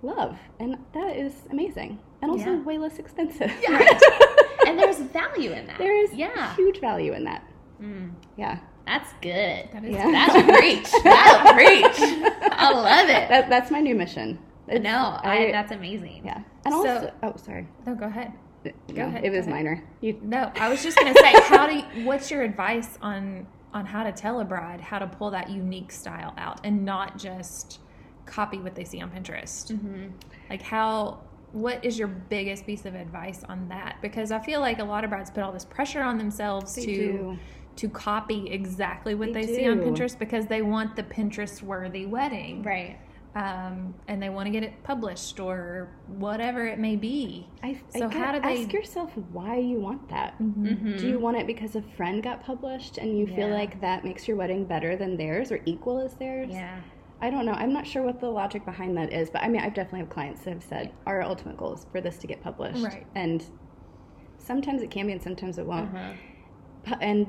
love, 0.04 0.38
and 0.60 0.78
that 0.94 1.16
is 1.18 1.34
amazing, 1.52 2.00
and 2.22 2.32
also 2.32 2.52
Yeah. 2.52 2.62
way 2.64 2.78
less 2.78 3.00
expensive. 3.00 3.52
and 4.68 4.78
there's 4.80 4.98
value 5.00 5.52
in 5.52 5.68
that. 5.68 5.78
there 5.78 5.96
is 6.04 6.14
yeah. 6.14 6.56
huge 6.56 6.80
value 6.80 7.14
in 7.14 7.24
that. 7.26 7.44
Mm. 7.82 8.12
Yeah, 8.38 8.60
That's 8.86 9.12
good. 9.22 9.70
That 9.74 9.84
is 9.84 9.92
Yeah. 9.92 10.12
That's 10.12 10.36
a 10.36 10.44
preach. 10.44 10.90
That's 11.04 11.50
a 11.50 11.54
preach. 11.54 12.22
I 12.52 12.72
love 12.74 13.10
it. 13.10 13.30
that, 13.30 13.50
that's 13.50 13.70
my 13.72 13.80
new 13.82 13.96
mission. 13.96 14.40
It's- 14.68 14.82
no, 14.84 15.18
I, 15.24 15.50
that's 15.52 15.72
amazing. 15.72 16.24
yeah, 16.26 16.42
and 16.66 16.74
So- 16.74 16.78
also 16.80 17.14
oh 17.24 17.34
sorry, 17.38 17.68
No, 17.86 17.96
go 17.96 18.06
ahead. 18.06 18.34
No, 18.66 19.08
ahead, 19.08 19.24
it 19.24 19.30
was 19.30 19.40
ahead. 19.48 19.50
minor. 19.50 19.84
You 20.02 20.20
No, 20.24 20.52
I 20.60 20.70
was 20.70 20.84
just 20.84 20.98
gonna 20.98 21.14
say, 21.14 21.34
how 21.44 21.68
do 21.68 21.76
you, 21.76 21.84
what's 22.06 22.30
your 22.32 22.42
advice 22.44 22.98
on 23.02 23.48
on 23.74 23.86
how 23.86 24.04
to 24.04 24.12
tell 24.12 24.40
a 24.40 24.46
bride 24.46 24.82
how 24.82 24.98
to 25.00 25.08
pull 25.08 25.32
that 25.32 25.50
unique 25.50 25.92
style 25.92 26.34
out 26.38 26.60
and 26.66 26.84
not 26.86 27.18
just 27.18 27.80
copy 28.26 28.58
what 28.58 28.76
they 28.76 28.84
see 28.84 29.02
on 29.02 29.10
Pinterest? 29.12 29.72
Mm-hmm. 29.72 30.08
Like 30.50 30.62
how 30.62 31.22
what 31.54 31.84
is 31.86 31.98
your 31.98 32.10
biggest 32.10 32.66
piece 32.66 32.86
of 32.86 32.94
advice 32.96 33.44
on 33.48 33.70
that? 33.70 33.98
Because 34.02 34.32
I 34.32 34.40
feel 34.40 34.60
like 34.60 34.80
a 34.80 34.84
lot 34.84 35.04
of 35.04 35.10
brides 35.10 35.32
put 35.32 35.44
all 35.44 35.52
this 35.54 35.66
pressure 35.66 36.02
on 36.02 36.18
themselves 36.18 36.76
They 36.76 36.86
to 36.86 36.96
do. 36.96 37.40
to 37.78 37.90
copy 37.90 38.50
exactly 38.50 39.16
what 39.16 39.32
They 39.34 39.46
they, 39.46 39.56
see 39.56 39.70
on. 39.70 39.80
Pinterest 39.80 40.18
because 40.20 40.46
they 40.48 40.62
want 40.62 40.96
the 40.98 41.04
Pinterest 41.04 41.62
worthy 41.62 42.06
wedding. 42.06 42.64
Right. 42.64 43.00
Um, 43.38 43.94
and 44.08 44.22
they 44.22 44.30
want 44.30 44.48
to 44.48 44.52
get 44.52 44.64
it 44.64 44.74
published 44.84 45.40
or 45.40 45.90
whatever 46.08 46.66
it 46.66 46.80
may 46.80 46.96
be. 46.96 47.48
I, 47.62 47.80
So 47.90 48.06
I 48.08 48.10
how 48.14 48.20
gotta 48.26 48.40
do 48.42 48.48
they- 48.48 48.64
ask 48.64 48.74
yourself 48.74 49.12
why 49.32 49.58
you 49.58 49.80
want 49.80 50.10
that? 50.10 50.34
Mm-hmm. 50.42 50.98
Do 50.98 51.08
you 51.08 51.20
want 51.20 51.38
it 51.38 51.46
because 51.46 51.76
a 51.76 51.82
friend 51.96 52.24
got 52.24 52.44
published 52.44 52.98
and 52.98 53.18
you 53.18 53.28
feel 53.28 53.50
like 53.50 53.80
that 53.82 54.04
makes 54.04 54.28
your 54.28 54.38
wedding 54.38 54.66
better 54.66 54.96
than 54.96 55.18
theirs 55.18 55.52
or 55.52 55.60
equal 55.66 56.00
as 56.00 56.16
theirs? 56.16 56.50
Yeah. 56.52 56.80
I 57.22 57.30
don't 57.30 57.46
know. 57.46 57.52
I'm 57.54 57.74
not 57.74 57.86
sure 57.86 58.02
what 58.04 58.20
the 58.20 58.30
logic 58.30 58.66
behind 58.66 58.98
that 58.98 59.12
is, 59.14 59.30
but 59.30 59.44
I 59.44 59.50
mean, 59.50 59.62
I've 59.62 59.74
definitely 59.74 60.00
have 60.00 60.10
clients 60.10 60.42
that 60.42 60.52
have 60.54 60.64
said 60.64 60.92
our 61.06 61.22
ultimate 61.22 61.58
goal 61.58 61.74
is 61.74 61.86
for 61.92 62.02
this 62.02 62.18
to 62.20 62.28
get 62.28 62.42
published, 62.42 62.84
Right. 62.84 63.06
And 63.16 63.44
sometimes 64.40 64.82
it 64.82 64.90
can 64.92 65.08
be, 65.08 65.14
and 65.14 65.22
sometimes 65.22 65.58
it 65.58 65.66
won't. 65.66 65.94
Uh-huh. 65.96 66.96
And 67.02 67.28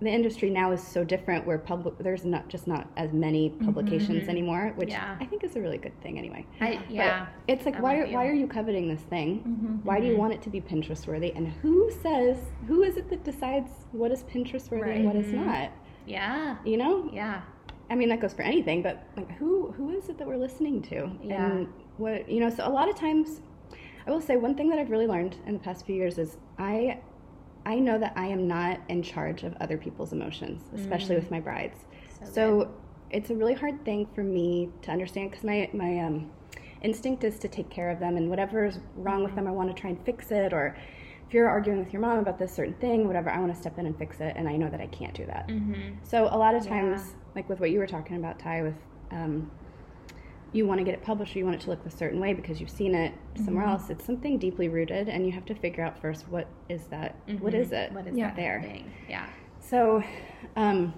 the 0.00 0.08
industry 0.10 0.48
now 0.50 0.72
is 0.72 0.82
so 0.82 1.04
different, 1.04 1.46
where 1.46 1.58
public 1.58 1.98
there's 1.98 2.24
not 2.24 2.48
just 2.48 2.66
not 2.66 2.88
as 2.96 3.12
many 3.12 3.50
publications 3.50 4.28
anymore, 4.28 4.72
which 4.76 4.90
Yeah. 4.90 5.16
I 5.20 5.24
think 5.26 5.44
is 5.44 5.56
a 5.56 5.60
really 5.60 5.78
good 5.78 5.98
thing 6.02 6.18
anyway. 6.18 6.46
I, 6.60 6.76
But 6.76 6.90
yeah. 6.90 7.26
it's 7.48 7.66
like 7.66 7.76
I'm 7.76 7.82
why 7.82 7.96
are, 7.98 8.06
you. 8.06 8.14
why 8.14 8.26
are 8.26 8.32
you 8.32 8.46
coveting 8.46 8.88
this 8.88 9.02
thing? 9.02 9.40
Mm-hmm. 9.40 9.76
Why 9.86 10.00
do 10.00 10.06
you 10.06 10.16
want 10.16 10.32
it 10.32 10.42
to 10.42 10.50
be 10.50 10.60
Pinterest 10.60 11.06
worthy? 11.06 11.32
And 11.32 11.48
who 11.48 11.90
says 12.02 12.38
who 12.66 12.82
is 12.82 12.96
it 12.96 13.08
that 13.10 13.24
decides 13.24 13.70
what 13.92 14.10
is 14.10 14.22
Pinterest 14.24 14.70
worthy 14.70 14.90
and 14.92 15.04
what 15.06 15.16
is 15.16 15.26
Right. 15.32 15.46
not? 15.46 15.72
Yeah. 16.06 16.56
You 16.64 16.76
know, 16.78 17.10
Yeah. 17.12 17.42
I 17.90 17.96
mean, 17.96 18.08
that 18.10 18.20
goes 18.20 18.32
for 18.32 18.42
anything, 18.42 18.82
but 18.82 19.02
like, 19.16 19.30
who 19.32 19.72
who 19.72 19.90
is 19.90 20.08
it 20.08 20.16
that 20.18 20.26
we're 20.26 20.36
listening 20.36 20.80
to? 20.82 21.10
Yeah. 21.22 21.50
And 21.50 21.68
what 21.98 22.28
you 22.30 22.38
know? 22.40 22.48
So 22.48 22.66
a 22.66 22.70
lot 22.70 22.88
of 22.88 22.94
times, 22.96 23.40
I 24.06 24.10
will 24.10 24.20
say 24.20 24.36
one 24.36 24.54
thing 24.54 24.68
that 24.70 24.78
I've 24.78 24.90
really 24.90 25.06
learned 25.08 25.36
in 25.46 25.52
the 25.54 25.58
past 25.58 25.84
few 25.84 25.96
years 25.96 26.16
is 26.16 26.38
I 26.58 27.00
I 27.70 27.78
know 27.78 27.98
that 27.98 28.14
I 28.16 28.26
am 28.26 28.48
not 28.48 28.80
in 28.88 29.00
charge 29.00 29.44
of 29.44 29.56
other 29.60 29.78
people's 29.78 30.12
emotions, 30.12 30.62
especially 30.74 31.14
with 31.14 31.30
my 31.30 31.38
brides. 31.38 31.78
So 32.24 32.32
So, 32.32 32.74
it's 33.10 33.30
a 33.30 33.34
really 33.34 33.54
hard 33.54 33.84
thing 33.84 34.08
for 34.14 34.24
me 34.24 34.70
to 34.82 34.90
understand 34.90 35.30
because 35.30 35.44
my 35.44 35.70
my 35.72 36.00
um, 36.00 36.30
instinct 36.82 37.22
is 37.22 37.38
to 37.38 37.48
take 37.48 37.70
care 37.70 37.90
of 37.90 38.00
them, 38.00 38.16
and 38.16 38.28
whatever's 38.28 38.80
wrong 38.96 39.22
with 39.22 39.34
them, 39.36 39.46
I 39.46 39.52
want 39.52 39.74
to 39.74 39.80
try 39.80 39.90
and 39.90 40.04
fix 40.04 40.32
it. 40.32 40.52
Or 40.52 40.76
if 41.26 41.32
you're 41.34 41.48
arguing 41.48 41.78
with 41.78 41.92
your 41.92 42.02
mom 42.02 42.18
about 42.18 42.38
this 42.40 42.52
certain 42.52 42.74
thing, 42.74 43.06
whatever, 43.06 43.30
I 43.30 43.38
want 43.38 43.54
to 43.54 43.60
step 43.60 43.78
in 43.78 43.86
and 43.86 43.96
fix 43.96 44.20
it, 44.20 44.32
and 44.36 44.48
I 44.48 44.56
know 44.56 44.68
that 44.68 44.80
I 44.80 44.88
can't 44.88 45.14
do 45.14 45.26
that. 45.26 45.46
Mm-hmm. 45.46 45.94
So 46.02 46.24
a 46.24 46.38
lot 46.44 46.56
of 46.56 46.66
times, 46.66 47.14
like 47.36 47.48
with 47.48 47.60
what 47.60 47.70
you 47.70 47.78
were 47.78 47.86
talking 47.86 48.16
about, 48.16 48.40
Ty, 48.40 48.62
with 48.62 48.80
um, 49.12 49.48
you 50.52 50.66
want 50.66 50.78
to 50.78 50.84
get 50.84 50.94
it 50.94 51.02
published 51.02 51.34
or 51.36 51.38
you 51.38 51.44
want 51.44 51.54
it 51.56 51.60
to 51.62 51.70
look 51.70 51.84
a 51.86 51.90
certain 51.90 52.18
way 52.20 52.34
because 52.34 52.60
you've 52.60 52.70
seen 52.70 52.94
it 52.94 53.12
somewhere 53.44 53.64
Mm-hmm. 53.64 53.72
else. 53.72 53.90
It's 53.90 54.04
something 54.04 54.38
deeply 54.38 54.68
rooted, 54.68 55.08
and 55.08 55.24
you 55.24 55.32
have 55.32 55.44
to 55.46 55.54
figure 55.54 55.84
out 55.84 56.00
first 56.00 56.28
what 56.28 56.46
is 56.68 56.86
that? 56.86 57.14
what 57.38 57.54
is 57.54 57.70
it? 57.72 57.86
Mm-hmm. 57.86 57.94
What 57.94 58.06
is 58.08 58.16
Yeah. 58.16 58.26
that 58.28 58.36
there? 58.36 58.60
thing? 58.62 58.90
Yeah. 59.08 59.26
So, 59.60 60.02
um, 60.56 60.92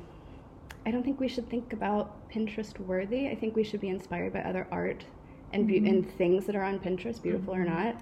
I 0.87 0.91
don't 0.91 1.03
think 1.03 1.21
we 1.21 1.29
should 1.29 1.49
think 1.51 1.73
about 1.73 2.29
Pinterest 2.31 2.79
worthy. 2.81 3.29
I 3.29 3.35
think 3.35 3.55
we 3.55 3.63
should 3.65 3.81
be 3.81 3.89
inspired 3.89 4.33
by 4.33 4.41
other 4.41 4.67
art 4.71 5.05
and 5.53 5.67
be- 5.67 5.79
and 5.79 6.11
things 6.17 6.47
that 6.47 6.57
are 6.57 6.63
on 6.65 6.79
Pinterest, 6.79 7.23
beautiful 7.23 7.55
or 7.55 7.65
not, 7.65 7.97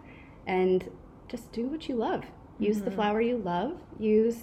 and 0.47 0.89
just 1.29 1.51
do 1.53 1.67
what 1.67 1.89
you 1.89 1.97
love. 1.97 2.25
Use 2.59 2.81
the 2.81 2.91
flower 2.91 3.21
you 3.21 3.39
love. 3.39 3.73
Use 3.99 4.43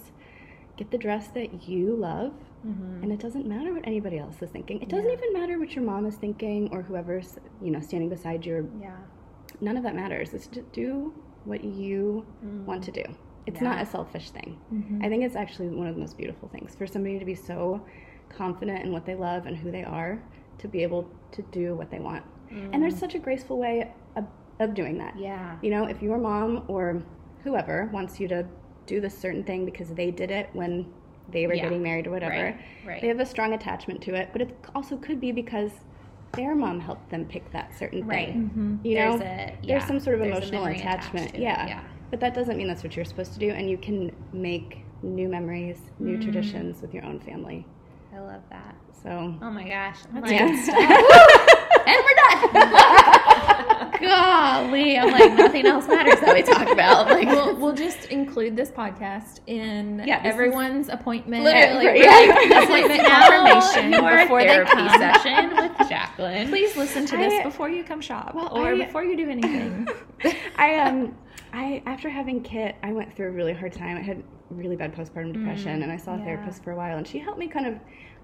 get 0.76 0.90
the 0.90 0.98
dress 0.98 1.28
that 1.28 1.66
you 1.68 1.94
love, 1.96 2.32
Mm-hmm. 2.66 3.04
and 3.04 3.12
it 3.12 3.20
doesn't 3.20 3.46
matter 3.46 3.72
what 3.72 3.86
anybody 3.86 4.18
else 4.18 4.42
is 4.42 4.50
thinking. 4.50 4.82
It 4.82 4.88
doesn't 4.88 5.10
even 5.10 5.32
matter 5.32 5.58
what 5.58 5.76
your 5.76 5.84
mom 5.84 6.06
is 6.06 6.16
thinking 6.16 6.68
or 6.72 6.82
whoever's 6.82 7.38
you 7.62 7.70
know 7.70 7.80
standing 7.80 8.08
beside 8.08 8.44
you. 8.44 8.70
Yeah. 8.80 8.96
none 9.60 9.76
of 9.76 9.82
that 9.84 9.94
matters. 9.94 10.34
It's 10.34 10.48
to 10.48 10.62
do 10.72 11.14
what 11.44 11.62
you 11.62 12.26
mm-hmm. 12.44 12.66
want 12.66 12.82
to 12.84 12.90
do. 12.90 13.04
It's 13.46 13.60
not 13.62 13.80
a 13.80 13.86
selfish 13.86 14.30
thing. 14.30 14.58
Mm-hmm. 14.74 15.02
I 15.02 15.08
think 15.08 15.24
it's 15.24 15.36
actually 15.36 15.68
one 15.68 15.86
of 15.86 15.94
the 15.94 16.00
most 16.00 16.18
beautiful 16.18 16.48
things 16.48 16.74
for 16.74 16.86
somebody 16.86 17.18
to 17.18 17.24
be 17.24 17.34
so 17.34 17.80
confident 18.28 18.84
in 18.84 18.92
what 18.92 19.06
they 19.06 19.14
love 19.14 19.46
and 19.46 19.56
who 19.56 19.70
they 19.70 19.84
are 19.84 20.22
to 20.58 20.68
be 20.68 20.82
able 20.82 21.10
to 21.32 21.42
do 21.42 21.74
what 21.74 21.90
they 21.90 21.98
want. 21.98 22.24
And 22.50 22.82
there's 22.82 22.94
mm. 22.94 23.00
such 23.00 23.14
a 23.14 23.18
graceful 23.18 23.58
way 23.58 23.92
of, 24.16 24.24
of 24.58 24.74
doing 24.74 24.98
that. 24.98 25.18
Yeah. 25.18 25.56
You 25.62 25.70
know, 25.70 25.84
if 25.84 26.02
your 26.02 26.18
mom 26.18 26.64
or 26.68 27.02
whoever 27.44 27.88
wants 27.92 28.18
you 28.18 28.28
to 28.28 28.46
do 28.86 29.00
this 29.00 29.16
certain 29.16 29.44
thing 29.44 29.64
because 29.64 29.90
they 29.90 30.10
did 30.10 30.30
it 30.30 30.48
when 30.52 30.92
they 31.30 31.46
were 31.46 31.54
Yeah. 31.54 31.64
getting 31.64 31.82
married 31.82 32.06
or 32.06 32.10
whatever, 32.10 32.32
Right, 32.34 32.56
right. 32.86 33.00
they 33.02 33.08
have 33.08 33.20
a 33.20 33.26
strong 33.26 33.52
attachment 33.52 34.00
to 34.02 34.14
it. 34.14 34.30
But 34.32 34.42
it 34.42 34.56
also 34.74 34.96
could 34.96 35.20
be 35.20 35.32
because 35.32 35.72
their 36.32 36.54
mom 36.54 36.80
helped 36.80 37.10
them 37.10 37.24
pick 37.24 37.50
that 37.52 37.74
certain 37.74 38.06
Right. 38.06 38.28
thing. 38.28 38.80
You 38.84 38.94
There's 38.94 39.20
know, 39.20 39.26
a- 39.26 39.28
yeah, 39.28 39.52
there's 39.78 39.84
some 39.84 39.98
sort 40.00 40.14
of 40.14 40.20
there's 40.20 40.36
emotional 40.38 40.64
attachment. 40.66 41.34
Yeah. 41.36 41.66
yeah. 41.66 41.80
But 42.10 42.20
that 42.20 42.34
doesn't 42.34 42.56
mean 42.56 42.66
that's 42.66 42.82
what 42.82 42.96
you're 42.96 43.04
supposed 43.04 43.32
to 43.34 43.38
do. 43.38 43.50
And 43.50 43.68
you 43.68 43.76
can 43.78 44.10
make 44.32 44.84
new 45.02 45.28
memories, 45.28 45.78
new 45.98 46.16
Mm. 46.18 46.22
traditions 46.22 46.80
with 46.82 46.92
your 46.94 47.04
own 47.04 47.20
family. 47.20 47.66
I 48.14 48.18
love 48.20 48.42
that. 48.50 48.74
So, 49.02 49.34
Oh 49.42 49.50
my 49.50 49.64
gosh. 49.68 49.98
I'm 50.14 50.24
Yeah. 50.24 50.46
and 51.86 51.96
we're 52.04 52.52
done. 52.52 53.04
Golly. 54.00 54.98
I'm 54.98 55.10
like, 55.10 55.32
nothing 55.34 55.66
else 55.66 55.86
matters 55.86 56.20
that 56.20 56.34
we 56.34 56.42
talk 56.42 56.68
about. 56.68 57.06
Like, 57.06 57.28
we'll, 57.28 57.56
we'll 57.56 57.74
just 57.74 58.06
include 58.06 58.56
this 58.56 58.70
podcast 58.70 59.40
in 59.46 60.02
Yeah, 60.06 60.20
everyone's 60.24 60.88
appointment. 60.88 61.44
literally, 61.44 61.86
right. 61.86 62.00
right? 62.06 62.50
Yeah. 62.50 62.62
appointment 62.64 63.02
Now 63.02 63.28
confirmation 63.60 63.92
your 63.92 64.22
before 64.22 64.40
they 64.40 64.48
therapy 64.48 64.70
come. 64.72 64.98
session 64.98 65.56
with 65.56 65.88
Jacqueline. 65.88 66.48
Please 66.48 66.76
listen 66.76 67.06
to 67.06 67.16
this 67.16 67.32
I- 67.34 67.42
before 67.44 67.68
you 67.68 67.84
come 67.84 68.00
shop 68.00 68.34
Well, 68.34 68.48
or 68.56 68.68
I- 68.74 68.84
before 68.86 69.04
you 69.04 69.16
do 69.16 69.28
anything. 69.30 69.88
I 70.56 70.76
um 70.80 71.16
I 71.52 71.82
after 71.86 72.08
having 72.08 72.42
Kit, 72.42 72.76
I 72.82 72.92
went 72.92 73.14
through 73.14 73.28
a 73.28 73.32
really 73.32 73.54
hard 73.54 73.72
time. 73.72 73.96
I 73.96 74.02
had 74.02 74.22
really 74.50 74.76
bad 74.76 74.94
postpartum 74.94 75.32
depression, 75.32 75.82
and 75.82 75.90
I 75.92 75.96
saw 75.96 76.14
a 76.14 76.18
yeah. 76.18 76.24
therapist 76.24 76.62
for 76.64 76.72
a 76.72 76.76
while, 76.76 76.98
and 76.98 77.06
she 77.06 77.18
helped 77.18 77.38
me 77.38 77.48
kind 77.48 77.66
of 77.66 77.74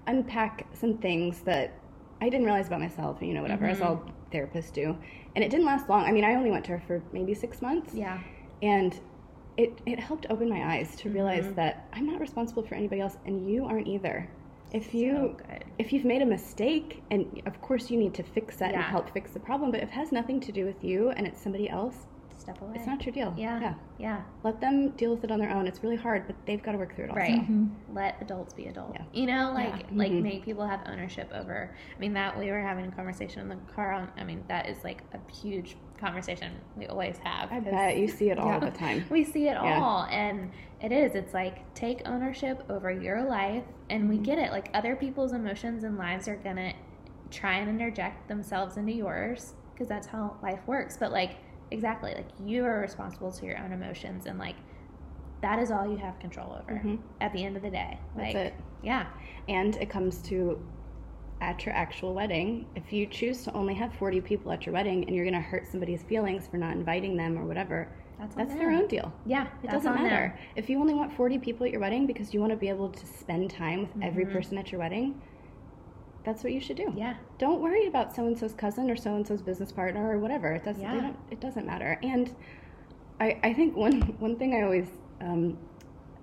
unpack 0.07 0.67
some 0.73 0.97
things 0.97 1.41
that 1.41 1.73
I 2.21 2.29
didn't 2.29 2.45
realize 2.45 2.67
about 2.67 2.81
myself. 2.81 3.21
You 3.21 3.33
know, 3.33 3.41
whatever 3.41 3.65
as 3.65 3.81
all 3.81 4.03
therapists 4.31 4.71
do, 4.73 4.95
and 5.35 5.43
it 5.43 5.49
didn't 5.51 5.65
last 5.65 5.89
long. 5.89 6.05
I 6.05 6.11
mean, 6.11 6.23
I 6.23 6.35
only 6.35 6.51
went 6.51 6.65
to 6.65 6.71
her 6.71 6.83
for 6.87 7.01
maybe 7.11 7.33
six 7.33 7.61
months, 7.61 7.93
Yeah. 7.93 8.19
and 8.61 8.99
it 9.57 9.79
it 9.85 9.99
helped 9.99 10.25
open 10.29 10.49
my 10.49 10.75
eyes 10.75 10.95
to 10.97 11.09
realize 11.09 11.45
mm-hmm. 11.45 11.55
that 11.55 11.87
I'm 11.93 12.05
not 12.05 12.19
responsible 12.19 12.63
for 12.63 12.75
anybody 12.75 13.01
else, 13.01 13.17
and 13.25 13.49
you 13.49 13.65
aren't 13.65 13.87
either. 13.87 14.29
If 14.73 14.93
you 14.93 15.37
good. 15.37 15.63
if 15.77 15.93
you've 15.93 16.05
made 16.05 16.21
a 16.21 16.25
mistake, 16.25 17.03
and 17.11 17.41
of 17.45 17.61
course 17.61 17.89
you 17.89 17.97
need 17.97 18.13
to 18.15 18.23
fix 18.23 18.57
that 18.57 18.73
and 18.73 18.83
help 18.83 19.09
fix 19.11 19.31
the 19.31 19.39
problem, 19.39 19.71
but 19.71 19.81
if 19.81 19.89
it 19.89 19.93
has 19.93 20.11
nothing 20.11 20.39
to 20.41 20.51
do 20.51 20.65
with 20.65 20.83
you 20.83 21.11
and 21.11 21.25
it's 21.27 21.41
somebody 21.41 21.69
else, 21.69 22.07
Step 22.37 22.61
away. 22.61 22.73
it's 22.75 22.85
not 22.85 23.03
your 23.05 23.13
deal. 23.13 23.33
Yeah. 23.37 23.59
Yeah. 23.59 23.73
Yeah. 23.97 24.21
Let 24.43 24.59
them 24.61 24.89
deal 24.91 25.15
with 25.15 25.23
it 25.23 25.31
on 25.31 25.39
their 25.39 25.49
own. 25.51 25.67
It's 25.67 25.81
really 25.81 25.95
hard, 25.95 26.27
but 26.27 26.35
they've 26.45 26.61
got 26.61 26.73
to 26.73 26.77
work 26.77 26.95
through 26.95 27.05
it 27.05 27.09
also. 27.11 27.21
Right. 27.21 27.47
Let 27.93 28.21
adults 28.21 28.53
be 28.53 28.65
adults. 28.67 28.93
Yeah. 28.95 29.05
You 29.13 29.25
know, 29.27 29.51
like 29.53 29.79
Yeah. 29.79 29.85
like 29.93 30.11
Mhm. 30.11 30.21
make 30.21 30.45
people 30.45 30.67
have 30.67 30.81
ownership 30.85 31.31
over. 31.33 31.71
I 31.95 31.99
mean, 31.99 32.13
that 32.13 32.37
we 32.37 32.51
were 32.51 32.59
having 32.59 32.85
a 32.85 32.91
conversation 32.91 33.41
in 33.41 33.49
the 33.49 33.55
car. 33.73 33.93
On, 33.93 34.09
I 34.17 34.23
mean, 34.23 34.43
that 34.47 34.67
is 34.67 34.83
like 34.83 35.01
a 35.13 35.31
huge 35.31 35.77
conversation 35.99 36.51
we 36.75 36.87
always 36.87 37.17
have. 37.19 37.51
I 37.51 37.61
'cause 37.61 37.71
bet 37.71 37.97
you 37.97 38.07
see 38.09 38.29
it 38.29 38.37
all 38.37 38.47
Yeah. 38.47 38.59
the 38.59 38.71
time. 38.77 39.05
We 39.09 39.23
see 39.23 39.47
it 39.47 39.53
Yeah. 39.53 39.79
all, 39.81 40.03
and 40.11 40.51
it 40.81 40.91
is. 40.91 41.15
It's 41.15 41.33
like 41.33 41.73
take 41.73 42.01
ownership 42.05 42.63
over 42.69 42.91
your 42.91 43.23
life, 43.23 43.63
and 43.89 44.01
Mm-hmm. 44.03 44.09
we 44.09 44.17
get 44.17 44.37
it. 44.37 44.51
Like 44.51 44.69
other 44.73 44.95
people's 44.95 45.31
emotions 45.31 45.83
and 45.83 45.97
lives 45.97 46.27
are 46.27 46.35
gonna 46.35 46.73
try 47.31 47.53
and 47.55 47.69
interject 47.69 48.27
themselves 48.27 48.77
into 48.77 48.91
yours 48.93 49.55
because 49.73 49.87
that's 49.87 50.07
how 50.07 50.35
life 50.43 50.59
works. 50.67 50.95
But 50.97 51.11
like 51.11 51.37
exactly, 51.71 52.13
like 52.13 52.27
you 52.43 52.63
are 52.65 52.79
responsible 52.79 53.31
to 53.31 53.45
your 53.45 53.57
own 53.59 53.71
emotions, 53.71 54.25
and 54.25 54.37
like 54.39 54.55
that 55.41 55.59
is 55.59 55.69
all 55.71 55.87
you 55.87 55.97
have 55.97 56.17
control 56.19 56.53
over 56.59 56.79
Mhm. 56.79 56.99
at 57.21 57.31
the 57.33 57.43
end 57.43 57.55
of 57.57 57.61
the 57.63 57.69
day. 57.69 57.99
That's 58.15 58.33
like, 58.33 58.35
it. 58.47 58.53
Yeah. 58.81 59.05
And 59.47 59.75
it 59.77 59.89
comes 59.89 60.21
to 60.23 60.59
at 61.41 61.65
your 61.65 61.75
actual 61.75 62.13
wedding, 62.13 62.65
if 62.75 62.93
you 62.93 63.05
choose 63.05 63.43
to 63.43 63.53
only 63.53 63.73
have 63.73 63.93
40 63.95 64.21
people 64.21 64.51
at 64.53 64.65
your 64.65 64.71
wedding 64.73 65.03
and 65.05 65.13
you're 65.15 65.25
going 65.25 65.33
to 65.35 65.41
hurt 65.41 65.67
somebody's 65.67 66.01
feelings 66.01 66.47
for 66.47 66.57
not 66.57 66.71
inviting 66.71 67.17
them 67.17 67.37
or 67.37 67.45
whatever, 67.45 67.89
That's 68.17 68.33
that's 68.35 68.55
their 68.55 68.71
own 68.71 68.87
deal. 68.87 69.11
Yeah, 69.25 69.47
It 69.61 69.69
doesn't 69.69 69.93
them. 69.93 70.01
matter. 70.03 70.39
If 70.55 70.69
you 70.69 70.79
only 70.79 70.93
want 70.93 71.11
40 71.11 71.37
people 71.37 71.65
at 71.65 71.71
your 71.73 71.81
wedding 71.81 72.07
because 72.07 72.33
you 72.33 72.39
want 72.39 72.51
to 72.51 72.57
be 72.57 72.69
able 72.69 72.89
to 72.89 73.05
spend 73.05 73.49
time 73.51 73.81
with 73.81 73.91
every 74.01 74.23
Mm-hmm. 74.23 74.33
person 74.33 74.57
at 74.57 74.71
your 74.71 74.79
wedding, 74.79 75.21
that's 76.25 76.43
what 76.43 76.51
you 76.53 76.59
should 76.59 76.77
do. 76.77 76.91
Yeah. 76.97 77.15
Don't 77.37 77.61
worry 77.61 77.87
about 77.87 78.15
so 78.15 78.25
and 78.25 78.37
so's 78.37 78.53
cousin 78.53 78.89
or 78.89 78.95
so 78.95 79.15
and 79.15 79.25
so's 79.25 79.41
business 79.41 79.71
partner 79.71 80.09
or 80.11 80.19
whatever. 80.19 80.51
It 80.53 80.63
doesn't. 80.65 80.81
Yeah. 80.81 80.93
don't- 80.99 81.17
it 81.31 81.39
doesn't 81.39 81.65
matter. 81.65 81.99
And 82.03 82.35
I, 83.19 83.39
I 83.43 83.53
think 83.53 83.75
one 83.75 84.01
one 84.19 84.35
thing 84.35 84.55
I 84.55 84.63
always 84.63 84.87
um, 85.21 85.57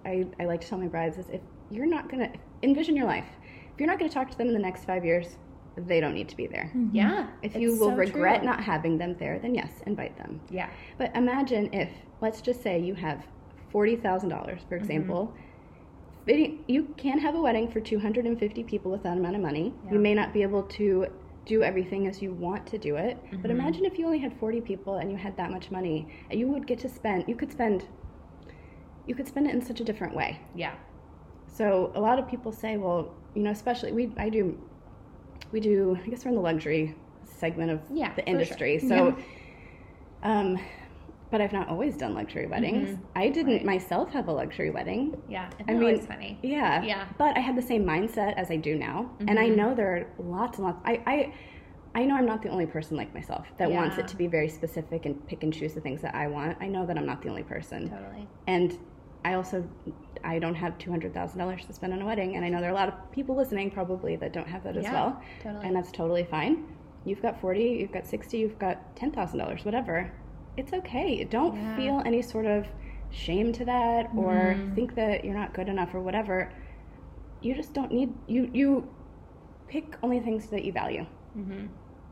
I, 0.04 0.26
I 0.40 0.44
like 0.44 0.60
to 0.62 0.68
tell 0.68 0.78
my 0.78 0.88
brides 0.88 1.16
is 1.18 1.26
if 1.30 1.40
you're 1.70 1.86
not 1.86 2.10
gonna 2.10 2.30
envision 2.62 2.96
your 2.96 3.06
life, 3.06 3.24
if 3.72 3.78
you're 3.80 3.86
not 3.88 3.98
gonna 3.98 4.10
talk 4.10 4.30
to 4.30 4.36
them 4.38 4.48
in 4.48 4.52
the 4.52 4.58
next 4.60 4.84
five 4.84 5.04
years, 5.04 5.38
they 5.76 6.00
don't 6.00 6.12
need 6.14 6.28
to 6.28 6.36
be 6.36 6.46
there. 6.46 6.70
Yeah. 6.92 7.28
If 7.42 7.54
you 7.56 7.70
will 7.70 7.90
so 7.90 7.94
regret 7.96 8.40
true. 8.40 8.50
not 8.50 8.62
having 8.62 8.98
them 8.98 9.16
there, 9.18 9.38
then 9.38 9.54
yes, 9.54 9.70
invite 9.86 10.18
them. 10.18 10.40
Yeah. 10.50 10.68
But 10.98 11.16
imagine 11.16 11.72
if, 11.72 11.88
let's 12.20 12.42
just 12.42 12.62
say 12.62 12.78
you 12.78 12.94
have 12.94 13.24
$40,000, 13.72 14.02
Mm-hmm. 14.28 14.68
for 14.68 14.74
example. 14.76 15.34
Fitting- 16.26 16.64
You 16.68 16.84
can 16.96 17.18
have 17.18 17.34
a 17.34 17.40
wedding 17.40 17.68
for 17.68 17.80
250 17.80 18.62
people 18.64 18.90
with 18.92 19.02
that 19.02 19.16
amount 19.18 19.36
of 19.36 19.42
money. 19.42 19.74
Yeah. 19.86 19.92
You 19.94 19.98
may 19.98 20.14
not 20.14 20.32
be 20.32 20.42
able 20.42 20.62
to 20.64 21.06
do 21.44 21.62
everything 21.64 22.06
as 22.06 22.22
you 22.22 22.32
want 22.32 22.66
to 22.68 22.78
do 22.78 22.96
it. 22.96 23.16
But 23.30 23.38
Mm-hmm. 23.38 23.50
imagine 23.50 23.84
if 23.84 23.98
you 23.98 24.06
only 24.06 24.18
had 24.18 24.32
40 24.38 24.60
people 24.60 24.96
and 24.98 25.10
you 25.10 25.16
had 25.16 25.36
that 25.36 25.50
much 25.50 25.70
money. 25.72 26.06
And 26.30 26.38
you 26.38 26.46
would 26.48 26.66
get 26.66 26.78
to 26.80 26.88
spend, 26.88 27.24
you 27.26 27.34
could 27.34 27.50
spend, 27.50 27.86
you 29.06 29.14
could 29.16 29.26
spend 29.26 29.48
it 29.48 29.54
in 29.54 29.60
such 29.62 29.80
a 29.80 29.84
different 29.84 30.14
way. 30.14 30.38
Yeah. 30.54 30.74
So 31.48 31.90
a 31.96 32.00
lot 32.00 32.18
of 32.20 32.28
people 32.28 32.52
say, 32.52 32.76
well, 32.76 33.12
you 33.34 33.42
know, 33.42 33.50
especially 33.50 33.90
we, 33.92 34.12
I 34.16 34.28
do, 34.28 34.56
we 35.50 35.58
do. 35.60 35.98
I 36.04 36.08
guess 36.08 36.24
we're 36.24 36.30
in 36.30 36.36
the 36.36 36.40
luxury 36.40 36.94
segment 37.24 37.70
of 37.72 37.80
Yeah, 37.92 38.14
the 38.14 38.24
industry. 38.26 38.78
So, 38.78 39.16
um, 40.22 40.58
but 41.32 41.40
I've 41.40 41.52
not 41.52 41.68
always 41.68 41.96
done 41.96 42.14
luxury 42.14 42.46
weddings. 42.46 42.90
Mm-hmm. 42.90 43.04
I 43.16 43.30
didn't 43.30 43.54
Right. 43.54 43.64
myself 43.64 44.10
have 44.10 44.28
a 44.28 44.32
luxury 44.32 44.70
wedding. 44.70 45.20
Yeah. 45.28 45.48
It's 45.58 45.68
I 45.68 45.72
mean, 45.72 46.00
funny. 46.02 46.38
Yeah, 46.42 46.82
Yeah. 46.82 47.06
But 47.18 47.36
I 47.36 47.40
had 47.40 47.56
the 47.56 47.62
same 47.62 47.84
mindset 47.84 48.34
as 48.36 48.50
I 48.50 48.56
do 48.56 48.76
now, 48.76 49.10
and 49.26 49.38
I 49.38 49.46
mm-hmm. 49.46 49.56
know 49.56 49.74
there 49.74 49.96
are 49.96 50.06
lots 50.22 50.58
and 50.58 50.66
lots. 50.66 50.78
I, 50.84 51.02
I, 51.06 51.34
I 51.94 52.04
know 52.04 52.16
I'm 52.16 52.26
not 52.26 52.42
the 52.42 52.50
only 52.50 52.66
person 52.66 52.98
like 52.98 53.12
myself 53.14 53.46
that 53.56 53.70
wants 53.70 53.96
it 53.98 54.06
to 54.08 54.16
be 54.16 54.26
very 54.26 54.48
specific 54.48 55.06
and 55.06 55.26
pick 55.26 55.42
and 55.42 55.52
choose 55.52 55.72
the 55.72 55.80
things 55.80 56.02
that 56.02 56.14
I 56.14 56.26
want. 56.26 56.58
I 56.60 56.68
know 56.68 56.84
that 56.86 56.96
I'm 56.98 57.06
not 57.06 57.22
the 57.22 57.30
only 57.30 57.42
person. 57.42 57.88
Totally. 57.88 58.28
And 58.46 58.78
I 59.24 59.34
also 59.34 59.66
I 60.24 60.38
don't 60.38 60.54
have 60.54 60.76
two 60.78 60.90
hundred 60.90 61.14
thousand 61.14 61.38
dollars 61.38 61.64
to 61.66 61.72
spend 61.72 61.94
on 61.94 62.02
a 62.02 62.06
wedding, 62.06 62.36
and 62.36 62.44
I 62.44 62.48
know 62.50 62.60
there 62.60 62.70
are 62.70 62.72
a 62.72 62.76
lot 62.76 62.88
of 62.88 63.12
people 63.12 63.36
listening 63.36 63.70
probably 63.70 64.16
that 64.16 64.32
don't 64.32 64.48
have 64.48 64.64
that 64.64 64.76
as 64.76 64.84
Yeah, 64.84 64.92
well, 64.92 65.22
totally. 65.42 65.66
and 65.66 65.76
that's 65.76 65.92
totally 65.92 66.24
fine. 66.24 66.66
You've 67.04 67.22
got 67.22 67.40
forty, 67.40 67.78
you've 67.80 67.92
got 67.92 68.06
sixty, 68.06 68.38
you've 68.38 68.58
got 68.58 68.94
ten 68.96 69.10
thousand 69.12 69.38
dollars, 69.38 69.64
whatever. 69.64 70.12
It's 70.56 70.72
okay. 70.72 71.24
Don't 71.24 71.56
Yeah. 71.56 71.76
feel 71.76 72.02
any 72.04 72.22
sort 72.22 72.46
of 72.46 72.66
shame 73.10 73.52
to 73.54 73.64
that, 73.64 74.10
or 74.16 74.32
Mm-hmm. 74.56 74.74
think 74.74 74.94
that 74.94 75.24
you're 75.24 75.34
not 75.34 75.54
good 75.54 75.68
enough, 75.68 75.94
or 75.94 76.00
whatever. 76.00 76.52
You 77.40 77.54
just 77.54 77.72
don't 77.74 77.92
need 77.92 78.12
you 78.26 78.50
you 78.52 78.88
pick 79.68 79.96
only 80.02 80.20
things 80.20 80.46
that 80.48 80.64
you 80.64 80.72
value. 80.72 81.06
Mm-hmm. 81.36 81.66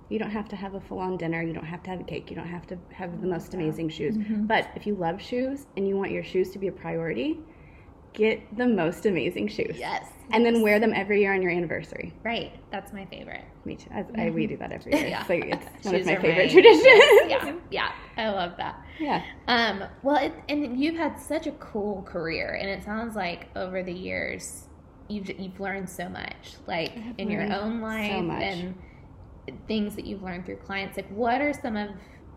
You 0.09 0.19
don't 0.19 0.31
have 0.31 0.49
to 0.49 0.57
have 0.57 0.75
a 0.75 0.81
full 0.81 0.99
on 0.99 1.17
dinner. 1.19 1.41
You 1.43 1.53
don't 1.53 1.65
have 1.67 1.83
to 1.85 1.91
have 1.91 2.01
a 2.01 2.05
cake. 2.05 2.31
You 2.31 2.37
don't 2.37 2.49
have 2.49 2.67
to 2.69 2.79
have 2.93 3.21
the 3.21 3.29
most 3.29 3.55
amazing 3.55 3.91
shoes. 3.91 4.17
But 4.29 4.69
if 4.75 4.85
you 4.87 4.95
love 4.97 5.23
shoes 5.23 5.67
and 5.77 5.87
you 5.87 5.97
want 5.97 6.11
your 6.11 6.25
shoes 6.25 6.51
to 6.51 6.59
be 6.59 6.67
a 6.67 6.73
priority, 6.73 7.39
get 8.13 8.41
the 8.57 8.67
most 8.67 9.07
amazing 9.07 9.47
shoes. 9.49 9.77
Yes. 9.79 10.07
And 10.33 10.45
then 10.45 10.63
wear 10.63 10.79
them 10.79 10.93
every 10.95 11.21
year 11.21 11.35
on 11.35 11.43
your 11.43 11.51
anniversary. 11.51 12.13
Right. 12.23 12.53
That's 12.71 12.93
my 12.93 13.05
favorite. 13.07 13.45
Me 13.65 13.77
too. 13.77 13.91
I, 13.93 14.05
I, 14.27 14.31
we 14.31 14.47
do 14.47 14.57
that 14.59 14.73
every 14.73 14.93
year. 14.93 15.07
Yeah. 15.09 15.21
It's, 15.21 15.29
like, 15.29 15.45
it's 15.47 15.85
one 15.85 15.95
Shoes 15.95 16.01
of 16.03 16.07
my 16.07 16.17
favorite 16.23 16.47
my- 16.47 16.53
traditions. 16.53 16.87
Yeah. 17.29 17.57
Yeah. 17.71 17.93
I 18.17 18.29
love 18.31 18.57
that. 18.59 18.85
yeah. 18.99 19.23
Um, 19.49 19.85
well, 20.03 20.17
it, 20.17 20.33
and 20.49 20.79
you've 20.79 20.97
had 20.97 21.19
such 21.19 21.47
a 21.47 21.53
cool 21.53 22.03
career, 22.03 22.55
and 22.61 22.69
it 22.69 22.85
sounds 22.85 23.17
like 23.17 23.49
over 23.57 23.83
the 23.83 23.93
years 23.93 24.65
you've 25.09 25.29
you've 25.41 25.59
learned 25.59 25.89
so 25.89 26.09
much, 26.09 26.55
like 26.67 26.93
in 27.19 27.31
your 27.31 27.43
own 27.53 27.81
life 27.81 28.11
so 28.13 28.31
and 28.31 28.75
things 29.67 29.97
that 29.97 30.07
you've 30.07 30.23
learned 30.23 30.47
through 30.47 30.57
clients. 30.57 30.97
Like, 30.97 31.09
what 31.11 31.41
are 31.41 31.53
some 31.53 31.77
of 31.77 31.91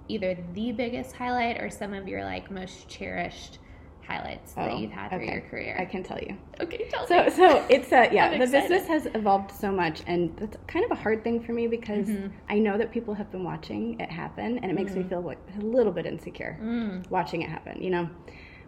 either 0.08 0.38
the 0.54 0.72
biggest 0.72 1.16
highlight 1.16 1.62
or 1.62 1.70
some 1.70 1.94
of 1.94 2.08
your 2.08 2.24
like 2.24 2.50
most 2.52 2.88
cherished 2.90 3.60
highlights 4.08 4.54
that 4.54 4.72
Oh, 4.72 4.78
you've 4.78 4.92
had 4.92 5.10
through 5.10 5.26
your 5.26 5.42
career? 5.42 5.76
I 5.80 5.86
can 5.86 6.04
tell 6.04 6.20
you. 6.20 6.38
okay, 6.60 6.88
tell 6.90 7.08
So, 7.08 7.24
me. 7.24 7.30
so 7.32 7.66
it's 7.70 7.92
a, 7.92 8.10
yeah, 8.14 8.26
I'm 8.32 8.38
the 8.40 8.44
excited. 8.44 8.70
business 8.70 8.88
has 8.88 9.06
evolved 9.16 9.52
so 9.52 9.72
much, 9.72 10.02
and 10.08 10.36
that's 10.38 10.58
kind 10.68 10.84
of 10.86 10.92
a 10.92 10.96
hard 10.96 11.24
thing 11.24 11.42
for 11.42 11.54
me 11.54 11.68
because 11.68 12.08
Mhm. 12.08 12.32
I 12.50 12.60
know 12.60 12.78
that 12.78 12.92
people 12.92 13.14
have 13.14 13.32
been 13.32 13.44
watching 13.44 14.00
it 14.00 14.10
happen, 14.12 14.58
and 14.60 14.72
it 14.72 14.74
makes 14.76 14.94
me 14.96 15.04
feel 15.04 15.22
like 15.22 15.40
a 15.58 15.62
little 15.62 15.92
bit 15.92 16.06
insecure 16.06 16.58
Mm, 16.62 17.10
watching 17.10 17.42
it 17.42 17.50
happen, 17.50 17.82
you 17.82 17.90
know. 17.90 18.10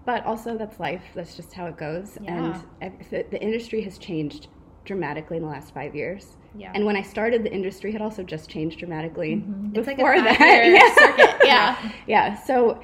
But 0.06 0.26
also, 0.26 0.56
that's 0.58 0.80
life. 0.80 1.04
That's 1.16 1.36
just 1.36 1.52
how 1.54 1.66
it 1.66 1.78
goes. 1.78 2.18
Yeah. 2.22 2.62
And 2.82 2.94
the, 3.10 3.26
the 3.32 3.42
industry 3.42 3.82
has 3.82 3.98
changed 3.98 4.48
dramatically 4.86 5.38
in 5.38 5.44
the 5.44 5.50
last 5.50 5.74
five 5.74 5.96
years. 5.96 6.38
yeah. 6.56 6.72
And 6.76 6.86
when 6.86 6.96
I 6.96 7.02
started, 7.02 7.44
the 7.44 7.52
industry 7.52 7.92
had 7.92 8.02
also 8.02 8.22
just 8.24 8.48
changed 8.50 8.78
dramatically 8.80 9.44
It's 9.74 9.88
like 9.88 9.96
a 9.98 10.04
before 10.04 10.22
that. 10.22 10.38
five-year 10.38 10.94
circuit. 10.94 11.36
Yeah. 11.48 11.92
yeah. 12.08 12.36
So 12.36 12.80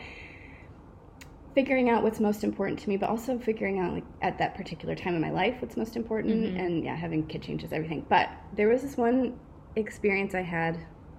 figuring 1.54 1.90
out 1.90 2.04
what's 2.04 2.20
most 2.20 2.44
important 2.44 2.80
to 2.80 2.90
me, 2.90 2.98
but 2.98 3.10
also 3.10 3.38
figuring 3.38 3.80
out 3.80 3.94
like 3.94 4.04
at 4.22 4.38
that 4.40 4.56
particular 4.56 4.96
time 4.96 5.16
in 5.16 5.22
my 5.22 5.32
life 5.32 5.56
what's 5.62 5.76
most 5.78 5.96
important, 5.96 6.56
Mhm. 6.56 6.60
and 6.60 6.84
yeah, 6.84 6.96
having 6.96 7.26
kid 7.28 7.42
changes 7.42 7.74
everything. 7.74 8.06
But 8.10 8.30
there 8.56 8.68
was 8.70 8.82
this 8.82 8.98
one 8.98 9.38
experience 9.76 10.34
I 10.36 10.42
had. 10.42 10.78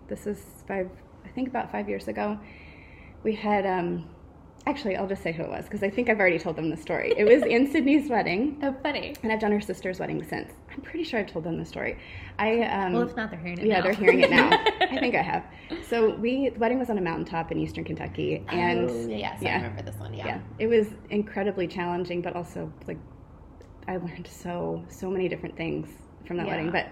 This 0.08 0.26
is 0.26 0.64
five, 0.66 0.90
I 1.24 1.28
think 1.28 1.48
about 1.48 1.70
five 1.72 1.88
years 1.88 2.08
ago. 2.08 2.38
We 3.22 3.34
had. 3.34 3.66
um 3.66 4.06
Actually, 4.64 4.94
I'll 4.94 5.08
just 5.08 5.24
say 5.24 5.32
who 5.32 5.42
it 5.42 5.48
was 5.48 5.64
because 5.64 5.82
I 5.82 5.90
think 5.90 6.08
I've 6.08 6.20
already 6.20 6.38
told 6.38 6.54
them 6.54 6.70
the 6.70 6.76
story. 6.76 7.12
It 7.16 7.24
was 7.24 7.42
in 7.54 7.66
Sydney's 7.66 8.08
wedding, 8.08 8.58
oh, 8.62 8.72
funny. 8.80 9.12
and 9.24 9.32
I've 9.32 9.40
done 9.40 9.50
her 9.50 9.60
sister's 9.60 9.98
wedding 9.98 10.22
since. 10.22 10.52
I'm 10.72 10.80
pretty 10.80 11.04
sure 11.04 11.20
I've 11.20 11.30
told 11.30 11.44
them 11.44 11.58
the 11.58 11.64
story. 11.64 11.98
I 12.38 12.62
um, 12.62 12.92
Well, 12.94 13.02
if 13.02 13.16
not, 13.16 13.30
they're 13.30 13.38
hearing 13.40 13.58
it 13.58 13.66
yeah, 13.66 13.76
now. 13.78 13.82
they're 13.82 13.94
hearing 13.94 14.20
it 14.20 14.30
now. 14.30 14.48
I 14.80 14.98
think 14.98 15.14
I 15.14 15.22
have. 15.22 15.44
So 15.88 16.14
we 16.14 16.48
the 16.50 16.58
wedding 16.58 16.78
was 16.78 16.90
on 16.90 16.98
a 16.98 17.02
mountaintop 17.02 17.52
in 17.52 17.58
eastern 17.58 17.84
Kentucky, 17.84 18.44
and 18.48 18.88
oh, 18.90 19.06
yes, 19.08 19.42
I 19.42 19.54
remember 19.56 19.82
this 19.82 19.96
one. 19.96 20.14
Yeah. 20.14 20.26
yeah, 20.26 20.40
it 20.58 20.66
was 20.66 20.88
incredibly 21.10 21.66
challenging, 21.68 22.22
but 22.22 22.34
also 22.36 22.72
like 22.86 22.98
I 23.88 23.96
learned 23.96 24.26
so 24.30 24.84
so 24.88 25.10
many 25.10 25.28
different 25.28 25.56
things 25.56 25.88
from 26.26 26.36
that 26.38 26.46
Yeah. 26.46 26.52
wedding, 26.56 26.70
but 26.70 26.86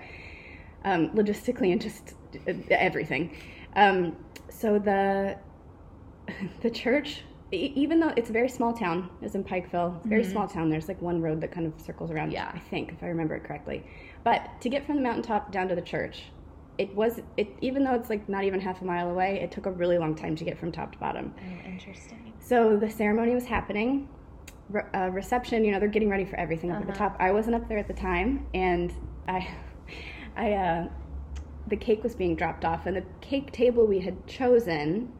um, 0.84 1.10
logistically 1.10 1.72
and 1.72 1.80
just 1.80 2.14
uh, 2.48 2.52
everything. 2.70 3.36
Um, 3.76 4.16
so 4.50 4.78
the 4.78 5.38
the 6.60 6.70
church, 6.70 7.22
even 7.52 7.98
though 8.00 8.12
it's 8.16 8.30
a 8.30 8.32
very 8.32 8.48
small 8.48 8.72
town, 8.72 9.10
it's 9.22 9.34
in 9.34 9.42
Pikeville, 9.44 9.96
it's 9.96 10.06
a 10.06 10.08
very 10.08 10.22
Mhm. 10.22 10.30
small 10.32 10.46
town. 10.48 10.70
There's 10.70 10.88
like 10.88 11.00
one 11.02 11.20
road 11.20 11.40
that 11.40 11.50
kind 11.50 11.66
of 11.66 11.80
circles 11.80 12.10
around. 12.10 12.32
Yeah. 12.32 12.50
I 12.54 12.58
think 12.58 12.92
if 12.92 13.02
I 13.02 13.06
remember 13.08 13.34
it 13.34 13.44
correctly. 13.44 13.84
But 14.22 14.48
to 14.60 14.68
get 14.68 14.84
from 14.84 14.96
the 14.96 15.02
mountaintop 15.02 15.50
down 15.50 15.68
to 15.68 15.74
the 15.74 15.82
church, 15.82 16.30
it 16.78 16.94
was 16.94 17.20
it 17.36 17.48
even 17.60 17.84
though 17.84 17.94
it's 17.94 18.08
like 18.08 18.28
not 18.28 18.44
even 18.44 18.60
half 18.60 18.82
a 18.82 18.84
mile 18.84 19.10
away, 19.10 19.40
it 19.40 19.50
took 19.50 19.66
a 19.66 19.70
really 19.72 19.98
long 19.98 20.14
time 20.14 20.36
to 20.36 20.44
get 20.44 20.56
from 20.58 20.70
top 20.70 20.92
to 20.92 20.98
bottom. 20.98 21.34
Oh, 21.38 21.68
interesting. 21.68 22.32
So 22.38 22.76
the 22.76 22.88
ceremony 22.88 23.34
was 23.34 23.46
happening. 23.46 24.08
Re- 24.70 24.82
uh, 24.94 25.10
reception, 25.10 25.64
you 25.64 25.72
know, 25.72 25.80
they're 25.80 25.88
getting 25.88 26.08
ready 26.08 26.24
for 26.24 26.36
everything 26.36 26.70
up 26.70 26.80
at 26.80 26.86
the 26.86 26.92
Uh-huh. 26.92 27.08
top. 27.10 27.16
I 27.18 27.32
wasn't 27.32 27.56
up 27.56 27.68
there 27.68 27.78
at 27.78 27.88
the 27.88 27.92
time, 27.94 28.46
and 28.54 28.92
I, 29.26 29.48
I, 30.36 30.52
uh, 30.52 30.88
the 31.66 31.76
cake 31.76 32.04
was 32.04 32.14
being 32.14 32.36
dropped 32.36 32.64
off, 32.64 32.86
and 32.86 32.96
the 32.96 33.02
cake 33.20 33.50
table 33.50 33.84
we 33.86 33.98
had 33.98 34.26
chosen, 34.28 35.12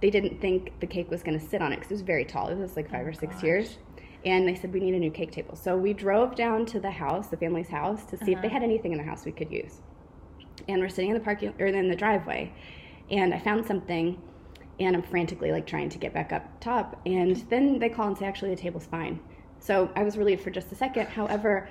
they 0.00 0.10
didn't 0.10 0.40
think 0.40 0.78
the 0.80 0.86
cake 0.86 1.10
was 1.10 1.22
going 1.22 1.38
to 1.38 1.44
sit 1.44 1.60
on 1.60 1.72
it 1.72 1.76
because 1.76 1.90
it 1.90 1.94
was 1.94 2.02
very 2.02 2.24
tall. 2.24 2.48
It 2.48 2.56
was 2.58 2.76
like 2.76 2.90
five 2.90 3.04
Oh, 3.06 3.08
or 3.10 3.12
six 3.12 3.34
gosh. 3.36 3.42
years. 3.44 3.78
And 4.24 4.46
they 4.48 4.54
said 4.54 4.72
we 4.72 4.80
need 4.80 4.94
a 4.94 4.98
new 4.98 5.10
cake 5.10 5.32
table. 5.32 5.56
So 5.56 5.76
we 5.76 5.92
drove 5.92 6.34
down 6.34 6.66
to 6.66 6.80
the 6.80 6.90
house, 6.90 7.28
the 7.28 7.36
family's 7.36 7.68
house, 7.68 8.04
to 8.06 8.16
see 8.16 8.32
if 8.32 8.40
they 8.40 8.48
Uh-huh. 8.48 8.54
had 8.54 8.62
anything 8.62 8.92
in 8.92 8.98
the 8.98 9.04
house 9.04 9.24
we 9.24 9.32
could 9.32 9.50
use. 9.50 9.80
And 10.68 10.80
we're 10.80 10.88
sitting 10.88 11.10
in 11.10 11.14
the 11.14 11.22
parking 11.24 11.54
or 11.58 11.66
in 11.66 11.88
the 11.88 11.96
driveway, 11.96 12.52
and 13.10 13.32
I 13.32 13.38
found 13.38 13.64
something, 13.64 14.20
and 14.80 14.94
I'm 14.96 15.02
frantically 15.02 15.50
like 15.52 15.66
trying 15.66 15.88
to 15.90 15.98
get 15.98 16.12
back 16.12 16.32
up 16.32 16.60
top. 16.60 17.00
And 17.06 17.36
then 17.48 17.78
they 17.78 17.88
call 17.88 18.08
and 18.08 18.18
say, 18.18 18.26
actually, 18.26 18.50
the 18.50 18.60
table's 18.60 18.86
fine. 18.86 19.20
So 19.60 19.88
I 19.96 20.02
was 20.02 20.16
relieved 20.18 20.42
for 20.42 20.50
just 20.50 20.70
a 20.72 20.74
second. 20.74 21.06
However, 21.20 21.68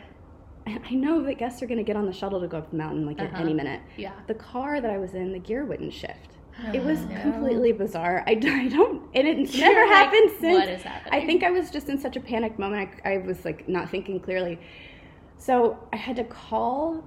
I 0.66 0.94
know 0.96 1.22
that 1.24 1.38
guests 1.38 1.62
are 1.62 1.68
going 1.68 1.78
to 1.78 1.84
get 1.84 1.96
on 1.96 2.06
the 2.06 2.14
shuttle 2.14 2.42
to 2.42 2.48
go 2.48 2.58
up 2.58 2.72
the 2.72 2.78
mountain 2.78 3.06
like 3.06 3.20
Uh-huh. 3.20 3.42
any 3.42 3.54
minute. 3.54 3.82
Yeah. 3.98 4.14
The 4.28 4.34
car 4.36 4.80
that 4.82 4.90
I 4.92 4.98
was 4.98 5.14
in, 5.16 5.32
the 5.34 5.40
gear 5.40 5.66
wouldn't 5.66 5.94
shift. 5.94 6.37
It 6.74 6.84
was 6.84 7.00
Oh, 7.00 7.06
no. 7.08 7.22
completely 7.22 7.72
bizarre. 7.72 8.24
I 8.26 8.34
don't, 8.36 9.04
and 9.14 9.28
it's 9.28 9.56
never 9.58 9.82
like, 9.88 9.90
happened 9.90 10.32
since. 10.40 10.60
What 10.60 10.70
is 10.70 10.82
happening? 10.82 11.22
I 11.22 11.26
think 11.26 11.44
I 11.44 11.52
was 11.52 11.70
just 11.70 11.88
in 11.90 12.00
such 12.00 12.16
a 12.16 12.20
panic 12.20 12.58
moment. 12.58 12.90
I, 13.06 13.14
I 13.14 13.18
was 13.20 13.46
like 13.46 13.68
not 13.70 13.90
thinking 13.90 14.20
clearly. 14.20 14.60
So 15.38 15.78
I 15.94 15.98
had 15.98 16.16
to 16.16 16.24
call 16.24 17.04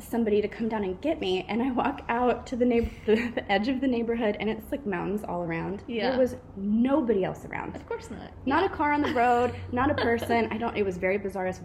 somebody 0.00 0.42
to 0.42 0.48
come 0.48 0.68
down 0.68 0.82
and 0.84 1.00
get 1.00 1.20
me. 1.20 1.44
And 1.48 1.62
I 1.62 1.70
walk 1.70 2.02
out 2.08 2.46
to 2.48 2.56
the, 2.56 2.64
neighbor, 2.64 2.90
the, 3.06 3.14
the 3.34 3.52
edge 3.52 3.68
of 3.68 3.80
the 3.80 3.86
neighborhood, 3.86 4.36
and 4.40 4.48
it's 4.48 4.70
like 4.72 4.84
mountains 4.86 5.22
all 5.22 5.42
around. 5.42 5.84
Yeah. 5.86 6.10
There 6.10 6.18
was 6.18 6.36
nobody 6.56 7.24
else 7.24 7.44
around. 7.44 7.76
Of 7.76 7.86
course 7.86 8.10
not. 8.10 8.30
Not 8.46 8.64
a 8.64 8.68
car 8.68 8.92
on 8.92 9.02
the 9.02 9.12
road, 9.12 9.54
not 9.72 9.90
a 9.90 9.94
person. 9.94 10.48
I 10.50 10.58
don't. 10.58 10.76
It 10.76 10.84
was 10.84 10.96
very 10.96 11.18
bizarre. 11.18 11.46
It 11.46 11.50
was 11.50 11.60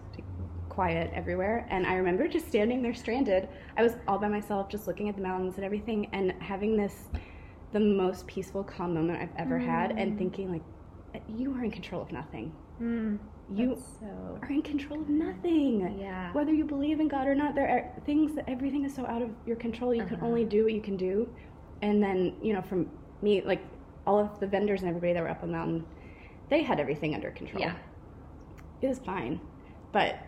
quiet 0.67 1.11
everywhere, 1.13 1.65
and 1.69 1.85
I 1.85 1.95
remember 1.95 2.27
just 2.27 2.47
standing 2.47 2.81
there 2.81 2.93
stranded. 2.93 3.49
I 3.77 3.83
was 3.83 3.93
all 4.07 4.17
by 4.19 4.29
myself, 4.29 4.69
just 4.69 4.87
looking 4.87 5.09
at 5.09 5.15
the 5.15 5.21
mountains 5.21 5.55
and 5.55 5.65
everything, 5.65 6.07
and 6.13 6.33
having 6.39 6.77
this 6.77 7.07
the 7.71 7.79
most 7.79 8.25
peaceful, 8.27 8.63
calm 8.63 8.93
moment 8.93 9.21
I've 9.21 9.35
ever 9.37 9.57
had, 9.57 9.91
and 9.91 10.17
thinking 10.17 10.51
like, 10.51 10.63
you 11.27 11.53
are 11.55 11.63
in 11.63 11.71
control 11.71 12.01
of 12.01 12.11
nothing. 12.11 12.51
Mm, 12.81 13.17
You 13.53 13.77
so. 13.99 14.39
are 14.41 14.49
in 14.51 14.61
control 14.61 15.01
of 15.01 15.09
nothing. 15.09 15.97
Yeah. 15.99 16.31
Whether 16.33 16.53
you 16.53 16.65
believe 16.65 16.99
in 16.99 17.07
God 17.07 17.27
or 17.27 17.35
not, 17.35 17.55
there 17.55 17.67
are 17.67 18.01
things 18.05 18.35
that 18.35 18.47
everything 18.47 18.85
is 18.85 18.93
so 18.95 19.05
out 19.05 19.21
of 19.21 19.29
your 19.45 19.55
control. 19.57 19.93
You 19.93 20.05
can 20.05 20.17
Uh-huh. 20.17 20.27
only 20.27 20.45
do 20.45 20.63
what 20.63 20.73
you 20.73 20.81
can 20.81 20.97
do. 20.97 21.27
And 21.81 22.01
then, 22.01 22.35
you 22.41 22.53
know, 22.53 22.61
from 22.61 22.89
me, 23.21 23.41
like 23.41 23.61
all 24.07 24.17
of 24.19 24.39
the 24.39 24.47
vendors 24.47 24.81
and 24.81 24.89
everybody 24.89 25.13
that 25.13 25.21
were 25.21 25.29
up 25.29 25.41
on 25.43 25.49
the 25.51 25.57
mountain, 25.57 25.85
they 26.49 26.61
had 26.63 26.79
everything 26.79 27.13
under 27.15 27.31
control. 27.31 27.61
Yeah. 27.61 27.75
It 28.81 28.87
was 28.87 28.99
fine. 28.99 29.39
But, 29.91 30.19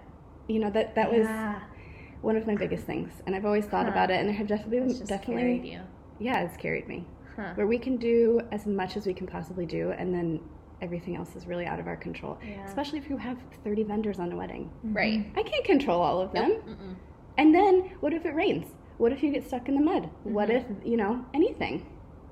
you 0.48 0.60
know, 0.60 0.70
that 0.72 0.96
that 0.96 1.12
was 1.12 1.28
one 2.22 2.36
of 2.36 2.46
my 2.46 2.56
biggest 2.56 2.86
things. 2.86 3.12
And 3.26 3.36
I've 3.36 3.46
always 3.46 3.66
thought 3.66 3.86
Huh. 3.86 3.92
about 3.92 4.12
it 4.12 4.20
and 4.20 4.28
there 4.30 4.36
have 4.36 4.48
definitely 4.48 4.94
definitely 5.06 5.72
you. 5.74 5.80
yeah, 6.20 6.42
it's 6.42 6.58
carried 6.58 6.88
me. 6.88 7.06
Huh. 7.36 7.54
Where 7.56 7.68
we 7.68 7.78
can 7.80 7.98
do 7.98 8.42
as 8.52 8.66
much 8.66 8.98
as 8.98 9.06
we 9.06 9.14
can 9.14 9.28
possibly 9.28 9.66
do 9.66 9.92
and 9.92 10.14
then 10.14 10.40
everything 10.82 11.16
else 11.16 11.36
is 11.36 11.46
really 11.48 11.66
out 11.66 11.80
of 11.80 11.88
our 11.88 11.96
control. 11.96 12.38
Yeah. 12.46 12.66
Especially 12.66 12.98
if 13.00 13.10
you 13.10 13.18
have 13.18 13.38
30 13.64 13.84
vendors 13.84 14.20
on 14.20 14.32
a 14.32 14.36
wedding. 14.36 14.70
Right. 14.84 15.26
I 15.38 15.44
can't 15.44 15.64
control 15.64 16.02
all 16.02 16.20
of 16.20 16.32
them. 16.34 16.50
Nope. 16.66 16.78
And 17.38 17.54
then 17.54 17.92
what 18.00 18.14
if 18.14 18.26
it 18.26 18.34
rains? 18.34 18.66
What 18.98 19.12
if 19.12 19.22
you 19.24 19.32
get 19.32 19.46
stuck 19.48 19.68
in 19.70 19.76
the 19.76 19.82
mud? 19.82 20.10
What 20.24 20.50
if, 20.50 20.64
Mm-hmm. 20.64 20.88
you 20.88 20.98
know, 20.98 21.24
anything? 21.34 21.86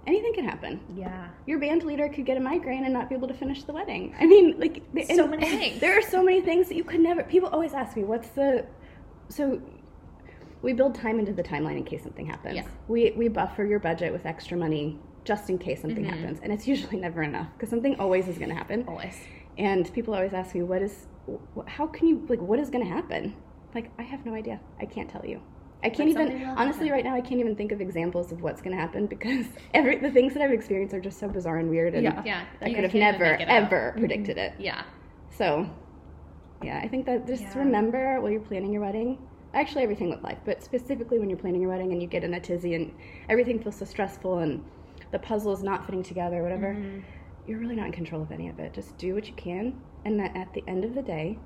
Anything 0.07 0.33
can 0.33 0.45
happen. 0.45 0.79
Yeah. 0.95 1.29
Your 1.45 1.59
band 1.59 1.83
leader 1.83 2.09
could 2.09 2.25
get 2.25 2.37
a 2.37 2.39
migraine 2.39 2.83
and 2.85 2.93
not 2.93 3.09
be 3.09 3.15
able 3.15 3.27
to 3.27 3.33
finish 3.33 3.63
the 3.63 3.73
wedding. 3.73 4.15
I 4.19 4.25
mean, 4.25 4.59
like 4.59 4.81
So 5.13 5.27
many 5.27 5.45
things. 5.45 5.79
There 5.79 5.97
are 5.97 6.01
so 6.01 6.23
many 6.23 6.41
things 6.41 6.67
that 6.69 6.75
you 6.75 6.83
could 6.83 6.99
never. 7.01 7.23
People 7.23 7.49
always 7.49 7.73
ask 7.73 7.95
me, 7.95 8.03
"What's 8.03 8.29
the?" 8.29 8.65
So 9.27 9.61
we 10.61 10.73
build 10.73 10.95
time 10.95 11.19
into 11.19 11.31
the 11.33 11.43
timeline 11.43 11.77
in 11.77 11.83
case 11.83 12.03
something 12.03 12.25
happens. 12.25 12.55
Yeah. 12.55 12.63
We 12.87 13.11
we 13.15 13.27
buffer 13.27 13.63
your 13.65 13.79
budget 13.79 14.11
with 14.11 14.25
extra 14.25 14.57
money 14.57 14.99
just 15.25 15.49
in 15.49 15.57
case 15.57 15.81
something 15.81 16.05
Mhm. 16.05 16.09
happens, 16.09 16.39
and 16.41 16.51
it's 16.51 16.67
usually 16.67 16.97
never 17.07 17.21
enough 17.23 17.47
because 17.53 17.69
something 17.69 17.95
always 17.99 18.27
is 18.27 18.37
going 18.37 18.49
to 18.49 18.55
happen. 18.55 18.85
Always. 18.87 19.17
And 19.57 19.91
people 19.93 20.13
always 20.13 20.33
ask 20.33 20.55
me, 20.55 20.63
"What 20.63 20.81
is? 20.81 21.07
How 21.67 21.85
can 21.87 22.07
you 22.07 22.25
like? 22.29 22.41
What 22.41 22.59
is 22.59 22.69
going 22.69 22.83
to 22.85 22.91
happen?" 22.91 23.35
Like 23.75 23.91
I 23.99 24.03
have 24.03 24.25
no 24.25 24.33
idea. 24.33 24.59
I 24.79 24.85
can't 24.85 25.09
tell 25.09 25.25
you. 25.25 25.41
I 25.81 25.89
can't 25.89 26.13
But 26.13 26.27
even 26.29 26.43
honestly 26.57 26.87
happen. 26.87 26.91
right 26.91 27.03
now. 27.05 27.13
I 27.15 27.21
can't 27.21 27.39
even 27.39 27.55
think 27.55 27.71
of 27.71 27.79
examples 27.79 28.33
of 28.33 28.41
what's 28.41 28.61
going 28.61 28.75
to 28.75 28.81
happen 28.81 29.05
because 29.05 29.45
every 29.73 29.95
the 29.97 30.11
things 30.11 30.33
that 30.33 30.41
I've 30.43 30.51
experienced 30.51 30.93
are 30.93 30.99
just 30.99 31.19
so 31.19 31.27
bizarre 31.29 31.57
and 31.59 31.69
weird, 31.69 31.93
and 31.93 32.03
Yeah. 32.03 32.21
Yeah. 32.25 32.41
I 32.61 32.73
could 32.73 32.83
have 32.83 32.93
never 32.93 33.23
make 33.31 33.41
it 33.41 33.49
up. 33.49 33.63
ever 33.63 33.93
predicted 33.97 34.37
it. 34.37 34.53
Yeah. 34.59 34.81
So, 35.29 35.69
yeah, 36.63 36.79
I 36.83 36.87
think 36.89 37.05
that 37.05 37.27
just 37.27 37.43
Yeah. 37.43 37.59
remember 37.59 38.19
while 38.19 38.29
you're 38.31 38.41
planning 38.41 38.73
your 38.73 38.81
wedding. 38.81 39.19
Actually, 39.53 39.83
everything 39.83 40.09
with 40.09 40.21
life, 40.21 40.37
but 40.45 40.63
specifically 40.63 41.17
when 41.19 41.29
you're 41.29 41.39
planning 41.39 41.61
your 41.61 41.71
wedding 41.71 41.91
and 41.91 42.01
you 42.01 42.07
get 42.07 42.23
in 42.23 42.33
a 42.35 42.39
tizzy 42.39 42.75
and 42.75 42.93
everything 43.29 43.59
feels 43.59 43.75
so 43.75 43.85
stressful 43.85 44.39
and 44.39 44.63
the 45.11 45.19
puzzle 45.19 45.51
is 45.51 45.63
not 45.63 45.85
fitting 45.85 46.03
together, 46.03 46.43
whatever. 46.43 46.75
Mhm. 46.75 47.01
You're 47.47 47.59
really 47.59 47.75
not 47.75 47.87
in 47.87 47.91
control 47.91 48.21
of 48.21 48.31
any 48.31 48.47
of 48.47 48.59
it. 48.59 48.73
Just 48.73 48.97
do 48.97 49.15
what 49.15 49.27
you 49.27 49.33
can, 49.33 49.81
and 50.05 50.19
that 50.19 50.35
at 50.35 50.53
the 50.53 50.63
end 50.67 50.85
of 50.85 50.93
the 50.93 51.01
day, 51.01 51.39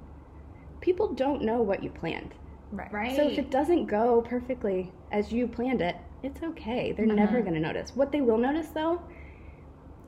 people 0.81 1.13
don't 1.13 1.43
know 1.43 1.61
what 1.61 1.81
you 1.81 1.89
planned. 1.89 2.35
Right. 2.73 2.91
Right. 2.91 3.15
So 3.15 3.27
if 3.27 3.39
it 3.39 3.49
doesn't 3.49 3.85
go 3.85 4.21
perfectly 4.21 4.91
as 5.11 5.31
you 5.31 5.47
planned 5.47 5.81
it, 5.81 5.95
it's 6.23 6.41
okay. 6.43 6.91
They're 6.91 7.05
never 7.05 7.41
going 7.41 7.53
to 7.53 7.59
notice. 7.59 7.95
What 7.95 8.11
they 8.11 8.21
will 8.21 8.37
notice 8.37 8.69
though, 8.69 8.99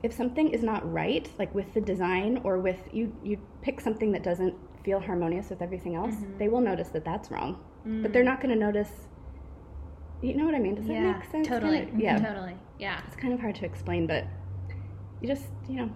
if 0.02 0.12
something 0.12 0.50
is 0.50 0.62
not 0.62 0.90
right, 0.92 1.30
like 1.38 1.54
with 1.54 1.72
the 1.72 1.80
design 1.80 2.40
or 2.44 2.58
with 2.58 2.88
you 2.92 3.12
you 3.22 3.38
pick 3.62 3.80
something 3.80 4.12
that 4.12 4.22
doesn't 4.22 4.54
feel 4.86 5.00
harmonious 5.00 5.50
with 5.50 5.60
everything 5.60 5.96
else, 5.96 6.14
mm-hmm. 6.14 6.38
they 6.38 6.48
will 6.48 6.60
notice 6.60 6.88
that 6.90 7.04
that's 7.04 7.30
wrong. 7.30 7.62
But 8.02 8.12
they're 8.12 8.22
mm. 8.22 8.32
not 8.32 8.40
going 8.40 8.52
to 8.52 8.58
notice 8.58 8.90
you 10.22 10.34
know 10.36 10.46
what 10.46 10.54
I 10.54 10.58
mean? 10.58 10.74
Does 10.74 10.86
that 10.86 11.00
make 11.00 11.30
sense? 11.30 11.46
totally. 11.46 11.80
Kinda- 11.80 12.02
yeah. 12.02 12.16
Mm-hmm. 12.16 12.24
Totally. 12.24 12.56
Yeah. 12.78 13.00
It's 13.06 13.16
kind 13.16 13.34
of 13.34 13.40
hard 13.40 13.54
to 13.56 13.64
explain, 13.66 14.06
but 14.06 14.26
you 15.20 15.28
just, 15.28 15.46
you 15.68 15.76
know, 15.76 15.90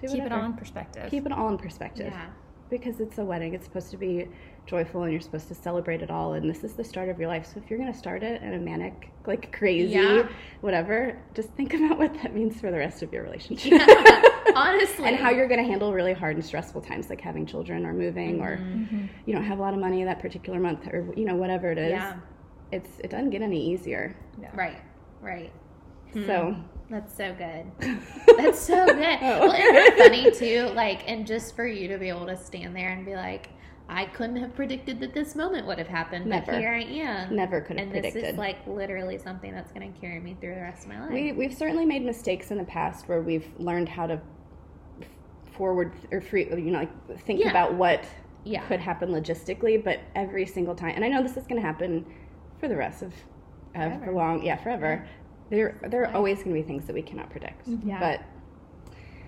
Keep 0.00 0.22
it 0.22 0.32
all 0.32 0.44
in 0.44 0.54
perspective. 0.54 1.10
Keep 1.10 1.26
it 1.26 1.32
all 1.32 1.48
in 1.48 1.58
perspective 1.58 2.12
Yeah. 2.12 2.26
Because 2.68 3.00
it's 3.00 3.18
a 3.18 3.24
wedding. 3.24 3.54
It's 3.54 3.64
supposed 3.64 3.90
to 3.90 3.96
be 3.96 4.28
joyful 4.66 5.02
and 5.02 5.12
you're 5.12 5.20
supposed 5.20 5.48
to 5.48 5.54
celebrate 5.54 6.02
it 6.02 6.10
all. 6.10 6.34
And 6.34 6.48
this 6.48 6.62
is 6.62 6.74
the 6.74 6.84
start 6.84 7.08
of 7.08 7.18
your 7.18 7.28
life. 7.28 7.46
So 7.46 7.60
if 7.62 7.70
you're 7.70 7.78
going 7.78 7.92
to 7.92 7.98
start 7.98 8.22
it 8.22 8.42
in 8.42 8.54
a 8.54 8.58
manic, 8.58 9.10
like 9.26 9.52
crazy, 9.56 9.94
Yeah. 9.94 10.28
whatever, 10.60 11.20
just 11.34 11.50
think 11.50 11.74
about 11.74 11.98
what 11.98 12.14
that 12.14 12.34
means 12.34 12.60
for 12.60 12.70
the 12.70 12.78
rest 12.78 13.02
of 13.02 13.12
your 13.12 13.22
relationship. 13.22 13.72
Honestly. 14.54 15.06
and 15.06 15.16
how 15.16 15.30
you're 15.30 15.46
going 15.48 15.62
to 15.62 15.68
handle 15.68 15.92
really 15.92 16.12
hard 16.12 16.36
and 16.36 16.44
stressful 16.44 16.80
times 16.80 17.10
like 17.10 17.20
having 17.20 17.46
children 17.46 17.86
or 17.86 17.92
moving 17.92 18.40
or 18.40 18.56
mm-hmm. 18.56 18.82
Mm-hmm. 18.84 19.06
you 19.26 19.34
don't 19.34 19.44
have 19.44 19.58
a 19.58 19.62
lot 19.62 19.74
of 19.74 19.80
money 19.80 20.02
that 20.04 20.20
particular 20.20 20.58
month 20.58 20.86
or, 20.88 21.12
you 21.16 21.24
know, 21.24 21.36
whatever 21.36 21.70
it 21.70 21.78
is. 21.78 21.90
Yeah. 21.90 22.16
It's, 22.72 22.90
it 23.02 23.10
doesn't 23.10 23.30
get 23.30 23.42
any 23.42 23.72
easier. 23.72 24.16
Right. 24.54 24.80
Right. 25.20 25.52
So 26.12 26.52
hmm. 26.52 26.77
That's 26.90 27.14
so 27.14 27.34
good. 27.34 27.66
That's 28.38 28.58
so 28.60 28.86
good. 28.86 29.18
Oh. 29.20 29.40
Well, 29.40 29.52
isn't 29.52 29.76
it 29.76 29.98
funny 29.98 30.30
too? 30.30 30.72
Like, 30.74 31.08
and 31.08 31.26
just 31.26 31.54
for 31.54 31.66
you 31.66 31.86
to 31.88 31.98
be 31.98 32.08
able 32.08 32.26
to 32.26 32.36
stand 32.36 32.74
there 32.74 32.88
and 32.88 33.04
be 33.04 33.14
like, 33.14 33.50
I 33.90 34.04
couldn't 34.06 34.36
have 34.36 34.54
predicted 34.54 35.00
that 35.00 35.12
this 35.14 35.34
moment 35.34 35.66
would 35.66 35.78
have 35.78 35.86
happened, 35.88 36.24
but 36.30 36.46
Never. 36.46 36.58
here 36.58 36.72
I 36.72 36.82
am. 36.82 37.34
never 37.34 37.60
could 37.60 37.76
have 37.78 37.84
and 37.84 37.90
predicted. 37.92 38.22
this 38.22 38.32
is 38.32 38.38
like 38.38 38.66
literally 38.66 39.16
something 39.18 39.52
that's 39.52 39.72
going 39.72 39.90
to 39.92 39.98
carry 40.00 40.20
me 40.20 40.36
through 40.40 40.54
the 40.54 40.60
rest 40.60 40.82
of 40.84 40.88
my 40.90 41.00
life. 41.00 41.10
We, 41.12 41.32
we've 41.32 41.54
certainly 41.54 41.86
made 41.86 42.04
mistakes 42.04 42.50
in 42.50 42.58
the 42.58 42.64
past 42.64 43.08
where 43.08 43.22
we've 43.22 43.46
learned 43.58 43.88
how 43.88 44.06
to 44.06 44.20
forward 45.52 45.92
or 46.12 46.20
free, 46.20 46.46
you 46.50 46.70
know, 46.70 46.80
like 46.80 47.20
think 47.20 47.40
Yeah. 47.40 47.50
about 47.50 47.74
what 47.74 48.04
Yeah. 48.44 48.60
could 48.66 48.80
happen 48.80 49.10
logistically, 49.10 49.82
but 49.82 50.00
every 50.14 50.46
single 50.46 50.74
time, 50.74 50.92
and 50.94 51.04
I 51.04 51.08
know 51.08 51.22
this 51.22 51.36
is 51.36 51.46
going 51.46 51.60
to 51.60 51.66
happen 51.66 52.04
for 52.60 52.68
the 52.68 52.76
rest 52.76 53.02
of, 53.02 53.08
of 53.74 53.92
the 53.92 53.98
Forever. 53.98 54.12
long, 54.12 54.42
yeah, 54.42 54.56
forever. 54.56 55.06
There, 55.50 55.78
there 55.88 56.04
are 56.06 56.14
always 56.14 56.38
going 56.42 56.54
to 56.54 56.62
be 56.62 56.62
things 56.62 56.84
that 56.86 56.92
we 56.94 57.02
cannot 57.02 57.30
predict, 57.30 57.66
Yeah. 57.84 57.98
but 58.00 58.22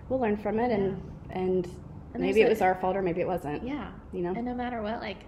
we'll 0.08 0.20
learn 0.20 0.36
from 0.36 0.58
it, 0.58 0.70
and 0.70 1.00
and, 1.30 1.66
And 2.14 2.22
maybe 2.22 2.40
it 2.40 2.44
there's 2.44 2.56
was 2.56 2.60
a- 2.60 2.64
our 2.64 2.74
fault 2.74 2.96
or 2.96 3.02
maybe 3.02 3.20
it 3.20 3.26
wasn't. 3.26 3.62
yeah. 3.62 3.92
You 4.12 4.22
know. 4.22 4.32
And 4.34 4.44
no 4.44 4.54
matter 4.54 4.82
what, 4.82 5.00
like, 5.00 5.18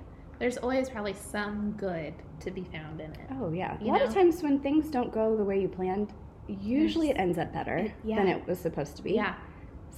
there's 0.41 0.59
always 0.59 0.89
probably 0.91 1.13
some 1.15 1.73
good 1.79 2.13
to 2.41 2.51
be 2.51 2.65
found 2.65 3.01
in 3.01 3.13
it. 3.13 3.21
Oh 3.41 3.53
yeah. 3.53 3.79
A 3.81 3.85
lot 3.85 4.03
of 4.03 4.13
times 4.13 4.43
when 4.43 4.59
things 4.59 4.91
don't 4.91 5.13
go 5.13 5.37
the 5.37 5.45
way 5.45 5.61
you 5.61 5.69
planned, 5.69 6.13
usually 6.49 7.09
it 7.11 7.17
ends 7.17 7.39
up 7.39 7.53
better 7.53 7.93
yeah. 8.03 8.17
than 8.17 8.27
it 8.29 8.45
was 8.49 8.59
supposed 8.59 8.97
to 8.97 9.03
be. 9.03 9.13
Yeah. 9.13 9.35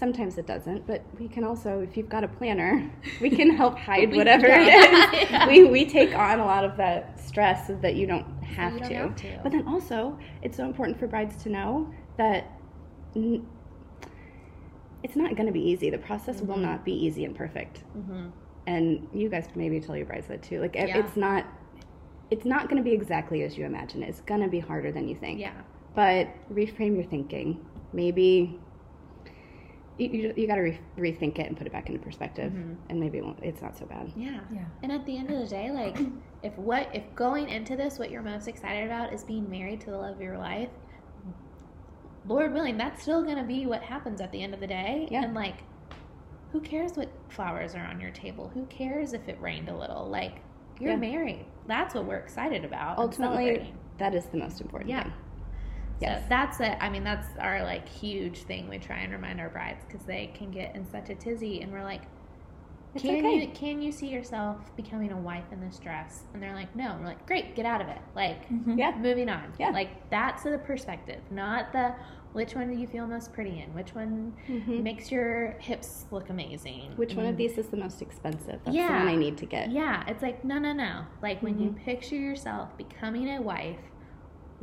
Sometimes 0.04 0.36
it 0.36 0.46
doesn't, 0.46 0.86
but 0.86 1.02
we 1.18 1.26
can 1.28 1.44
also, 1.44 1.80
if 1.80 1.96
you've 1.96 2.10
got 2.10 2.24
a 2.24 2.28
planner, 2.28 2.90
we 3.22 3.30
can 3.30 3.48
help 3.56 3.78
hide 3.78 4.10
We 4.10 4.18
whatever 4.18 4.46
can. 4.48 4.60
it 4.68 5.22
is. 5.22 5.30
Yeah. 5.30 5.46
We, 5.48 5.64
we 5.64 5.86
take 5.86 6.14
on 6.14 6.40
a 6.40 6.44
lot 6.44 6.62
of 6.62 6.76
that 6.76 7.18
stress 7.18 7.68
so 7.68 7.74
that 7.76 7.94
you 7.96 8.06
don't 8.06 8.26
have, 8.42 8.74
you 8.74 8.80
don't 8.80 8.88
to. 8.90 8.94
have 8.96 9.16
to. 9.16 9.40
But 9.42 9.52
then 9.52 9.66
also, 9.66 10.18
it's 10.42 10.58
so 10.58 10.66
important 10.66 10.98
for 10.98 11.06
brides 11.06 11.42
to 11.44 11.48
know 11.48 11.90
that 12.18 12.50
n- 13.16 13.46
it's 15.02 15.16
not 15.16 15.36
going 15.36 15.46
to 15.46 15.52
be 15.54 15.62
easy. 15.70 15.88
The 15.88 15.96
process 15.96 16.42
will 16.42 16.56
Mm-hmm. 16.56 16.62
not 16.64 16.84
be 16.84 16.92
easy 16.92 17.24
and 17.24 17.34
perfect. 17.34 17.82
And 18.66 19.08
you 19.14 19.30
guys 19.30 19.48
maybe 19.54 19.80
tell 19.80 19.96
your 19.96 20.04
brides 20.04 20.26
that 20.28 20.42
too. 20.42 20.60
Like, 20.60 20.74
Yeah. 20.74 20.98
it's 20.98 21.16
not. 21.16 21.46
It's 22.30 22.44
not 22.44 22.68
going 22.68 22.76
to 22.76 22.82
be 22.82 22.92
exactly 22.92 23.42
as 23.42 23.56
you 23.56 23.64
imagine. 23.64 24.02
It's 24.02 24.20
going 24.20 24.42
to 24.42 24.48
be 24.48 24.58
harder 24.58 24.92
than 24.92 25.08
you 25.08 25.14
think 25.14 25.40
Yeah. 25.40 25.52
but 25.94 26.28
reframe 26.52 26.94
your 26.94 27.04
thinking. 27.04 27.64
Maybe 27.94 28.58
you, 29.98 30.08
you, 30.08 30.34
you 30.36 30.46
got 30.46 30.56
to 30.56 30.62
re- 30.62 30.80
rethink 30.98 31.38
it 31.38 31.46
and 31.46 31.56
put 31.56 31.66
it 31.66 31.72
back 31.72 31.88
into 31.88 32.00
perspective, 32.00 32.52
mm-hmm. 32.52 32.74
and 32.88 32.98
maybe 32.98 33.18
it 33.18 33.24
won't, 33.24 33.38
it's 33.42 33.62
not 33.62 33.76
so 33.76 33.86
bad. 33.86 34.12
Yeah. 34.16 34.40
Yeah. 34.52 34.64
And 34.82 34.90
at 34.90 35.06
the 35.06 35.16
end 35.16 35.30
of 35.30 35.38
the 35.38 35.46
day, 35.46 35.70
like 35.70 35.98
if 36.42 36.56
what 36.58 36.88
if 36.92 37.02
going 37.14 37.48
into 37.48 37.76
this 37.76 37.98
what 37.98 38.10
you're 38.10 38.22
most 38.22 38.48
excited 38.48 38.84
about 38.84 39.12
is 39.12 39.22
being 39.22 39.48
married 39.48 39.80
to 39.82 39.90
the 39.90 39.96
love 39.96 40.16
of 40.16 40.20
your 40.20 40.38
life, 40.38 40.68
Lord 42.26 42.52
willing, 42.52 42.76
that's 42.76 43.02
still 43.02 43.22
gonna 43.22 43.44
be 43.44 43.66
what 43.66 43.82
happens 43.82 44.20
at 44.20 44.32
the 44.32 44.42
end 44.42 44.54
of 44.54 44.60
the 44.60 44.66
day. 44.66 45.08
Yeah. 45.10 45.24
And 45.24 45.34
like 45.34 45.58
who 46.50 46.60
cares 46.60 46.92
what 46.96 47.08
flowers 47.28 47.74
are 47.74 47.84
on 47.84 48.00
your 48.00 48.12
table? 48.12 48.50
Who 48.54 48.64
cares 48.66 49.12
if 49.12 49.28
it 49.28 49.40
rained 49.40 49.68
a 49.68 49.76
little? 49.76 50.08
Like 50.08 50.38
you're 50.80 50.92
Yeah. 50.92 50.96
married. 50.96 51.46
That's 51.66 51.94
what 51.94 52.04
we're 52.04 52.16
excited 52.18 52.64
about. 52.64 52.98
Ultimately, 52.98 53.72
that 53.98 54.14
is 54.14 54.26
the 54.26 54.38
most 54.38 54.60
important 54.60 54.90
Yeah. 54.90 55.04
thing. 55.04 55.12
So 56.04 56.10
Yes. 56.10 56.24
that's 56.28 56.60
it. 56.60 56.76
I 56.80 56.88
mean, 56.90 57.04
that's 57.04 57.26
our 57.38 57.62
like 57.62 57.88
huge 57.88 58.42
thing 58.44 58.68
we 58.68 58.78
try 58.78 58.98
and 58.98 59.12
remind 59.12 59.40
our 59.40 59.48
brides 59.48 59.84
because 59.86 60.04
they 60.06 60.32
can 60.34 60.50
get 60.50 60.74
in 60.76 60.86
such 60.90 61.10
a 61.10 61.14
tizzy, 61.14 61.60
and 61.62 61.72
we're 61.72 61.82
like, 61.84 62.02
It's 62.94 63.02
can 63.02 63.16
okay. 63.24 63.40
you 63.40 63.48
can 63.48 63.82
you 63.82 63.90
see 63.90 64.08
yourself 64.08 64.56
becoming 64.76 65.10
a 65.12 65.16
wife 65.16 65.44
in 65.52 65.60
this 65.60 65.78
dress? 65.78 66.24
And 66.32 66.42
they're 66.42 66.54
like, 66.54 66.74
no. 66.76 66.92
And 66.92 67.00
we're 67.00 67.06
like, 67.08 67.26
great, 67.26 67.56
get 67.56 67.66
out 67.66 67.80
of 67.80 67.88
it. 67.88 67.98
Like, 68.14 68.42
Yeah. 68.76 68.94
moving 68.98 69.28
on. 69.28 69.52
Yeah. 69.58 69.70
Like 69.70 70.08
that's 70.10 70.42
the 70.44 70.58
perspective, 70.58 71.20
not 71.30 71.72
the 71.72 71.94
which 72.34 72.56
one 72.56 72.68
do 72.68 72.76
you 72.76 72.88
feel 72.88 73.06
most 73.06 73.32
pretty 73.32 73.60
in? 73.60 73.72
Which 73.74 73.94
one 73.94 74.34
Mhm. 74.48 74.82
makes 74.82 75.10
your 75.12 75.52
hips 75.60 76.06
look 76.10 76.30
amazing? 76.30 76.92
Which 76.96 77.14
one 77.14 77.26
of 77.26 77.36
these 77.36 77.58
is 77.58 77.68
the 77.68 77.76
most 77.76 78.02
expensive? 78.02 78.60
That's 78.64 78.64
the 78.64 78.72
Yeah. 78.74 78.98
one 79.04 79.08
I 79.08 79.14
need 79.16 79.38
to 79.38 79.46
get. 79.46 79.70
Yeah, 79.70 80.02
it's 80.08 80.20
like 80.22 80.44
no, 80.44 80.58
no, 80.58 80.72
no. 80.72 81.06
Like 81.22 81.40
when 81.42 81.58
you 81.60 81.70
Mm-hmm. 81.70 81.84
picture 81.84 82.16
yourself 82.16 82.76
becoming 82.76 83.28
a 83.28 83.40
wife, 83.40 83.78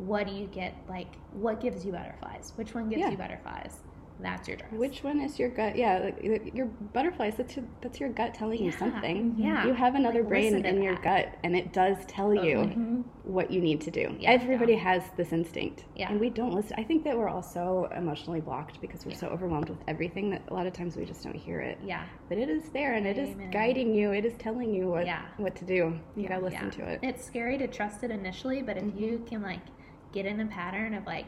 what 0.06 0.28
do 0.28 0.34
you 0.34 0.48
get? 0.48 0.74
Like 0.90 1.08
what 1.34 1.62
gives 1.62 1.86
you 1.86 1.92
butterflies? 1.92 2.54
Which 2.56 2.74
one 2.74 2.90
gives 2.90 3.02
Yeah. 3.02 3.10
you 3.12 3.18
butterflies? 3.18 3.80
That's 4.20 4.48
your 4.48 4.58
dress. 4.58 4.72
Which 4.74 5.04
one 5.04 5.20
is 5.20 5.40
your 5.40 5.50
gut? 5.50 5.76
Yeah, 5.76 6.12
like, 6.22 6.54
your 6.54 6.68
butterflies. 6.94 7.34
That's 7.38 7.56
your 7.56 7.66
that's 7.82 8.00
your 8.00 8.10
gut 8.10 8.36
telling 8.36 8.64
you 8.64 8.72
something. 8.72 9.34
Yeah. 9.36 9.66
you 9.66 9.74
have 9.74 9.96
another 9.96 10.20
Like, 10.20 10.30
brain 10.30 10.64
in 10.64 10.84
your 10.84 10.94
that. 10.94 11.04
gut, 11.04 11.30
and 11.44 11.56
it 11.56 11.74
does 11.74 11.98
tell 12.06 12.32
you 12.32 13.04
what 13.24 13.50
you 13.50 13.62
need 13.62 13.82
to 13.82 13.90
do. 13.90 14.16
Yeah. 14.20 14.30
Everybody 14.30 14.76
has 14.76 15.02
this 15.18 15.34
instinct, 15.34 15.86
Yeah. 15.96 16.12
and 16.12 16.20
we 16.20 16.30
don't 16.30 16.52
listen. 16.54 16.76
I 16.78 16.84
think 16.84 17.04
that 17.06 17.18
we're 17.18 17.30
all 17.30 17.42
so 17.42 17.90
emotionally 17.98 18.42
blocked 18.42 18.80
because 18.80 19.08
we're 19.08 19.16
so 19.16 19.26
overwhelmed 19.28 19.70
with 19.70 19.80
everything 19.88 20.30
that 20.30 20.44
a 20.50 20.54
lot 20.54 20.68
of 20.68 20.74
times 20.74 20.96
we 20.98 21.04
just 21.06 21.24
don't 21.24 21.36
hear 21.36 21.60
it. 21.60 21.80
Yeah. 21.84 22.04
But 22.30 22.38
it 22.38 22.48
is 22.50 22.70
there, 22.70 22.94
and 22.94 23.08
it 23.08 23.18
is 23.18 23.30
Amen. 23.30 23.50
guiding 23.50 23.92
you. 23.96 24.12
It 24.12 24.24
is 24.26 24.36
telling 24.36 24.72
you 24.72 24.88
what 24.88 25.08
Yeah. 25.08 25.24
what 25.38 25.56
to 25.56 25.66
do. 25.66 26.00
You 26.16 26.28
gotta 26.28 26.44
listen 26.46 26.66
Yeah. 26.66 26.86
to 26.86 26.90
it. 26.92 27.00
It's 27.02 27.26
scary 27.26 27.58
to 27.58 27.66
trust 27.68 28.04
it 28.04 28.12
initially, 28.12 28.62
but 28.62 28.78
if 28.78 28.84
Mm-hmm. 28.84 29.04
you 29.04 29.24
can 29.28 29.42
like 29.42 29.62
get 30.12 30.26
in 30.26 30.40
a 30.40 30.46
pattern 30.46 30.94
of 30.94 31.06
like 31.06 31.28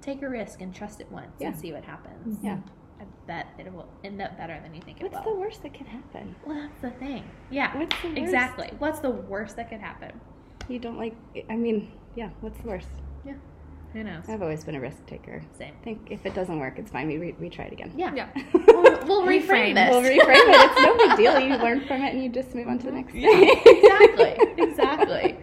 take 0.00 0.22
a 0.22 0.28
risk 0.28 0.60
and 0.60 0.74
trust 0.74 1.00
it 1.00 1.10
once 1.10 1.32
Yeah. 1.38 1.48
and 1.48 1.58
see 1.58 1.72
what 1.72 1.84
happens. 1.84 2.36
Mm-hmm. 2.36 2.46
Yeah. 2.46 2.58
I 3.00 3.04
bet 3.26 3.48
it 3.58 3.72
will 3.72 3.88
end 4.04 4.20
up 4.22 4.36
better 4.36 4.58
than 4.62 4.74
you 4.74 4.80
think 4.80 5.00
it 5.00 5.04
What's 5.10 5.24
will. 5.24 5.34
the 5.34 5.40
worst 5.40 5.62
that 5.64 5.74
can 5.74 5.86
happen? 5.86 6.34
well, 6.46 6.56
that's 6.60 6.80
the 6.80 6.90
thing. 7.04 7.24
Yeah. 7.50 7.76
What's 7.76 8.00
the 8.02 8.08
worst? 8.08 8.18
Exactly. 8.18 8.70
What's 8.78 9.00
the 9.00 9.10
worst 9.10 9.56
that 9.56 9.68
could 9.70 9.80
happen? 9.80 10.20
You 10.68 10.78
don't 10.78 10.96
like. 10.98 11.14
I 11.50 11.56
mean, 11.56 11.90
yeah. 12.14 12.30
What's 12.40 12.58
the 12.58 12.68
worst? 12.68 12.88
Yeah. 13.24 13.34
Who 13.92 14.02
knows? 14.04 14.24
I've 14.28 14.40
always 14.42 14.64
been 14.64 14.74
a 14.74 14.80
risk 14.80 15.04
taker. 15.06 15.42
Same. 15.58 15.74
I 15.80 15.84
think 15.84 16.08
if 16.10 16.24
it 16.24 16.34
doesn't 16.34 16.58
work, 16.58 16.78
it's 16.78 16.90
fine. 16.90 17.08
We 17.08 17.18
re- 17.18 17.32
retry 17.40 17.66
it 17.66 17.72
again. 17.72 17.92
Yeah. 17.96 18.12
Yeah. 18.14 18.28
We'll, 18.72 19.06
we'll 19.06 19.22
reframe 19.26 19.74
this. 19.74 19.90
We'll 19.90 20.02
reframe 20.02 20.48
it. 20.48 20.70
It's 20.70 20.80
no 20.80 20.96
big 20.96 21.16
deal. 21.16 21.38
You 21.40 21.56
learn 21.56 21.80
from 21.86 22.02
it 22.02 22.14
and 22.14 22.22
you 22.22 22.30
just 22.30 22.54
move 22.54 22.68
on 22.68 22.78
to 22.78 22.86
the 22.86 22.92
next 22.92 23.12
thing. 23.12 23.60
exactly. 23.66 24.36
Exactly. 24.64 25.36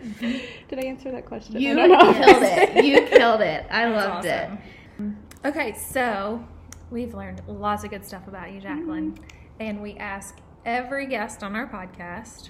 Did 0.68 0.80
I 0.80 0.84
answer 0.84 1.12
that 1.12 1.26
question? 1.26 1.60
You 1.60 1.74
I 1.74 1.76
don't 1.88 1.90
know. 1.90 2.14
killed 2.14 2.44
it. 2.44 2.86
You 2.86 3.02
killed 3.08 3.42
it. 3.42 3.66
I 3.70 3.90
That's 3.90 4.26
loved 4.26 4.26
it. 4.26 4.50
Okay, 5.46 5.74
so 5.78 6.44
we've 6.90 7.14
learned 7.14 7.42
lots 7.48 7.84
of 7.84 7.90
good 7.92 8.04
stuff 8.06 8.28
about 8.28 8.52
you, 8.52 8.60
Jacqueline, 8.60 9.18
and 9.60 9.82
we 9.82 9.96
ask 9.98 10.38
every 10.66 11.06
guest 11.06 11.44
on 11.44 11.56
our 11.56 11.68
podcast. 11.68 12.50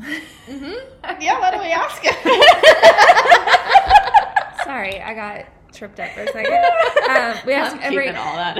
Mhm. 0.00 0.74
Yeah, 1.20 1.38
why 1.38 1.50
don't 1.52 1.62
we 1.62 1.70
ask 1.70 2.02
Sorry, 4.64 5.00
I 5.00 5.14
got 5.14 5.46
tripped 5.72 6.00
up 6.00 6.10
for 6.12 6.22
a 6.22 6.32
second. 6.32 6.54
Um, 6.54 7.36
we 7.46 7.52
ask 7.52 7.76
every 7.82 8.08
all 8.10 8.36
that. 8.36 8.56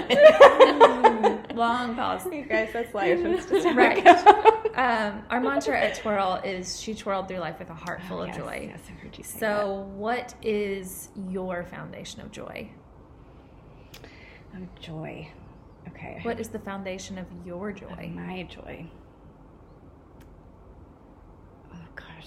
Long 1.55 1.95
pause. 1.95 2.27
You 2.27 2.43
guys, 2.45 2.71
that's 2.73 2.93
life. 2.95 3.19
It's 3.21 3.47
just 3.47 3.67
how 3.67 3.75
Right. 3.75 4.07
um, 4.77 5.23
our 5.31 5.41
mantra 5.41 5.79
at 5.81 5.95
Twirl 5.97 6.41
is 6.45 6.81
she 6.81 6.95
twirled 6.95 7.29
through 7.29 7.39
life 7.39 7.59
with 7.59 7.71
a 7.71 7.75
heart 7.75 8.03
full 8.03 8.23
of 8.23 8.29
yes, 8.29 8.37
joy. 8.37 8.69
Yes, 8.71 8.81
I 8.89 8.93
heard 9.01 9.17
you 9.17 9.25
say 9.25 9.39
So, 9.39 9.89
what 9.95 10.35
is 10.43 11.11
your 11.31 11.63
foundation 11.65 12.21
of 12.21 12.31
joy? 12.33 12.69
that. 14.03 14.11
Oh, 14.63 14.69
joy. 14.81 15.29
Okay. 15.89 16.19
What 16.23 16.41
is 16.41 16.49
the 16.49 16.59
foundation 16.59 17.19
of 17.19 17.27
your 17.45 17.73
joy? 17.73 18.11
my 18.15 18.43
joy? 18.45 18.87
Oh 21.73 21.79
gosh. 21.95 22.27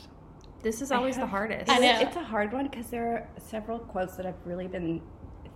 This 0.64 0.82
is 0.82 0.92
I 0.92 0.98
always 0.98 1.16
the 1.18 1.26
hardest. 1.26 1.70
I 1.72 1.78
know. 1.80 2.00
It's 2.02 2.16
a 2.16 2.24
hard 2.24 2.52
one 2.54 2.68
because 2.68 2.88
there 2.88 3.08
are 3.14 3.28
several 3.40 3.80
quotes 3.80 4.16
that 4.18 4.26
I've 4.26 4.36
really 4.46 4.68
been 4.68 5.02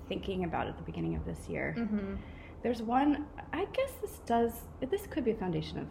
thinking 0.07 0.43
about 0.43 0.67
at 0.67 0.77
the 0.77 0.83
beginning 0.83 1.15
of 1.15 1.25
this 1.25 1.49
year. 1.49 1.75
Mm-hmm. 1.77 2.15
There's 2.63 2.81
one. 2.81 3.25
I 3.53 3.65
guess 3.73 3.91
this 4.01 4.19
does. 4.25 4.51
This 4.89 5.07
could 5.07 5.25
be 5.25 5.31
a 5.31 5.35
foundation 5.35 5.79
of 5.79 5.87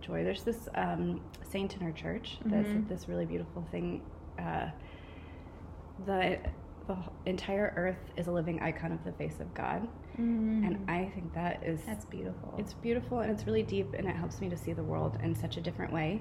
joy. 0.00 0.22
There's 0.24 0.44
this 0.44 0.68
um, 0.74 1.20
saint 1.50 1.76
in 1.76 1.82
our 1.82 1.92
church 1.92 2.38
that's 2.44 2.68
Mhm. 2.68 2.88
this 2.88 3.08
really 3.08 3.26
beautiful 3.26 3.66
thing. 3.70 4.02
Uh, 4.38 4.68
the 6.06 6.38
the 6.88 6.96
entire 7.26 7.72
earth 7.76 8.10
is 8.16 8.26
a 8.26 8.32
living 8.32 8.60
icon 8.60 8.90
of 8.90 9.04
the 9.04 9.12
face 9.12 9.38
of 9.38 9.52
God, 9.54 9.86
and 10.18 10.84
I 10.90 11.04
think 11.14 11.32
that 11.34 11.62
is 11.64 11.78
Mm-hmm. 11.80 11.90
That's 11.90 12.04
beautiful. 12.06 12.54
it's 12.58 12.74
beautiful 12.74 13.20
and 13.20 13.30
it's 13.30 13.46
really 13.46 13.62
deep, 13.62 13.94
and 13.94 14.06
it 14.08 14.16
helps 14.16 14.40
me 14.40 14.48
to 14.48 14.56
see 14.56 14.72
the 14.72 14.82
world 14.82 15.16
in 15.22 15.34
such 15.34 15.56
a 15.56 15.60
different 15.60 15.92
way. 15.92 16.20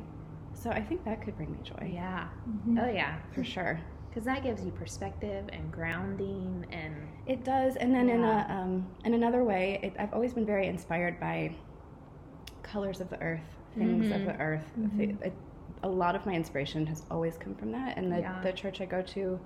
So 0.61 0.69
I 0.69 0.81
think 0.81 1.03
that 1.05 1.21
could 1.23 1.35
bring 1.37 1.51
me 1.51 1.59
joy 1.63 1.89
Yeah. 1.91 2.27
Mm-hmm. 2.47 2.77
Oh 2.77 2.89
yeah. 2.91 3.17
for 3.33 3.43
sure. 3.43 3.79
Because 4.09 4.25
that 4.25 4.43
gives 4.43 4.63
you 4.63 4.71
perspective 4.71 5.49
and 5.53 5.71
grounding 5.71 6.65
and 6.71 6.93
It 7.25 7.43
does, 7.43 7.77
and 7.77 7.93
then 7.95 8.09
in 8.09 8.23
a 8.23 8.45
um, 8.49 8.85
in 9.05 9.13
another 9.13 9.43
way, 9.43 9.79
it, 9.81 9.95
I've 9.97 10.13
always 10.13 10.33
been 10.33 10.45
very 10.45 10.67
inspired 10.67 11.19
by 11.19 11.55
colors 12.61 12.99
of 13.01 13.09
the 13.09 13.19
earth, 13.21 13.47
things 13.77 14.11
of 14.11 14.21
Mhm. 14.21 14.25
the 14.25 14.39
earth. 14.39 14.71
Mhm. 14.77 14.97
Th- 14.97 15.09
it- 15.23 15.33
a 15.83 15.89
lot 15.89 16.15
of 16.15 16.25
my 16.27 16.33
inspiration 16.33 16.85
has 16.85 17.03
always 17.09 17.37
come 17.37 17.55
from 17.55 17.71
that, 17.71 17.97
and 17.97 18.11
the 18.11 18.19
Yeah. 18.19 18.39
the 18.43 18.53
church 18.53 18.81
I 18.81 18.85
go 18.85 19.01
to, 19.01 19.39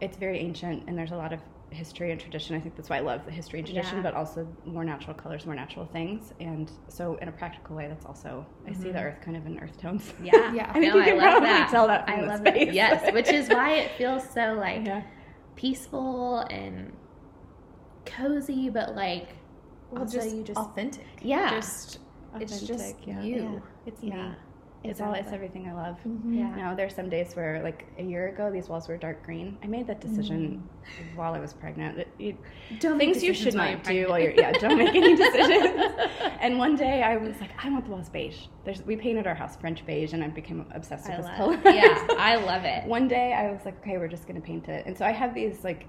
it's 0.00 0.16
very 0.16 0.38
ancient, 0.38 0.84
and 0.86 0.96
there's 0.96 1.10
a 1.12 1.16
lot 1.16 1.32
of 1.32 1.40
history 1.70 2.10
and 2.10 2.20
tradition. 2.20 2.56
I 2.56 2.60
think 2.60 2.76
that's 2.76 2.90
why 2.90 2.96
I 2.96 3.00
love 3.00 3.24
the 3.24 3.30
history 3.30 3.60
and 3.60 3.66
tradition, 3.68 3.96
Yeah. 3.98 4.02
but 4.02 4.14
also 4.14 4.46
more 4.64 4.84
natural 4.84 5.14
colors, 5.14 5.46
more 5.46 5.54
natural 5.54 5.86
things. 5.86 6.32
And 6.40 6.70
so, 6.88 7.16
in 7.16 7.28
a 7.28 7.32
practical 7.32 7.76
way, 7.76 7.86
that's 7.88 8.04
also 8.06 8.44
I 8.66 8.72
see 8.72 8.90
the 8.90 8.98
Mhm. 8.98 9.04
earth 9.04 9.20
kind 9.22 9.36
of 9.36 9.46
in 9.46 9.58
earth 9.60 9.78
tones. 9.80 10.12
yeah. 10.22 10.52
Yeah. 10.54 10.70
I 10.70 10.72
think 10.80 10.92
No, 10.94 10.98
you 10.98 11.04
can 11.04 11.16
love 11.18 11.24
probably 11.30 11.48
that. 11.48 11.70
tell 11.70 11.86
that 11.86 12.06
from 12.06 12.18
I 12.18 12.20
the 12.22 12.26
love 12.26 12.40
space. 12.40 12.68
it. 12.68 12.74
Yes, 12.74 13.12
which 13.12 13.28
is 13.28 13.48
why 13.48 13.72
it 13.74 13.90
feels 13.92 14.28
so 14.30 14.54
like 14.54 14.84
yeah. 14.86 15.02
peaceful 15.56 16.38
and 16.50 16.92
cozy, 18.06 18.68
but 18.70 18.94
like 18.96 19.28
well, 19.90 20.02
also 20.02 20.18
just, 20.18 20.34
you 20.36 20.42
just 20.42 20.58
authentic. 20.58 21.04
yeah, 21.22 21.50
Just 21.50 21.98
it's 22.38 22.60
just 22.60 22.72
Authentic, 22.72 23.06
yeah. 23.06 23.22
you. 23.22 23.34
Yeah. 23.42 23.58
It's 23.86 24.02
yeah, 24.02 24.28
me. 24.30 24.34
It's 24.82 25.00
all. 25.00 25.12
It's 25.12 25.30
everything 25.32 25.68
I 25.68 25.74
love. 25.74 25.96
Mm-hmm. 26.06 26.32
yeah. 26.32 26.54
No, 26.54 26.74
there's 26.74 26.94
some 26.94 27.10
days 27.10 27.34
where, 27.34 27.62
like 27.62 27.86
a 27.98 28.02
year 28.02 28.28
ago, 28.28 28.50
these 28.50 28.68
walls 28.68 28.88
were 28.88 28.96
dark 28.96 29.22
green. 29.22 29.58
I 29.62 29.66
made 29.66 29.86
that 29.88 30.00
decision 30.00 30.62
mm-hmm. 30.82 31.16
while 31.16 31.34
I 31.34 31.38
was 31.38 31.52
pregnant. 31.52 31.98
It- 31.98 32.08
you- 32.18 32.38
Don't 32.78 32.98
things 32.98 33.22
you 33.22 33.34
should 33.34 33.54
not 33.54 33.84
do 33.84 34.08
while 34.08 34.18
you're 34.18 34.32
yeah. 34.32 34.52
Don't 34.52 34.78
make 34.78 34.94
any 34.94 35.14
decisions. 35.24 35.92
and 36.40 36.58
one 36.58 36.76
day 36.76 37.02
I 37.02 37.16
was 37.16 37.38
like, 37.40 37.50
I 37.62 37.68
want 37.70 37.84
the 37.84 37.90
walls 37.90 38.08
beige. 38.08 38.38
There's 38.64 38.82
we 38.82 38.96
painted 38.96 39.26
our 39.26 39.34
house 39.34 39.54
French 39.56 39.84
beige, 39.84 40.14
and 40.14 40.24
I 40.24 40.28
became 40.28 40.64
obsessed 40.74 41.06
I 41.06 41.16
with 41.16 41.26
this 41.26 41.38
love. 41.38 41.62
color. 41.62 41.74
yeah, 41.74 42.06
I 42.18 42.36
love 42.50 42.64
it. 42.64 42.84
one 42.86 43.06
day 43.06 43.34
I 43.34 43.50
was 43.52 43.60
like, 43.66 43.78
okay, 43.82 43.98
we're 43.98 44.08
just 44.08 44.26
gonna 44.26 44.40
paint 44.40 44.68
it. 44.68 44.86
And 44.86 44.96
so 44.96 45.04
I 45.04 45.12
have 45.12 45.34
these 45.34 45.62
like. 45.62 45.86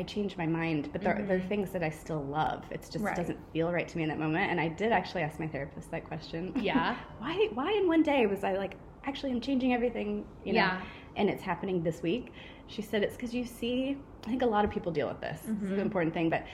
I 0.00 0.02
changed 0.02 0.38
my 0.38 0.46
mind, 0.46 0.88
but 0.92 1.02
they're, 1.02 1.22
they're 1.28 1.38
Mhm. 1.40 1.48
things 1.48 1.70
that 1.72 1.82
I 1.82 1.90
still 1.90 2.22
love. 2.24 2.64
It's 2.70 2.88
just 2.88 3.04
Right. 3.04 3.14
doesn't 3.14 3.38
feel 3.52 3.70
right 3.70 3.86
to 3.86 3.96
me 3.98 4.02
in 4.04 4.08
that 4.08 4.18
moment. 4.18 4.50
And 4.50 4.58
I 4.58 4.68
did 4.68 4.92
actually 4.92 5.20
ask 5.22 5.38
my 5.38 5.46
therapist 5.46 5.90
that 5.90 6.04
question. 6.04 6.52
Yeah. 6.56 6.96
why 7.18 7.48
why 7.52 7.70
in 7.72 7.86
one 7.86 8.02
day 8.02 8.24
was 8.26 8.42
I 8.42 8.54
like 8.56 8.76
actually 9.04 9.30
I'm 9.32 9.40
changing 9.42 9.74
everything, 9.74 10.24
you 10.44 10.54
know, 10.54 10.60
Yeah. 10.60 10.80
and 11.16 11.28
it's 11.28 11.42
happening 11.42 11.82
this 11.82 12.02
week. 12.02 12.32
She 12.66 12.80
said 12.80 13.02
it's 13.02 13.14
because 13.14 13.34
you 13.34 13.44
see 13.44 13.98
I 14.26 14.30
think 14.30 14.40
a 14.42 14.46
lot 14.46 14.64
of 14.64 14.70
people 14.70 14.90
deal 14.90 15.06
with 15.08 15.20
this. 15.20 15.40
This 15.42 15.50
is 15.50 15.68
Mhm. 15.72 15.76
the 15.76 15.82
important 15.82 16.14
thing, 16.14 16.30
but 16.30 16.44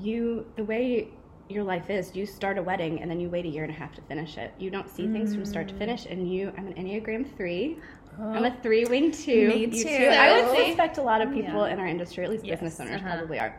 you 0.00 0.44
the 0.56 0.64
way 0.64 1.08
your 1.48 1.62
life 1.62 1.88
is, 1.90 2.16
you 2.16 2.24
start 2.26 2.58
a 2.58 2.62
wedding 2.62 3.00
and 3.00 3.08
then 3.10 3.20
you 3.20 3.28
wait 3.28 3.44
a 3.44 3.48
year 3.48 3.62
and 3.62 3.72
a 3.72 3.76
half 3.76 3.94
to 3.94 4.00
finish 4.02 4.38
it. 4.38 4.52
You 4.58 4.70
don't 4.70 4.88
see 4.88 5.06
things 5.06 5.34
from 5.34 5.44
start 5.44 5.68
to 5.68 5.74
finish 5.74 6.06
and 6.06 6.28
you 6.32 6.52
I'm 6.58 6.66
an 6.66 6.74
Enneagram 6.74 7.24
three. 7.36 7.78
I'm 8.20 8.44
a 8.44 8.56
three 8.62 8.84
wing 8.84 9.10
two. 9.10 9.48
Me 9.48 9.66
You 9.66 9.70
too. 9.84 9.88
I 9.88 10.32
would 10.42 10.56
So- 10.56 10.66
suspect 10.66 10.98
a 10.98 11.02
lot 11.02 11.20
of 11.20 11.32
people 11.32 11.66
Yeah. 11.66 11.72
in 11.74 11.80
our 11.80 11.86
industry, 11.86 12.24
at 12.24 12.30
least 12.30 12.44
Yes. 12.44 12.60
business 12.60 12.80
owners 12.80 13.00
Uh-huh. 13.00 13.16
probably 13.16 13.38
are. 13.40 13.54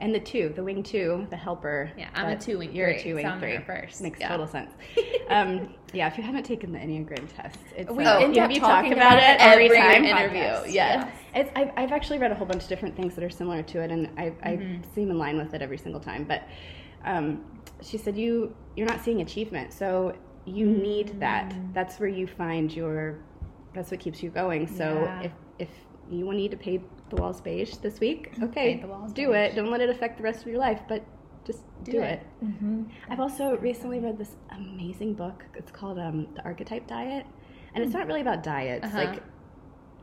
And 0.00 0.12
the 0.14 0.20
two, 0.20 0.52
the 0.56 0.62
wing 0.62 0.82
two, 0.82 1.26
the 1.30 1.36
helper. 1.36 1.90
Yeah, 1.96 2.08
I'm 2.14 2.28
a 2.28 2.36
two 2.36 2.58
wing 2.58 2.72
You're 2.74 2.90
three, 2.94 2.98
a 3.00 3.02
two 3.04 3.14
wing 3.14 3.26
so 3.26 3.38
three. 3.38 3.58
first. 3.58 4.02
Makes 4.02 4.18
Yeah. 4.20 4.28
total 4.28 4.46
sense. 4.48 4.72
um, 5.30 5.72
yeah, 5.92 6.08
if 6.08 6.18
you 6.18 6.24
haven't 6.24 6.42
taken 6.42 6.72
the 6.72 6.78
Enneagram 6.78 7.26
test, 7.34 7.58
it's 7.76 7.90
We 7.90 8.04
uh, 8.04 8.18
end 8.18 8.34
you, 8.36 8.42
up 8.42 8.50
you 8.50 8.58
talking 8.60 8.90
talk 8.90 8.98
about, 8.98 9.18
about 9.18 9.22
it 9.22 9.36
it 9.36 9.40
every, 9.40 9.64
every 9.66 9.78
time. 9.78 10.04
interview, 10.04 10.40
podcast. 10.42 10.72
yes. 10.72 11.08
It's, 11.34 11.50
I've, 11.54 11.70
I've 11.76 11.92
actually 11.92 12.18
read 12.18 12.32
a 12.32 12.34
whole 12.34 12.46
bunch 12.46 12.64
of 12.64 12.68
different 12.68 12.96
things 12.96 13.14
that 13.14 13.22
are 13.24 13.30
similar 13.30 13.62
to 13.62 13.80
it, 13.80 13.90
and 13.92 14.08
I, 14.18 14.32
I 14.42 14.50
Mhm. 14.56 14.84
seem 14.94 15.10
in 15.10 15.18
line 15.18 15.38
with 15.38 15.54
it 15.54 15.62
every 15.62 15.78
single 15.78 16.00
time. 16.00 16.24
But 16.24 16.42
um, 17.04 17.44
she 17.80 17.96
said 17.96 18.16
you 18.16 18.54
you're 18.76 18.88
not 18.88 19.00
seeing 19.00 19.20
achievement, 19.20 19.72
so 19.72 20.12
you 20.44 20.66
need 20.66 21.20
that. 21.20 21.50
Mm. 21.50 21.72
That's 21.72 22.00
where 22.00 22.08
you 22.08 22.26
find 22.26 22.74
your. 22.74 23.18
That's 23.74 23.90
what 23.90 24.00
keeps 24.00 24.22
you 24.22 24.30
going. 24.30 24.66
So 24.66 24.84
Yeah. 25.04 25.22
if 25.22 25.32
if 25.58 25.68
you 26.10 26.30
need 26.32 26.50
to 26.50 26.56
paint 26.56 26.82
the 27.10 27.16
walls 27.16 27.40
beige 27.40 27.76
this 27.76 27.98
week, 28.00 28.32
okay, 28.42 28.74
Mm-hmm. 28.74 28.88
Walls 28.88 29.12
do 29.12 29.28
beige. 29.28 29.36
it. 29.52 29.54
Don't 29.56 29.70
let 29.70 29.80
it 29.80 29.88
affect 29.90 30.16
the 30.18 30.22
rest 30.22 30.42
of 30.42 30.48
your 30.48 30.58
life, 30.58 30.80
but 30.88 31.02
just 31.46 31.62
do, 31.82 31.92
Do 31.92 32.00
it. 32.02 32.20
it. 32.20 32.44
Mm-hmm. 32.44 32.82
I've 33.10 33.20
also 33.20 33.56
recently 33.58 34.00
read 34.00 34.16
this 34.18 34.36
amazing 34.50 35.14
book. 35.14 35.44
It's 35.54 35.70
called 35.70 35.98
um, 35.98 36.26
The 36.34 36.42
Archetype 36.44 36.86
Diet, 36.86 37.26
and 37.74 37.84
it's 37.84 37.92
not 37.92 38.06
really 38.06 38.20
about 38.22 38.42
diets. 38.42 38.84
Uh-huh. 38.86 38.98
Like, 38.98 39.22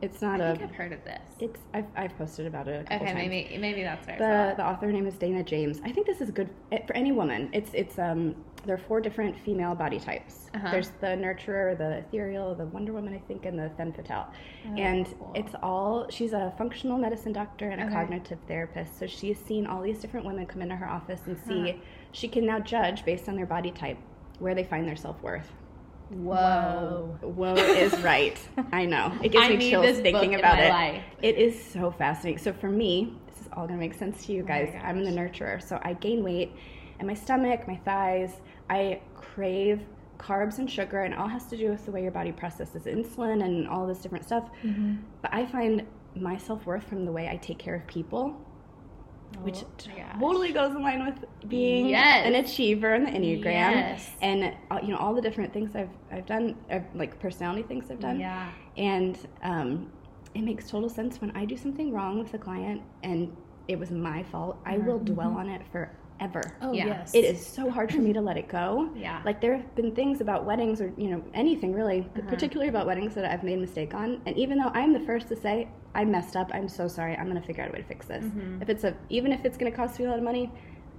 it's 0.01 0.21
not 0.21 0.41
I 0.41 0.45
a. 0.49 0.55
think 0.57 0.69
I've 0.69 0.75
heard 0.75 0.93
of 0.93 1.03
this. 1.03 1.21
It's 1.39 1.59
I've, 1.73 1.85
I've 1.95 2.17
posted 2.17 2.45
about 2.47 2.67
it 2.67 2.81
a 2.81 2.83
couple 2.83 3.07
okay, 3.07 3.13
times. 3.13 3.29
maybe 3.29 3.57
maybe 3.57 3.83
that's 3.83 4.07
I 4.07 4.17
The, 4.17 4.53
the 4.57 4.65
author 4.65 4.91
name 4.91 5.05
is 5.07 5.15
Dana 5.15 5.43
James. 5.43 5.79
I 5.83 5.91
think 5.91 6.07
this 6.07 6.21
is 6.21 6.31
good 6.31 6.49
eh, 6.71 6.79
for 6.85 6.95
any 6.95 7.11
woman. 7.11 7.49
It's 7.53 7.71
it's 7.73 7.99
um 7.99 8.35
there 8.65 8.75
are 8.75 8.79
four 8.79 9.01
different 9.01 9.39
female 9.39 9.73
body 9.73 9.99
types. 9.99 10.49
Uh-huh. 10.53 10.69
There's 10.69 10.89
the 11.01 11.07
nurturer, 11.07 11.75
the 11.75 11.97
ethereal, 11.97 12.53
the 12.53 12.65
Wonder 12.65 12.93
Woman, 12.93 13.13
I 13.15 13.19
think, 13.27 13.45
and 13.45 13.57
the 13.57 13.71
femme 13.75 13.91
fatale. 13.91 14.27
and 14.77 15.07
cool. 15.17 15.31
it's 15.35 15.55
all 15.63 16.07
she's 16.09 16.33
a 16.33 16.53
functional 16.57 16.97
medicine 16.97 17.33
doctor 17.33 17.69
and 17.69 17.81
a 17.81 17.85
Okay. 17.85 17.93
cognitive 17.93 18.37
therapist. 18.47 18.99
So 18.99 19.07
she's 19.07 19.39
seen 19.39 19.65
all 19.65 19.81
these 19.81 19.99
different 19.99 20.25
women 20.25 20.45
come 20.45 20.61
into 20.61 20.75
her 20.75 20.89
office 20.89 21.21
and 21.25 21.37
see 21.47 21.71
Huh. 21.71 21.77
she 22.11 22.27
can 22.27 22.45
now 22.45 22.59
judge 22.59 23.03
based 23.05 23.27
on 23.29 23.35
their 23.35 23.45
body 23.47 23.71
type 23.71 23.97
where 24.39 24.53
they 24.55 24.63
find 24.63 24.87
their 24.87 24.95
self 24.95 25.21
worth. 25.23 25.51
Whoa. 26.11 27.17
Whoa 27.21 27.55
is 27.55 27.93
right. 28.01 28.37
I 28.71 28.85
know. 28.85 29.17
It 29.23 29.29
gives 29.29 29.45
I 29.45 29.55
me 29.55 29.69
chills 29.69 29.85
this 29.85 29.99
thinking 29.99 30.35
about 30.35 30.59
it. 30.59 30.69
life. 30.69 31.03
It 31.21 31.37
is 31.37 31.63
so 31.63 31.91
fascinating. 31.91 32.37
So 32.37 32.53
for 32.53 32.69
me, 32.69 33.13
this 33.27 33.41
is 33.41 33.47
all 33.53 33.65
gonna 33.65 33.79
make 33.79 33.93
sense 33.93 34.25
to 34.25 34.33
you 34.33 34.43
Oh 34.43 34.47
guys. 34.47 34.73
I'm 34.83 35.03
the 35.03 35.11
nurturer. 35.11 35.61
So 35.61 35.79
I 35.83 35.93
gain 35.93 36.23
weight 36.23 36.53
and 36.99 37.07
my 37.07 37.13
stomach, 37.15 37.67
my 37.67 37.77
thighs, 37.77 38.33
I 38.69 39.01
crave 39.15 39.81
carbs 40.19 40.59
and 40.59 40.69
sugar 40.69 41.01
and 41.01 41.15
all 41.15 41.27
has 41.27 41.45
to 41.47 41.57
do 41.57 41.69
with 41.71 41.83
the 41.85 41.91
way 41.91 42.03
your 42.03 42.11
body 42.11 42.31
processes 42.31 42.83
insulin 42.83 43.43
and 43.43 43.67
all 43.67 43.87
this 43.87 43.99
different 43.99 44.23
stuff. 44.25 44.49
Mm-hmm. 44.63 44.97
But 45.21 45.33
I 45.33 45.45
find 45.45 45.87
my 46.15 46.37
self 46.37 46.65
worth 46.65 46.83
from 46.83 47.05
the 47.05 47.11
way 47.11 47.27
I 47.29 47.37
take 47.37 47.57
care 47.57 47.75
of 47.75 47.87
people, 47.87 48.35
which 49.43 49.63
Oh 49.63 50.19
totally 50.19 50.51
goes 50.51 50.75
in 50.75 50.81
line 50.81 51.05
with 51.05 51.25
being 51.49 51.87
Yes. 51.87 52.25
an 52.27 52.35
achiever 52.35 52.93
in 52.95 53.03
the 53.05 53.11
Enneagram. 53.11 53.43
Yes. 53.45 54.09
And 54.21 54.53
uh, 54.69 54.79
you 54.81 54.89
know 54.89 54.97
all 54.97 55.13
the 55.13 55.21
different 55.21 55.51
things 55.53 55.75
I've 55.75 55.89
I've 56.11 56.25
done, 56.25 56.55
uh, 56.69 56.79
like 56.93 57.19
personality 57.19 57.63
things 57.63 57.89
I've 57.91 57.99
done, 57.99 58.19
Yeah. 58.19 58.49
and 58.77 59.17
um, 59.43 59.91
it 60.33 60.41
makes 60.43 60.69
total 60.69 60.89
sense 60.89 61.19
when 61.21 61.31
I 61.31 61.45
do 61.45 61.57
something 61.57 61.91
wrong 61.91 62.19
with 62.19 62.33
a 62.33 62.37
client 62.37 62.81
and 63.03 63.35
it 63.67 63.77
was 63.77 63.91
my 63.91 64.23
fault. 64.23 64.57
I 64.65 64.77
will 64.77 64.99
dwell 64.99 65.31
on 65.37 65.49
it 65.49 65.61
forever. 65.71 66.55
Oh 66.61 66.71
Yeah. 66.73 66.87
yes. 66.87 67.13
It 67.13 67.25
is 67.25 67.45
so 67.45 67.69
hard 67.69 67.91
for 67.91 67.99
me 67.99 68.13
to 68.13 68.21
let 68.21 68.37
it 68.37 68.47
go. 68.47 68.89
Yeah. 68.95 69.21
Like 69.25 69.41
there 69.41 69.57
have 69.57 69.75
been 69.75 69.93
things 69.95 70.21
about 70.21 70.45
weddings 70.45 70.79
or 70.81 70.93
you 70.97 71.09
know 71.09 71.23
anything 71.33 71.73
really, 71.73 72.01
Uh-huh. 72.01 72.29
particularly 72.29 72.69
about 72.69 72.85
weddings 72.85 73.13
that 73.15 73.25
I've 73.25 73.43
made 73.43 73.57
a 73.57 73.61
mistake 73.61 73.93
on. 73.93 74.21
And 74.25 74.37
even 74.37 74.57
though 74.57 74.71
I'm 74.73 74.93
the 74.93 74.99
first 75.01 75.27
to 75.29 75.35
say 75.35 75.67
I 75.93 76.05
messed 76.05 76.35
up, 76.35 76.51
I'm 76.53 76.69
so 76.69 76.87
sorry. 76.87 77.15
I'm 77.15 77.27
gonna 77.27 77.41
figure 77.41 77.63
out 77.63 77.69
a 77.69 77.73
way 77.73 77.79
to 77.79 77.83
fix 77.87 78.05
this. 78.07 78.23
Mhm. 78.23 78.61
If 78.61 78.69
it's 78.69 78.83
a 78.83 78.95
even 79.09 79.31
if 79.33 79.43
it's 79.45 79.57
gonna 79.57 79.71
cost 79.71 79.99
me 79.99 80.05
a 80.05 80.09
lot 80.09 80.17
of 80.17 80.23
money, 80.23 80.51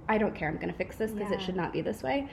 I 0.07 0.17
don't 0.17 0.35
care. 0.35 0.49
I'm 0.49 0.57
gonna 0.57 0.73
fix 0.73 0.97
this 0.97 1.11
because 1.11 1.29
Yeah. 1.31 1.37
it 1.37 1.41
should 1.41 1.55
not 1.55 1.73
be 1.73 1.81
this 1.81 2.03
way. 2.03 2.27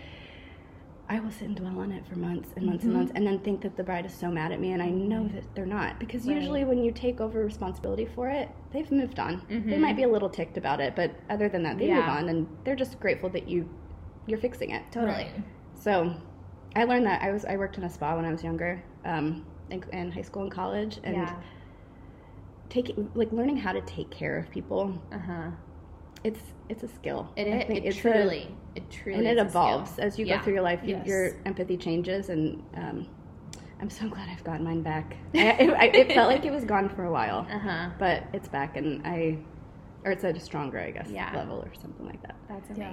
I 1.09 1.19
will 1.19 1.31
sit 1.33 1.49
and 1.49 1.57
dwell 1.57 1.81
on 1.81 1.91
it 1.91 2.07
for 2.07 2.17
months 2.17 2.53
and 2.55 2.65
months 2.67 2.85
Mhm. 2.85 2.89
and 2.89 2.97
months, 2.97 3.13
and 3.17 3.27
then 3.27 3.41
think 3.41 3.63
that 3.63 3.77
the 3.77 3.83
bride 3.83 4.07
is 4.07 4.15
so 4.15 4.31
mad 4.31 4.53
at 4.53 4.61
me, 4.61 4.73
and 4.73 4.81
I 4.81 4.91
know 4.91 5.27
that 5.29 5.43
they're 5.57 5.67
not 5.67 5.99
because 5.99 6.25
usually 6.27 6.65
when 6.65 6.85
you 6.85 6.93
take 6.93 7.21
over 7.21 7.45
responsibility 7.45 8.05
for 8.07 8.29
it, 8.29 8.49
they've 8.73 8.91
moved 8.93 9.19
on. 9.19 9.43
They 9.49 9.57
Mhm. 9.57 9.81
might 9.81 9.97
be 9.97 10.05
a 10.05 10.09
little 10.09 10.29
ticked 10.31 10.57
about 10.57 10.81
it, 10.81 10.95
but 10.95 11.11
other 11.29 11.49
than 11.49 11.65
that, 11.65 11.79
they 11.79 11.93
move 11.93 12.05
on, 12.09 12.29
and 12.29 12.47
they're 12.65 12.77
just 12.77 13.01
grateful 13.01 13.29
that 13.31 13.49
you 13.49 13.69
you're 14.27 14.39
fixing 14.39 14.71
it. 14.71 14.83
Totally. 14.93 15.13
Right. 15.15 15.33
So, 15.75 16.13
I 16.77 16.85
learned 16.85 17.07
that 17.07 17.21
I 17.23 17.33
was 17.33 17.45
I 17.45 17.57
worked 17.57 17.77
in 17.79 17.83
a 17.85 17.91
spa 17.91 18.15
when 18.15 18.25
I 18.25 18.31
was 18.31 18.45
younger, 18.45 18.81
um, 19.05 19.45
in, 19.71 19.83
in 19.93 20.13
high 20.13 20.23
school 20.23 20.43
and 20.43 20.53
college, 20.53 21.01
and 21.03 21.17
yeah. 21.17 21.35
Taking 22.71 23.11
like 23.15 23.31
learning 23.33 23.59
how 23.59 23.73
to 23.73 23.81
take 23.83 24.11
care 24.11 24.39
of 24.39 24.51
people. 24.51 25.01
Uh 25.13 25.19
huh. 25.19 25.51
It's 26.25 26.41
it's 26.69 26.83
a 26.83 26.89
skill. 26.89 27.31
It, 27.37 27.47
I 27.47 27.51
it, 27.73 27.85
it's 27.85 27.99
a- 27.99 28.01
truly, 28.01 28.55
it 28.75 28.91
truly, 28.91 29.19
and 29.19 29.27
it 29.27 29.37
is 29.39 29.47
a 29.47 29.51
skill. 29.51 29.63
evolves 29.63 29.99
as 29.99 30.19
you 30.19 30.25
Yeah. 30.27 30.39
go 30.39 30.45
through 30.45 30.53
your 30.55 30.63
life. 30.63 30.81
Yes. 30.85 31.07
Your 31.07 31.37
empathy 31.47 31.77
changes, 31.77 32.29
and 32.29 32.63
um, 32.75 33.07
I'm 33.81 33.91
so 33.91 34.09
glad 34.09 34.29
I've 34.29 34.45
gotten 34.45 34.65
mine 34.65 34.83
back. 34.83 35.17
I, 35.35 35.39
it, 35.39 35.71
I, 35.73 35.85
it 35.87 36.13
felt 36.13 36.29
like 36.31 36.45
it 36.45 36.53
was 36.53 36.65
gone 36.65 36.89
for 36.91 37.05
a 37.05 37.11
while, 37.11 37.47
Uh 37.51 37.59
huh. 37.59 37.91
but 37.99 38.25
it's 38.35 38.49
back, 38.49 38.77
and 38.77 39.07
I, 39.07 39.39
or 40.05 40.13
it's 40.13 40.23
at 40.25 40.37
a 40.37 40.41
stronger, 40.41 40.79
I 40.79 40.91
guess, 40.91 41.09
Yeah. 41.11 41.35
level 41.35 41.59
or 41.59 41.73
something 41.81 42.07
like 42.07 42.21
that. 42.23 42.37
That's 42.49 42.79
Yeah. 42.79 42.93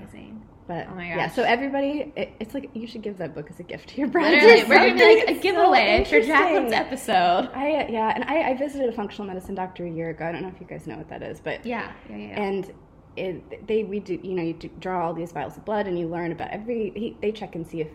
But 0.68 0.88
Oh 0.92 0.96
my 0.96 1.08
yeah, 1.08 1.30
so 1.30 1.44
everybody, 1.44 2.12
it, 2.16 2.34
it's 2.40 2.54
like 2.54 2.70
you 2.74 2.88
should 2.88 3.02
give 3.02 3.18
that 3.20 3.34
book 3.34 3.50
as 3.50 3.60
a 3.60 3.64
gift 3.64 3.90
to 3.90 3.98
your 4.00 4.08
or 4.10 4.12
we're 4.22 4.94
be 4.94 5.00
like 5.00 5.28
a 5.28 5.32
It's 5.32 5.38
so 5.38 5.42
giveaway 5.42 6.04
for. 6.04 6.22
Jacqueline's 6.22 6.74
episode. 6.74 7.50
I 7.54 7.88
yeah, 7.90 8.12
and 8.14 8.24
I, 8.26 8.50
I 8.50 8.54
visited 8.58 8.90
a 8.90 8.92
functional 8.92 9.28
medicine 9.28 9.56
doctor 9.56 9.86
a 9.86 9.90
year 9.90 10.10
ago. 10.10 10.26
I 10.26 10.32
don't 10.34 10.42
know 10.42 10.50
if 10.54 10.60
you 10.60 10.68
guys 10.68 10.86
know 10.86 10.98
what 10.98 11.10
that 11.10 11.24
is, 11.24 11.40
but 11.40 11.66
Yeah. 11.66 11.92
Yeah. 12.10 12.16
Yeah. 12.18 12.42
and 12.44 12.74
it, 13.16 13.66
they 13.68 13.84
we 13.84 14.00
do 14.00 14.20
you 14.22 14.34
know 14.36 14.44
you 14.44 14.54
draw 14.80 15.08
all 15.08 15.14
these 15.14 15.32
vials 15.32 15.58
of 15.58 15.66
blood 15.66 15.88
and 15.88 15.98
you 15.98 16.08
learn 16.08 16.32
about 16.32 16.52
every 16.52 16.92
he, 16.96 17.18
they 17.20 17.32
check 17.32 17.56
and 17.56 17.66
see 17.66 17.82
if 17.82 17.88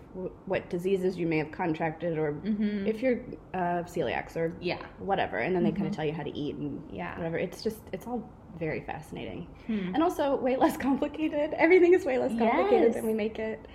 what 0.46 0.68
diseases 0.68 1.16
you 1.16 1.28
may 1.28 1.38
have 1.38 1.52
contracted 1.52 2.18
or 2.18 2.32
Mm-hmm. 2.32 2.86
if 2.88 3.00
you're 3.00 3.20
uh, 3.54 3.84
celiacs 3.84 4.34
or 4.36 4.52
Yeah. 4.60 4.78
whatever 4.98 5.36
and 5.38 5.54
then 5.54 5.62
they 5.62 5.70
kind 5.70 5.86
of 5.86 5.92
tell 5.94 6.04
you 6.04 6.12
how 6.12 6.24
to 6.24 6.36
eat 6.36 6.56
and 6.56 6.82
Yeah. 6.92 7.16
whatever 7.18 7.38
it's 7.38 7.62
just 7.62 7.78
it's 7.92 8.06
all 8.08 8.28
very 8.58 8.80
fascinating 8.82 9.46
Hmm. 9.66 9.94
and 9.94 10.02
also 10.02 10.36
way 10.36 10.56
less 10.56 10.76
complicated 10.88 11.54
everything 11.54 11.94
is 11.94 12.04
way 12.04 12.18
less 12.18 12.30
complicated 12.36 12.88
Yes. 12.92 12.94
than 12.94 13.06
we 13.06 13.14
make 13.14 13.38
it 13.38 13.66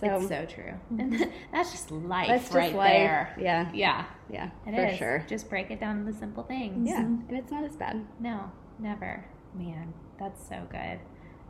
so, 0.00 0.06
it's 0.14 0.28
so 0.28 0.46
true. 0.46 0.74
And 0.96 1.12
that's 1.52 1.72
just 1.72 1.90
life 1.90 2.28
that's 2.28 2.44
just 2.44 2.54
right 2.54 2.72
life. 2.74 2.92
there. 2.92 3.34
yeah 3.40 3.68
Yeah. 3.72 4.04
yeah 4.30 4.50
it 4.66 4.74
for 4.76 4.84
is. 4.86 4.96
sure 4.98 5.24
Just 5.28 5.48
break 5.50 5.72
it 5.72 5.80
down 5.80 6.04
to 6.04 6.12
the 6.12 6.16
simple 6.16 6.44
things. 6.44 6.88
yeah 6.88 7.00
and 7.00 7.24
it's 7.30 7.50
not 7.50 7.64
as 7.64 7.74
bad 7.76 8.04
No, 8.20 8.50
never. 8.78 9.24
Man, 9.54 9.92
that's 10.18 10.46
so 10.48 10.62
good. 10.70 11.00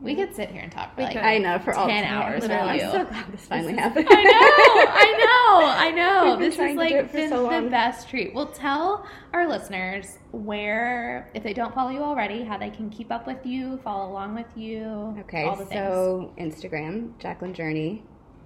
We 0.01 0.15
could 0.15 0.33
sit 0.35 0.51
here 0.51 0.63
and 0.63 0.71
talk 0.71 0.95
for 0.95 1.03
like. 1.03 1.17
I 1.17 1.39
know 1.39 1.59
for 1.59 1.75
all 1.75 1.89
10 1.89 2.05
time. 2.05 2.13
hours 2.23 2.43
with 2.43 2.51
I'm 2.53 2.79
so 2.79 3.05
glad 3.05 3.33
this 3.33 3.45
finally 3.47 3.75
happened. 3.75 4.07
I 4.11 4.23
know, 4.23 4.87
I 4.95 5.15
know, 5.19 5.67
I 5.67 5.91
know. 6.31 6.37
This 6.39 6.55
is 6.59 6.77
like 6.77 6.93
it 6.93 7.13
been 7.13 7.29
so 7.29 7.49
the 7.49 7.69
best 7.69 8.09
treat. 8.09 8.33
Well, 8.33 8.47
tell 8.47 9.05
our 9.33 9.49
listeners 9.49 10.19
where, 10.31 11.31
if 11.35 11.43
they 11.43 11.53
don't 11.53 11.75
follow 11.75 11.91
you 11.91 12.01
already, 12.03 12.45
how 12.45 12.57
they 12.59 12.71
can 12.71 12.91
keep 12.91 13.11
up 13.11 13.27
with 13.27 13.45
you, 13.45 13.79
follow 13.79 14.11
along 14.11 14.35
with 14.37 14.47
you. 14.57 15.17
Okay, 15.21 15.45
all 15.45 15.57
the 15.57 15.65
things. 15.65 15.81
so 15.81 16.33
Instagram, 16.39 17.19
Jacqueline 17.19 17.55
Journey. 17.55 18.05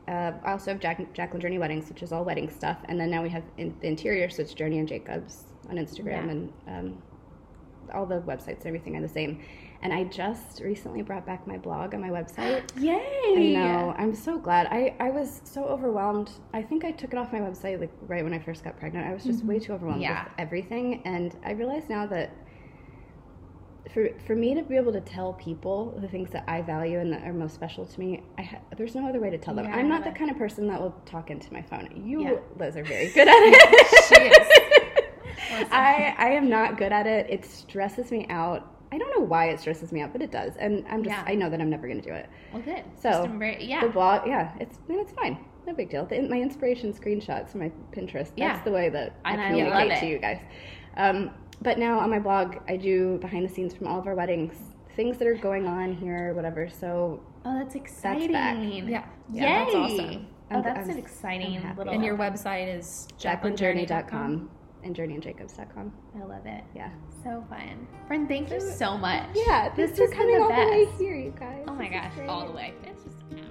Uh, 0.08 0.32
I 0.44 0.52
also 0.52 0.72
have 0.72 0.80
Jack- 0.80 1.12
Jacqueline 1.12 1.40
Journey 1.42 1.58
Weddings, 1.58 1.88
which 1.88 2.02
is 2.02 2.12
all 2.12 2.24
wedding 2.24 2.48
stuff, 2.50 2.78
and 2.86 2.98
then 2.98 3.10
now 3.10 3.22
we 3.22 3.28
have 3.28 3.44
in- 3.58 3.76
the 3.80 3.86
interior, 3.88 4.28
so 4.30 4.42
it's 4.42 4.54
Journey 4.54 4.78
and 4.78 4.88
Jacobs 4.88 5.44
on 5.68 5.76
Instagram, 5.76 6.06
Yeah. 6.06 6.30
and 6.30 6.52
um, 6.66 7.02
all 7.94 8.06
the 8.06 8.20
websites 8.22 8.58
and 8.58 8.66
everything 8.68 8.96
are 8.96 9.02
the 9.02 9.08
same. 9.08 9.40
And 9.82 9.92
I 9.92 10.04
just 10.04 10.60
recently 10.60 11.02
brought 11.02 11.26
back 11.26 11.44
my 11.46 11.58
blog 11.58 11.92
on 11.92 12.00
my 12.00 12.08
website. 12.10 12.62
Yay! 12.80 13.00
I 13.36 13.52
know. 13.52 13.94
I'm 13.98 14.14
so 14.14 14.38
glad. 14.38 14.68
I, 14.70 14.94
I 15.00 15.10
was 15.10 15.40
so 15.44 15.64
overwhelmed. 15.64 16.30
I 16.54 16.62
think 16.62 16.84
I 16.84 16.92
took 16.92 17.12
it 17.12 17.18
off 17.18 17.32
my 17.32 17.40
website 17.40 17.80
like 17.80 17.90
right 18.06 18.22
when 18.22 18.32
I 18.32 18.38
first 18.38 18.62
got 18.62 18.78
pregnant. 18.78 19.08
I 19.08 19.12
was 19.12 19.24
just 19.24 19.44
way 19.44 19.58
too 19.58 19.72
overwhelmed 19.72 20.02
Mm-hmm. 20.02 20.12
Yeah. 20.12 20.24
with 20.24 20.32
everything, 20.38 21.02
and 21.04 21.36
I 21.44 21.50
realize 21.52 21.88
now 21.88 22.06
that 22.06 22.30
for 23.92 24.08
for 24.26 24.36
me 24.36 24.54
to 24.54 24.62
be 24.62 24.76
able 24.76 24.92
to 24.92 25.00
tell 25.00 25.32
people 25.34 25.98
the 26.00 26.06
things 26.08 26.30
that 26.30 26.44
I 26.46 26.62
value 26.62 27.00
and 27.00 27.12
that 27.12 27.24
are 27.24 27.32
most 27.32 27.54
special 27.54 27.84
to 27.84 28.00
me, 28.00 28.22
I 28.38 28.42
ha- 28.42 28.58
there's 28.76 28.94
no 28.94 29.08
other 29.08 29.18
way 29.20 29.30
to 29.30 29.38
tell 29.38 29.54
them. 29.54 29.64
Yeah, 29.66 29.74
I'm 29.76 29.88
not 29.88 30.04
the 30.04 30.12
kind 30.12 30.30
of 30.30 30.38
person 30.38 30.68
that 30.68 30.80
will 30.80 30.94
talk 31.04 31.28
into 31.30 31.52
my 31.52 31.60
phone. 31.62 31.88
You, 32.06 32.22
Yeah. 32.22 32.34
Liz, 32.56 32.76
are 32.76 32.84
very 32.84 33.10
good 33.10 33.26
at 33.26 33.34
it. 33.36 34.06
She 34.08 34.22
is. 34.22 35.68
I 35.72 36.14
I 36.16 36.28
am 36.30 36.48
not 36.48 36.78
good 36.78 36.92
at 36.92 37.06
it. 37.08 37.26
It 37.28 37.44
stresses 37.44 38.12
me 38.12 38.26
out. 38.30 38.68
I 38.92 38.98
don't 38.98 39.10
know 39.18 39.24
why 39.24 39.46
it 39.46 39.58
stresses 39.58 39.90
me 39.90 40.02
out, 40.02 40.12
but 40.12 40.20
it 40.22 40.30
does, 40.30 40.54
and 40.58 40.84
I'm 40.88 41.02
just 41.02 41.16
Yeah. 41.16 41.24
I 41.26 41.34
know 41.34 41.48
that 41.48 41.60
I'm 41.60 41.70
never 41.70 41.86
going 41.88 42.00
to 42.02 42.06
do 42.08 42.14
it. 42.14 42.28
Well, 42.52 42.62
good. 42.62 42.84
So, 42.94 43.08
Just 43.10 43.24
embrace- 43.24 43.62
yeah. 43.66 43.80
The 43.80 43.88
blog, 43.88 44.26
yeah, 44.26 44.52
it's 44.60 44.78
I 44.86 44.92
mean, 44.92 45.00
it's 45.00 45.12
fine. 45.12 45.38
No 45.66 45.72
big 45.72 45.88
deal. 45.90 46.04
The, 46.04 46.20
my 46.28 46.36
inspiration 46.38 46.92
screenshots, 46.92 47.54
my 47.54 47.70
Pinterest. 47.92 48.12
That's 48.26 48.32
Yeah. 48.36 48.62
the 48.64 48.70
way 48.70 48.90
that 48.90 49.14
I 49.24 49.32
And 49.32 49.40
I 49.40 49.46
communicate 49.48 49.88
love 49.88 49.98
to 50.00 50.06
it. 50.06 50.10
you 50.10 50.18
guys. 50.18 50.40
Um, 50.98 51.30
but 51.62 51.78
now 51.78 51.98
on 52.00 52.10
my 52.10 52.18
blog, 52.18 52.56
I 52.68 52.76
do 52.76 53.16
behind 53.18 53.48
the 53.48 53.52
scenes 53.52 53.72
from 53.72 53.86
all 53.86 53.98
of 53.98 54.06
our 54.06 54.14
weddings, 54.14 54.54
things 54.94 55.16
that 55.18 55.26
are 55.26 55.34
going 55.36 55.66
on 55.66 55.94
here, 55.94 56.34
whatever. 56.34 56.68
So 56.68 57.22
oh, 57.46 57.58
that's 57.58 57.74
exciting. 57.76 58.32
back. 58.32 58.56
Yeah. 58.60 59.04
Yay! 59.32 59.40
That's 59.40 59.74
awesome. 59.74 60.26
Oh, 60.50 60.54
I'm- 60.56 60.62
that's 60.64 60.78
I'm- 60.80 60.90
an 60.90 60.98
exciting 60.98 61.56
I'm 61.64 61.76
little. 61.78 61.94
And 61.94 62.04
your 62.04 62.18
website 62.18 62.76
is 62.76 63.08
JacquelineJourney.com 63.18 64.50
and 64.82 64.94
JourneyandJacobs.com. 64.94 65.92
I 66.20 66.24
love 66.24 66.46
it. 66.46 66.64
Yeah. 66.74 66.90
So 67.22 67.44
fun, 67.48 67.86
friend. 68.06 68.28
Thank 68.28 68.50
you 68.50 68.60
so 68.60 68.96
much. 68.98 69.28
Yeah, 69.34 69.72
this 69.74 69.92
thanks 69.92 70.00
has 70.00 70.10
for 70.10 70.16
coming 70.16 70.36
the 70.36 70.42
all 70.42 70.48
the 70.48 70.54
way 70.70 70.84
best. 70.86 70.98
here, 70.98 71.16
you 71.16 71.34
guys. 71.38 71.64
Oh 71.68 71.74
my 71.74 71.88
This 71.88 72.16
gosh, 72.16 72.28
all 72.28 72.46
the 72.46 72.52
way. 72.52 72.74
It's 72.84 73.04
just 73.04 73.16
an 73.30 73.38
hour. 73.38 73.48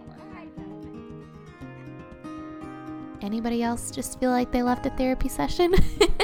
Anybody 3.21 3.61
else 3.61 3.91
just 3.91 4.19
feel 4.19 4.31
like 4.31 4.51
they 4.51 4.63
left 4.63 4.85
a 4.87 4.89
therapy 4.91 5.29
session? 5.29 5.73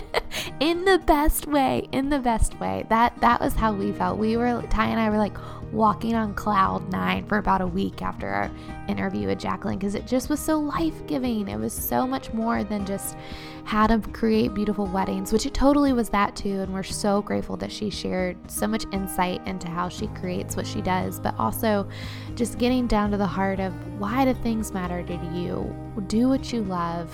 in 0.59 0.83
the 0.83 0.97
best 1.05 1.45
way, 1.45 1.87
in 1.91 2.09
the 2.09 2.17
best 2.19 2.59
way. 2.59 2.85
That 2.89 3.15
that 3.21 3.39
was 3.39 3.53
how 3.53 3.71
we 3.73 3.91
felt. 3.91 4.17
We 4.17 4.35
were 4.35 4.63
Ty 4.71 4.87
and 4.87 4.99
I 4.99 5.09
were 5.09 5.17
like 5.17 5.37
walking 5.71 6.15
on 6.15 6.33
cloud 6.33 6.89
nine 6.91 7.25
for 7.25 7.37
about 7.37 7.61
a 7.61 7.67
week 7.67 8.01
after 8.01 8.27
our 8.27 8.51
interview 8.87 9.27
with 9.27 9.39
Jacqueline 9.39 9.77
because 9.77 9.95
it 9.95 10.07
just 10.07 10.29
was 10.29 10.39
so 10.39 10.59
life 10.59 11.05
giving. 11.07 11.47
It 11.47 11.57
was 11.57 11.73
so 11.73 12.07
much 12.07 12.33
more 12.33 12.63
than 12.63 12.85
just 12.85 13.17
how 13.65 13.85
to 13.87 13.99
create 14.11 14.53
beautiful 14.53 14.85
weddings, 14.85 15.33
which 15.33 15.45
it 15.45 15.53
totally 15.53 15.91
was 15.91 16.09
that 16.09 16.35
too. 16.35 16.61
And 16.61 16.73
we're 16.73 16.83
so 16.83 17.21
grateful 17.21 17.57
that 17.57 17.71
she 17.71 17.89
shared 17.89 18.37
so 18.49 18.67
much 18.67 18.85
insight 18.93 19.45
into 19.45 19.67
how 19.67 19.89
she 19.89 20.07
creates 20.07 20.55
what 20.55 20.65
she 20.65 20.81
does, 20.81 21.19
but 21.19 21.35
also 21.37 21.87
just 22.35 22.57
getting 22.57 22.87
down 22.87 23.11
to 23.11 23.17
the 23.17 23.27
heart 23.27 23.59
of 23.59 23.73
why 23.99 24.25
do 24.25 24.33
things 24.33 24.71
matter 24.71 25.03
to 25.03 25.13
you? 25.33 25.75
Do 26.07 26.29
what 26.29 26.53
you 26.53 26.63
love, 26.63 27.09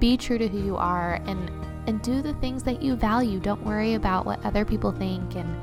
be 0.00 0.16
true 0.16 0.38
to 0.38 0.48
who 0.48 0.64
you 0.64 0.76
are, 0.76 1.20
and 1.26 1.50
and 1.86 2.02
do 2.02 2.20
the 2.20 2.34
things 2.34 2.62
that 2.64 2.82
you 2.82 2.94
value. 2.94 3.40
Don't 3.40 3.64
worry 3.64 3.94
about 3.94 4.26
what 4.26 4.44
other 4.44 4.62
people 4.62 4.92
think 4.92 5.36
and 5.36 5.58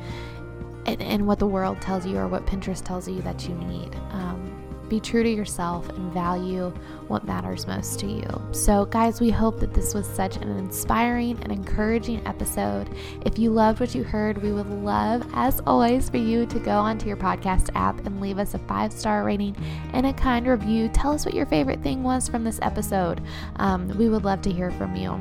and, 0.86 1.02
and 1.02 1.28
what 1.28 1.40
the 1.40 1.48
world 1.48 1.82
tells 1.82 2.06
you 2.06 2.18
or 2.18 2.28
what 2.28 2.46
Pinterest 2.46 2.84
tells 2.84 3.08
you 3.08 3.22
that 3.22 3.48
you 3.48 3.56
need. 3.56 3.96
Um, 4.12 4.52
be 4.90 5.00
true 5.00 5.24
to 5.24 5.30
yourself 5.30 5.90
and 5.90 6.14
value 6.14 6.70
what 7.08 7.26
matters 7.26 7.66
most 7.66 8.00
to 8.00 8.08
you. 8.08 8.28
So, 8.52 8.86
guys, 8.86 9.20
we 9.20 9.30
hope 9.30 9.60
that 9.60 9.74
this 9.74 9.94
was 9.94 10.06
such 10.08 10.38
an 10.38 10.50
inspiring 10.58 11.40
and 11.42 11.52
encouraging 11.52 12.26
episode. 12.28 12.90
If 13.26 13.40
you 13.40 13.52
loved 13.52 13.80
what 13.80 13.96
you 13.96 14.04
heard, 14.04 14.42
we 14.42 14.52
would 14.52 14.70
love, 14.70 15.28
as 15.34 15.60
always, 15.66 16.10
for 16.10 16.18
you 16.18 16.46
to 16.48 16.60
go 16.60 16.78
onto 16.78 17.08
your 17.08 17.18
podcast 17.18 17.70
app 17.76 18.06
and 18.06 18.22
leave 18.22 18.38
us 18.38 18.54
a 18.54 18.60
five 18.60 18.94
star 18.94 19.24
rating 19.24 19.56
and 19.94 20.06
a 20.06 20.14
kind 20.14 20.48
review. 20.48 20.90
Tell 20.90 21.14
us 21.14 21.26
what 21.26 21.34
your 21.34 21.46
favorite 21.48 21.82
thing 21.82 22.04
was 22.04 22.28
from 22.28 22.44
this 22.44 22.60
episode. 22.62 23.22
Um, 23.56 23.88
we 23.98 24.10
would 24.10 24.24
love 24.24 24.42
to 24.44 24.52
hear 24.52 24.72
from 24.72 24.96
you. 24.96 25.20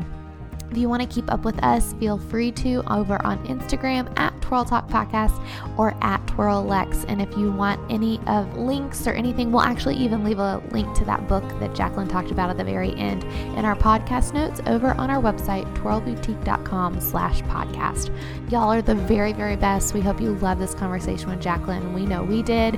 If 0.74 0.78
you 0.78 0.88
want 0.88 1.02
to 1.02 1.08
keep 1.08 1.30
up 1.30 1.44
with 1.44 1.62
us, 1.62 1.92
feel 2.00 2.18
free 2.18 2.50
to 2.50 2.82
over 2.92 3.24
on 3.24 3.38
Instagram 3.46 4.12
at 4.18 4.32
Twirl 4.42 4.64
Talk 4.64 4.88
Podcast 4.88 5.40
or 5.78 5.96
at 6.02 6.26
Twirl 6.26 6.64
Lex. 6.64 7.04
And 7.04 7.22
if 7.22 7.30
you 7.36 7.52
want 7.52 7.80
any 7.92 8.18
of 8.26 8.56
links 8.56 9.06
or 9.06 9.12
anything, 9.12 9.52
we'll 9.52 9.62
actually 9.62 9.94
even 9.98 10.24
leave 10.24 10.40
a 10.40 10.60
link 10.72 10.92
to 10.96 11.04
that 11.04 11.28
book 11.28 11.44
that 11.60 11.76
Jacqueline 11.76 12.08
talked 12.08 12.32
about 12.32 12.50
at 12.50 12.56
the 12.56 12.64
very 12.64 12.92
end 12.96 13.22
in 13.56 13.64
our 13.64 13.76
podcast 13.76 14.34
notes 14.34 14.60
over 14.66 14.94
on 14.94 15.10
our 15.10 15.22
website, 15.22 15.72
twirlboutique.com 15.76 17.00
slash 17.00 17.40
podcast. 17.42 18.10
Y'all 18.50 18.72
are 18.72 18.82
the 18.82 18.96
very, 18.96 19.32
very 19.32 19.54
best. 19.54 19.94
We 19.94 20.00
hope 20.00 20.20
you 20.20 20.34
love 20.38 20.58
this 20.58 20.74
conversation 20.74 21.30
with 21.30 21.40
Jacqueline. 21.40 21.94
We 21.94 22.04
know 22.04 22.24
we 22.24 22.42
did. 22.42 22.74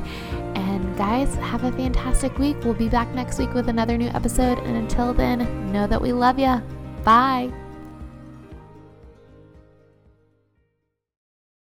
And 0.55 0.95
guys, 0.99 1.35
have 1.37 1.65
a 1.65 1.73
fantastic 1.73 2.39
week. 2.39 2.59
We'll 2.63 2.75
be 2.75 2.91
back 2.91 3.09
next 3.15 3.39
week 3.39 3.55
with 3.55 3.71
another 3.71 3.97
new 3.97 4.09
episode. 4.09 4.59
And 4.59 4.77
until 4.77 5.15
then, 5.15 5.73
know 5.73 5.87
that 5.87 6.03
we 6.03 6.13
love 6.13 6.39
you. 6.39 6.61
Bye. 7.03 7.51